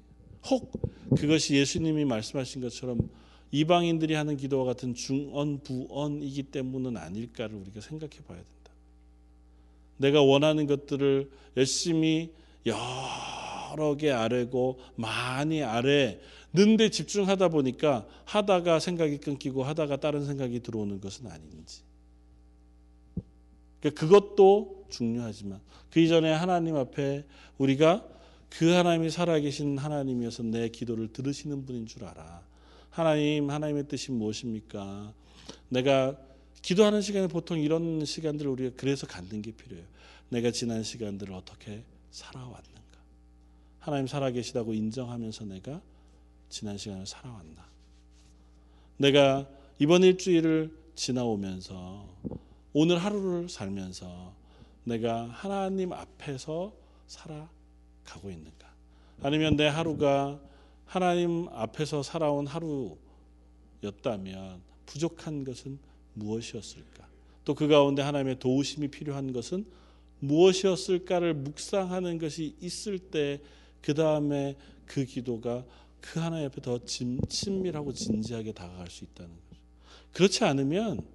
혹 0.50 0.72
그것이 1.18 1.56
예수님이 1.56 2.06
말씀하신 2.06 2.62
것처럼 2.62 3.10
이방인들이 3.52 4.14
하는 4.14 4.38
기도와 4.38 4.66
같은 4.66 4.94
중언 4.94 5.62
부언이기 5.64 6.44
때문은 6.44 6.98
아닐까를 6.98 7.56
우리가 7.56 7.82
생각해 7.82 8.16
봐야 8.28 8.38
된다. 8.38 8.72
내가 9.98 10.22
원하는 10.22 10.68
것들을 10.68 11.30
열심히 11.56 12.32
여러 12.66 13.96
개 13.96 14.12
아래고 14.12 14.80
많이 14.96 15.64
아래 15.64 16.20
는데 16.54 16.90
집중하다 16.90 17.50
보니까 17.50 18.08
하다가 18.24 18.80
생각이 18.80 19.18
끊기고 19.18 19.64
하다가 19.64 19.98
다른 19.98 20.26
생각이 20.26 20.62
들어오는 20.62 21.02
것은 21.02 21.28
아닌지. 21.28 21.82
그러니까 23.86 24.00
그것도 24.00 24.86
중요하지만 24.90 25.62
그 25.92 26.00
이전에 26.00 26.32
하나님 26.34 26.76
앞에 26.76 27.24
우리가 27.60 28.04
그 28.50 28.72
하나님이 28.72 29.12
살아계신 29.12 29.78
하나님이어서 29.78 30.44
내 30.44 30.70
기도를 30.70 31.14
들으시는 31.14 31.66
분인 31.66 31.86
줄 31.86 32.06
알아. 32.06 32.42
하나님, 32.90 33.50
하나님의 33.50 33.88
뜻이 33.88 34.12
무엇입니까? 34.12 35.14
내가 35.70 36.18
기도하는 36.62 37.02
시간에 37.02 37.28
보통 37.28 37.60
이런 37.60 38.04
시간들을 38.06 38.50
우리가 38.50 38.76
그래서 38.78 39.06
갖는 39.06 39.42
게 39.42 39.52
필요해요. 39.52 39.86
내가 40.30 40.52
지난 40.52 40.82
시간들을 40.82 41.34
어떻게 41.34 41.84
살아왔는가? 42.12 43.00
하나님 43.80 44.08
살아계시다고 44.08 44.74
인정하면서 44.74 45.46
내가 45.46 45.82
지난 46.50 46.78
시간을 46.78 47.06
살아왔나? 47.06 47.68
내가 48.98 49.48
이번 49.78 50.04
일주일을 50.04 50.72
지나오면서 50.96 52.08
오늘 52.78 52.98
하루를 52.98 53.48
살면서 53.48 54.34
내가 54.84 55.30
하나님 55.30 55.94
앞에서 55.94 56.74
살아 57.08 57.50
가고 58.04 58.30
있는가? 58.30 58.68
아니면 59.22 59.56
내 59.56 59.66
하루가 59.66 60.42
하나님 60.86 61.48
앞에서 61.54 62.04
살아온 62.04 62.48
하루였다면 62.48 63.00
부족한 64.86 65.46
것은 65.46 65.80
무엇이었을까? 66.16 67.08
또 67.46 67.56
그 67.56 67.68
가운데 67.68 68.02
하나님의 68.02 68.40
도우심이 68.40 68.90
필요한 68.90 69.32
것은 69.32 69.66
무엇이었을까를 70.20 71.34
묵상하는 71.34 72.20
것이 72.20 72.56
있을 72.60 73.00
때 73.00 73.40
그 73.86 73.94
다음에 73.94 74.56
그 74.88 75.06
기도가 75.06 75.64
그 76.02 76.20
하나님 76.20 76.48
앞에 76.48 76.60
더 76.60 76.80
친밀하고 76.84 77.94
진지하게 77.94 78.52
다가갈 78.52 78.90
수 78.90 79.04
있다는 79.04 79.32
거죠. 79.32 79.62
그렇지 80.12 80.44
않으면 80.44 81.06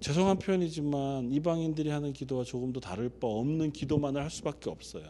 죄송한 0.00 0.38
표현이지만 0.38 1.32
이방인들이 1.32 1.88
하는 1.90 2.12
기도와 2.12 2.44
조금 2.44 2.72
도 2.72 2.80
다를 2.80 3.08
바 3.08 3.26
없는 3.26 3.72
기도만을 3.72 4.22
할 4.22 4.30
수밖에 4.30 4.68
없어요. 4.70 5.04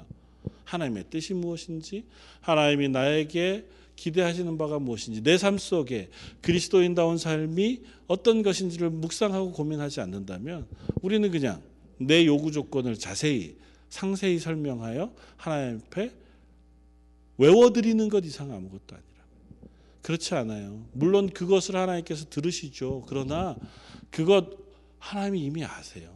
하나님의 0.65 1.05
뜻이 1.11 1.35
무엇인지, 1.35 2.05
하나님이 2.41 2.89
나에게 2.89 3.67
기대하시는 3.97 4.59
바가 4.59 4.79
무엇인지, 4.79 5.23
내 5.23 5.39
삶 5.39 5.59
속에 5.59 6.11
그리스도인다운 6.43 7.19
삶이 7.19 7.83
어떤 8.07 8.43
것인지를 8.43 8.91
묵상하고 8.91 9.53
고민하지 9.53 10.01
않는다면 10.01 10.67
우리는 11.03 11.31
그냥 11.31 11.63
내 11.99 12.27
요구 12.27 12.53
조건을 12.53 12.97
자세히 12.97 13.57
상세히 13.89 14.39
설명하여 14.39 15.13
하나님 15.37 15.81
앞에 15.87 16.13
외워드리는 17.39 18.09
것 18.09 18.25
이상 18.25 18.53
아무것도 18.53 18.95
아니라 18.95 19.07
그렇지 20.03 20.35
않아요. 20.35 20.85
물론 20.93 21.29
그것을 21.31 21.77
하나님께서 21.77 22.27
들으시죠. 22.29 23.05
그러나 23.09 23.57
그것 24.11 24.66
하나님이 24.99 25.45
이미 25.45 25.65
아세요. 25.65 26.15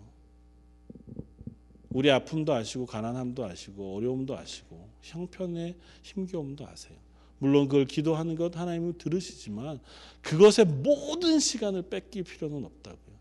우리 1.90 2.10
아픔도 2.10 2.52
아시고 2.52 2.86
가난함도 2.86 3.44
아시고 3.44 3.96
어려움도 3.96 4.36
아시고 4.36 4.88
형편의 5.02 5.76
힘겨움도 6.02 6.66
아세요. 6.66 6.96
물론 7.38 7.68
그걸 7.68 7.86
기도하는 7.86 8.36
것 8.36 8.56
하나님은 8.56 8.98
들으시지만 8.98 9.80
그것의 10.20 10.66
모든 10.66 11.40
시간을 11.40 11.82
뺏길 11.82 12.22
필요는 12.22 12.64
없다고요. 12.64 13.16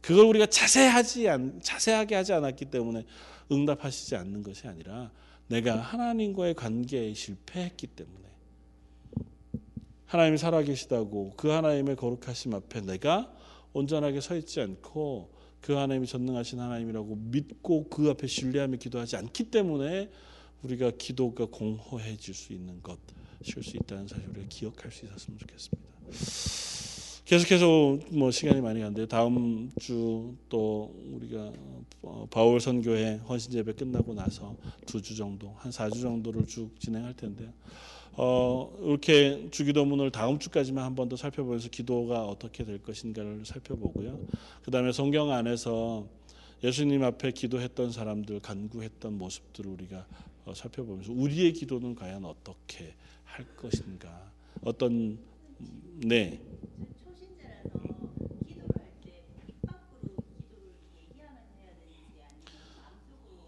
그걸 0.00 0.24
우리가 0.24 0.46
자세하지 0.46 1.28
않, 1.28 1.60
자세하게 1.62 2.14
하지 2.14 2.32
않았기 2.32 2.66
때문에 2.66 3.04
응답하시지 3.52 4.16
않는 4.16 4.42
것이 4.42 4.66
아니라 4.66 5.10
내가 5.48 5.76
하나님과의 5.76 6.54
관계에 6.54 7.12
실패했기 7.12 7.86
때문에 7.88 8.20
하나님이 10.06 10.38
살아계시다고 10.38 11.34
그 11.36 11.48
하나님의 11.48 11.96
거룩하심 11.96 12.54
앞에 12.54 12.80
내가 12.80 13.32
온전하게 13.72 14.20
서 14.20 14.36
있지 14.36 14.60
않고 14.60 15.30
그 15.60 15.74
하나님이 15.74 16.06
전능하신 16.06 16.58
하나님이라고 16.60 17.16
믿고 17.16 17.88
그 17.88 18.08
앞에 18.10 18.26
신뢰하며 18.26 18.76
기도하지 18.78 19.16
않기 19.16 19.44
때문에 19.50 20.10
우리가 20.62 20.92
기도가 20.98 21.46
공허해질 21.46 22.34
수 22.34 22.52
있는 22.52 22.80
것일 22.82 23.62
수 23.62 23.76
있다는 23.76 24.08
사실 24.08 24.28
우리가 24.28 24.46
기억할 24.48 24.90
수 24.92 25.04
있었으면 25.06 25.38
좋겠습니다. 25.38 25.90
계속해서 27.24 27.98
뭐 28.10 28.30
시간이 28.32 28.60
많이 28.60 28.80
간데 28.80 29.06
다음 29.06 29.70
주 29.78 30.34
또 30.48 30.92
우리가 31.12 31.52
어, 32.02 32.26
바울 32.30 32.60
선교회 32.60 33.20
헌신 33.28 33.52
예배 33.54 33.74
끝나고 33.74 34.14
나서 34.14 34.56
두 34.86 35.00
주 35.00 35.14
정도 35.14 35.54
한사주 35.58 36.00
정도를 36.00 36.44
쭉 36.46 36.70
진행할 36.80 37.14
텐데요. 37.14 37.52
어, 38.12 38.70
이렇게 38.82 39.48
주기도문을 39.50 40.10
다음 40.10 40.38
주까지만 40.38 40.84
한 40.84 40.94
번 40.94 41.08
더 41.08 41.16
살펴보면서 41.16 41.68
기도가 41.70 42.24
어떻게 42.24 42.64
될 42.64 42.82
것인가를 42.82 43.44
살펴보고요. 43.44 44.20
그 44.62 44.70
다음에 44.70 44.92
성경 44.92 45.30
안에서 45.32 46.06
예수님 46.62 47.02
앞에 47.02 47.30
기도했던 47.32 47.90
사람들 47.92 48.40
간구했던 48.40 49.16
모습들을 49.16 49.70
우리가 49.70 50.06
어, 50.44 50.54
살펴보면서 50.54 51.12
우리의 51.12 51.52
기도는 51.54 51.94
과연 51.94 52.24
어떻게 52.24 52.94
할 53.24 53.46
것인가 53.56 54.30
어떤 54.62 54.92
음, 55.60 56.00
네 56.04 56.40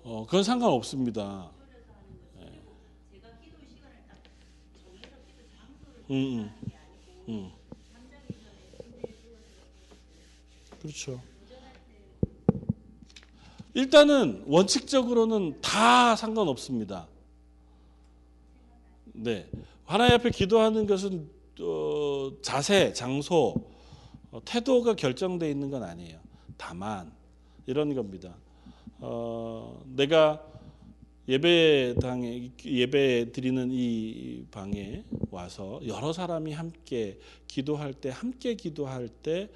어, 0.04 0.24
그건 0.26 0.42
상관없습니다. 0.42 1.50
졸여서 1.52 1.92
하는 1.94 2.18
거지. 2.18 2.60
제가 3.12 3.38
기도 3.38 3.56
시간을 3.68 3.96
딱 4.08 4.18
정해서 4.82 5.16
기도 5.26 5.42
장소를 5.56 6.01
음, 6.12 6.52
음. 7.26 7.30
음, 7.30 7.50
그렇죠. 10.78 11.18
일단은 13.72 14.44
원칙적으로는 14.46 15.62
다 15.62 16.14
상관없습니다. 16.14 17.08
네, 19.14 19.48
하나님 19.86 20.14
앞에 20.16 20.28
기도하는 20.28 20.86
것은 20.86 21.30
어, 21.60 22.32
자세, 22.42 22.92
장소, 22.92 23.54
어, 24.30 24.40
태도가 24.44 24.94
결정돼 24.94 25.50
있는 25.50 25.70
건 25.70 25.82
아니에요. 25.82 26.18
다만 26.58 27.10
이런 27.64 27.94
겁니다. 27.94 28.36
어, 28.98 29.82
내가 29.86 30.44
예배당에 31.28 32.50
예배 32.64 33.30
드리는 33.32 33.68
이 33.70 34.44
방에 34.50 35.04
와서 35.30 35.80
여러 35.86 36.12
사람이 36.12 36.52
함께 36.52 37.18
기도할 37.46 37.94
때 37.94 38.10
함께 38.10 38.54
기도할 38.54 39.08
때 39.08 39.48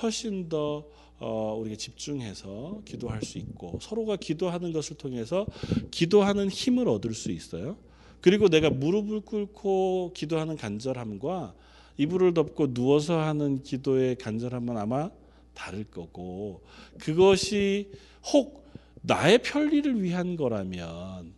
훨씬 0.00 0.48
더 0.48 0.86
어, 1.18 1.54
우리가 1.60 1.76
집중해서 1.76 2.80
기도할 2.86 3.22
수 3.22 3.36
있고 3.36 3.78
서로가 3.82 4.16
기도하는 4.16 4.72
것을 4.72 4.96
통해서 4.96 5.44
기도하는 5.90 6.48
힘을 6.48 6.88
얻을 6.88 7.12
수 7.12 7.30
있어요. 7.30 7.76
그리고 8.22 8.48
내가 8.48 8.70
무릎을 8.70 9.20
꿇고 9.20 10.12
기도하는 10.14 10.56
간절함과 10.56 11.54
이불을 11.98 12.32
덮고 12.32 12.72
누워서 12.72 13.20
하는 13.20 13.62
기도의 13.62 14.16
간절함은 14.16 14.78
아마 14.78 15.10
다를 15.52 15.84
거고 15.84 16.62
그것이 16.98 17.90
혹 18.32 18.59
나의 19.02 19.38
편리를 19.38 20.02
위한 20.02 20.36
거라면 20.36 21.32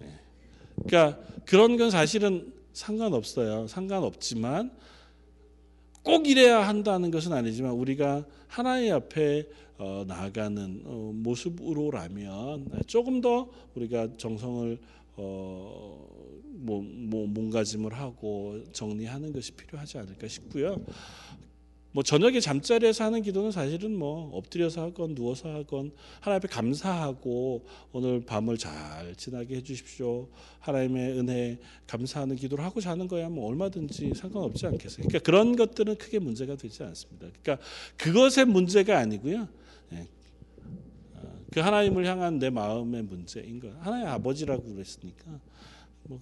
네. 0.00 0.08
그러니까 0.86 1.20
그런 1.44 1.76
건 1.76 1.90
사실은 1.90 2.52
상관없어요. 2.72 3.66
상관없지만 3.66 4.70
꼭 6.02 6.26
이래야 6.26 6.66
한다는 6.66 7.10
것은 7.10 7.32
아니지만 7.32 7.72
우리가 7.72 8.26
하나님 8.48 8.94
앞에 8.94 9.46
어, 9.78 10.04
나아가는 10.06 10.82
어, 10.84 11.12
모습으로라면 11.14 12.82
조금 12.86 13.20
더 13.20 13.48
우리가 13.74 14.08
정성을 14.16 14.78
어, 15.16 16.06
뭐, 16.56 16.82
뭐 16.82 17.26
몸가짐을 17.26 17.94
하고 17.94 18.60
정리하는 18.72 19.32
것이 19.32 19.52
필요하지 19.52 19.98
않을까 19.98 20.28
싶고요. 20.28 20.76
뭐 21.94 22.02
저녁에 22.02 22.40
잠자리에서 22.40 23.04
하는 23.04 23.22
기도는 23.22 23.52
사실은 23.52 23.96
뭐 23.96 24.28
엎드려서 24.36 24.82
하건 24.82 25.14
누워서 25.14 25.48
하건 25.48 25.92
하나님 26.18 26.38
앞에 26.38 26.48
감사하고 26.48 27.64
오늘 27.92 28.26
밤을 28.26 28.58
잘 28.58 29.14
지나게 29.14 29.58
해주십시오. 29.58 30.28
하나님의 30.58 31.16
은혜 31.16 31.58
감사하는 31.86 32.34
기도를 32.34 32.64
하고 32.64 32.80
자는 32.80 33.06
거야 33.06 33.28
뭐 33.28 33.48
얼마든지 33.48 34.12
상관없지 34.16 34.66
않겠어요. 34.66 35.06
그러니까 35.06 35.20
그런 35.20 35.54
것들은 35.54 35.94
크게 35.94 36.18
문제가 36.18 36.56
되지 36.56 36.82
않습니다. 36.82 37.28
그러니까 37.40 37.64
그것의 37.96 38.46
문제가 38.46 38.98
아니고요. 38.98 39.46
예. 39.92 40.08
어, 41.14 41.38
그 41.52 41.60
하나님을 41.60 42.06
향한 42.06 42.40
내 42.40 42.50
마음의 42.50 43.04
문제인 43.04 43.60
거. 43.60 43.68
하나님 43.78 44.08
아버지라고 44.08 44.64
그랬으니까 44.64 45.38
뭐 46.02 46.20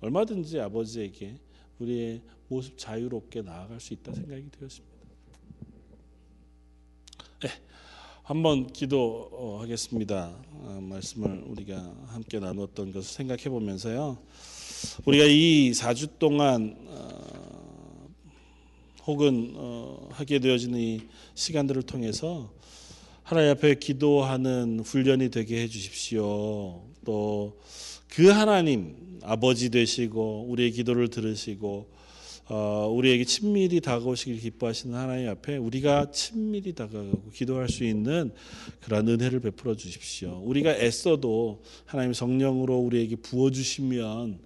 얼마든지 0.00 0.60
아버지에게 0.60 1.34
우리의 1.78 2.22
모습 2.48 2.78
자유롭게 2.78 3.42
나아갈 3.42 3.78
수 3.80 3.92
있다 3.92 4.14
생각이 4.14 4.48
되었습니다. 4.50 4.93
네, 7.44 7.50
한번 8.22 8.72
기도하겠습니다. 8.72 10.34
어, 10.50 10.78
말씀을 10.80 11.44
우리가 11.46 11.94
함께 12.06 12.40
나눴던 12.40 12.90
것을 12.90 13.12
생각해 13.12 13.50
보면서요. 13.50 14.16
우리가 15.04 15.26
이 15.26 15.72
4주 15.72 16.18
동안 16.18 16.74
어, 16.86 18.08
혹은 19.04 19.52
어, 19.56 20.08
하게 20.10 20.38
되어지는 20.38 20.80
이 20.80 21.02
시간들을 21.34 21.82
통해서 21.82 22.50
하나님 23.22 23.50
앞에 23.50 23.74
기도하는 23.74 24.80
훈련이 24.80 25.28
되게 25.28 25.60
해 25.60 25.68
주십시오. 25.68 26.82
또 27.04 27.58
그 28.14 28.28
하나님 28.28 29.18
아버지 29.24 29.70
되시고 29.70 30.46
우리의 30.48 30.70
기도를 30.70 31.08
들으시고 31.08 31.90
어, 32.46 32.88
우리에게 32.92 33.24
친밀히 33.24 33.80
다가오시길 33.80 34.38
기뻐하시는 34.38 34.94
하나님 34.94 35.28
앞에 35.30 35.56
우리가 35.56 36.10
친밀히 36.10 36.74
다가가고 36.74 37.30
기도할 37.32 37.68
수 37.68 37.84
있는 37.84 38.32
그러한 38.82 39.08
은혜를 39.08 39.40
베풀어 39.40 39.74
주십시오. 39.74 40.42
우리가 40.44 40.76
애써도 40.76 41.62
하나님 41.86 42.12
성령으로 42.12 42.78
우리에게 42.78 43.16
부어 43.16 43.50
주시면 43.50 44.40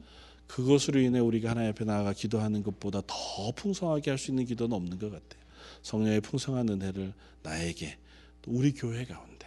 그것으로 0.47 1.01
인해 1.01 1.19
우리가 1.19 1.51
하나님 1.51 1.71
앞에 1.71 1.85
나아가 1.85 2.13
기도하는 2.13 2.63
것보다 2.63 3.03
더 3.07 3.51
풍성하게 3.57 4.11
할 4.13 4.19
수 4.19 4.31
있는 4.31 4.47
기도는 4.47 4.77
없는 4.77 4.99
것 4.99 5.11
같아요. 5.11 5.43
성령의 5.83 6.21
풍성한 6.21 6.69
은혜를 6.69 7.13
나에게 7.43 7.99
또 8.43 8.53
우리 8.53 8.73
교회 8.73 9.05
가운데 9.05 9.47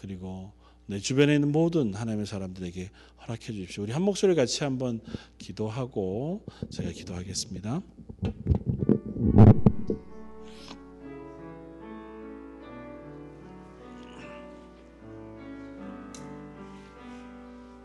그리고 0.00 0.52
내 0.86 0.98
주변에 0.98 1.34
있는 1.34 1.50
모든 1.50 1.94
하나님의 1.94 2.26
사람들에게 2.26 2.90
허락해 3.26 3.52
주십시오. 3.52 3.84
우리 3.84 3.92
한 3.92 4.02
목소리 4.02 4.34
같이 4.34 4.64
한번 4.64 5.00
기도하고 5.38 6.44
제가 6.70 6.90
기도하겠습니다. 6.90 7.82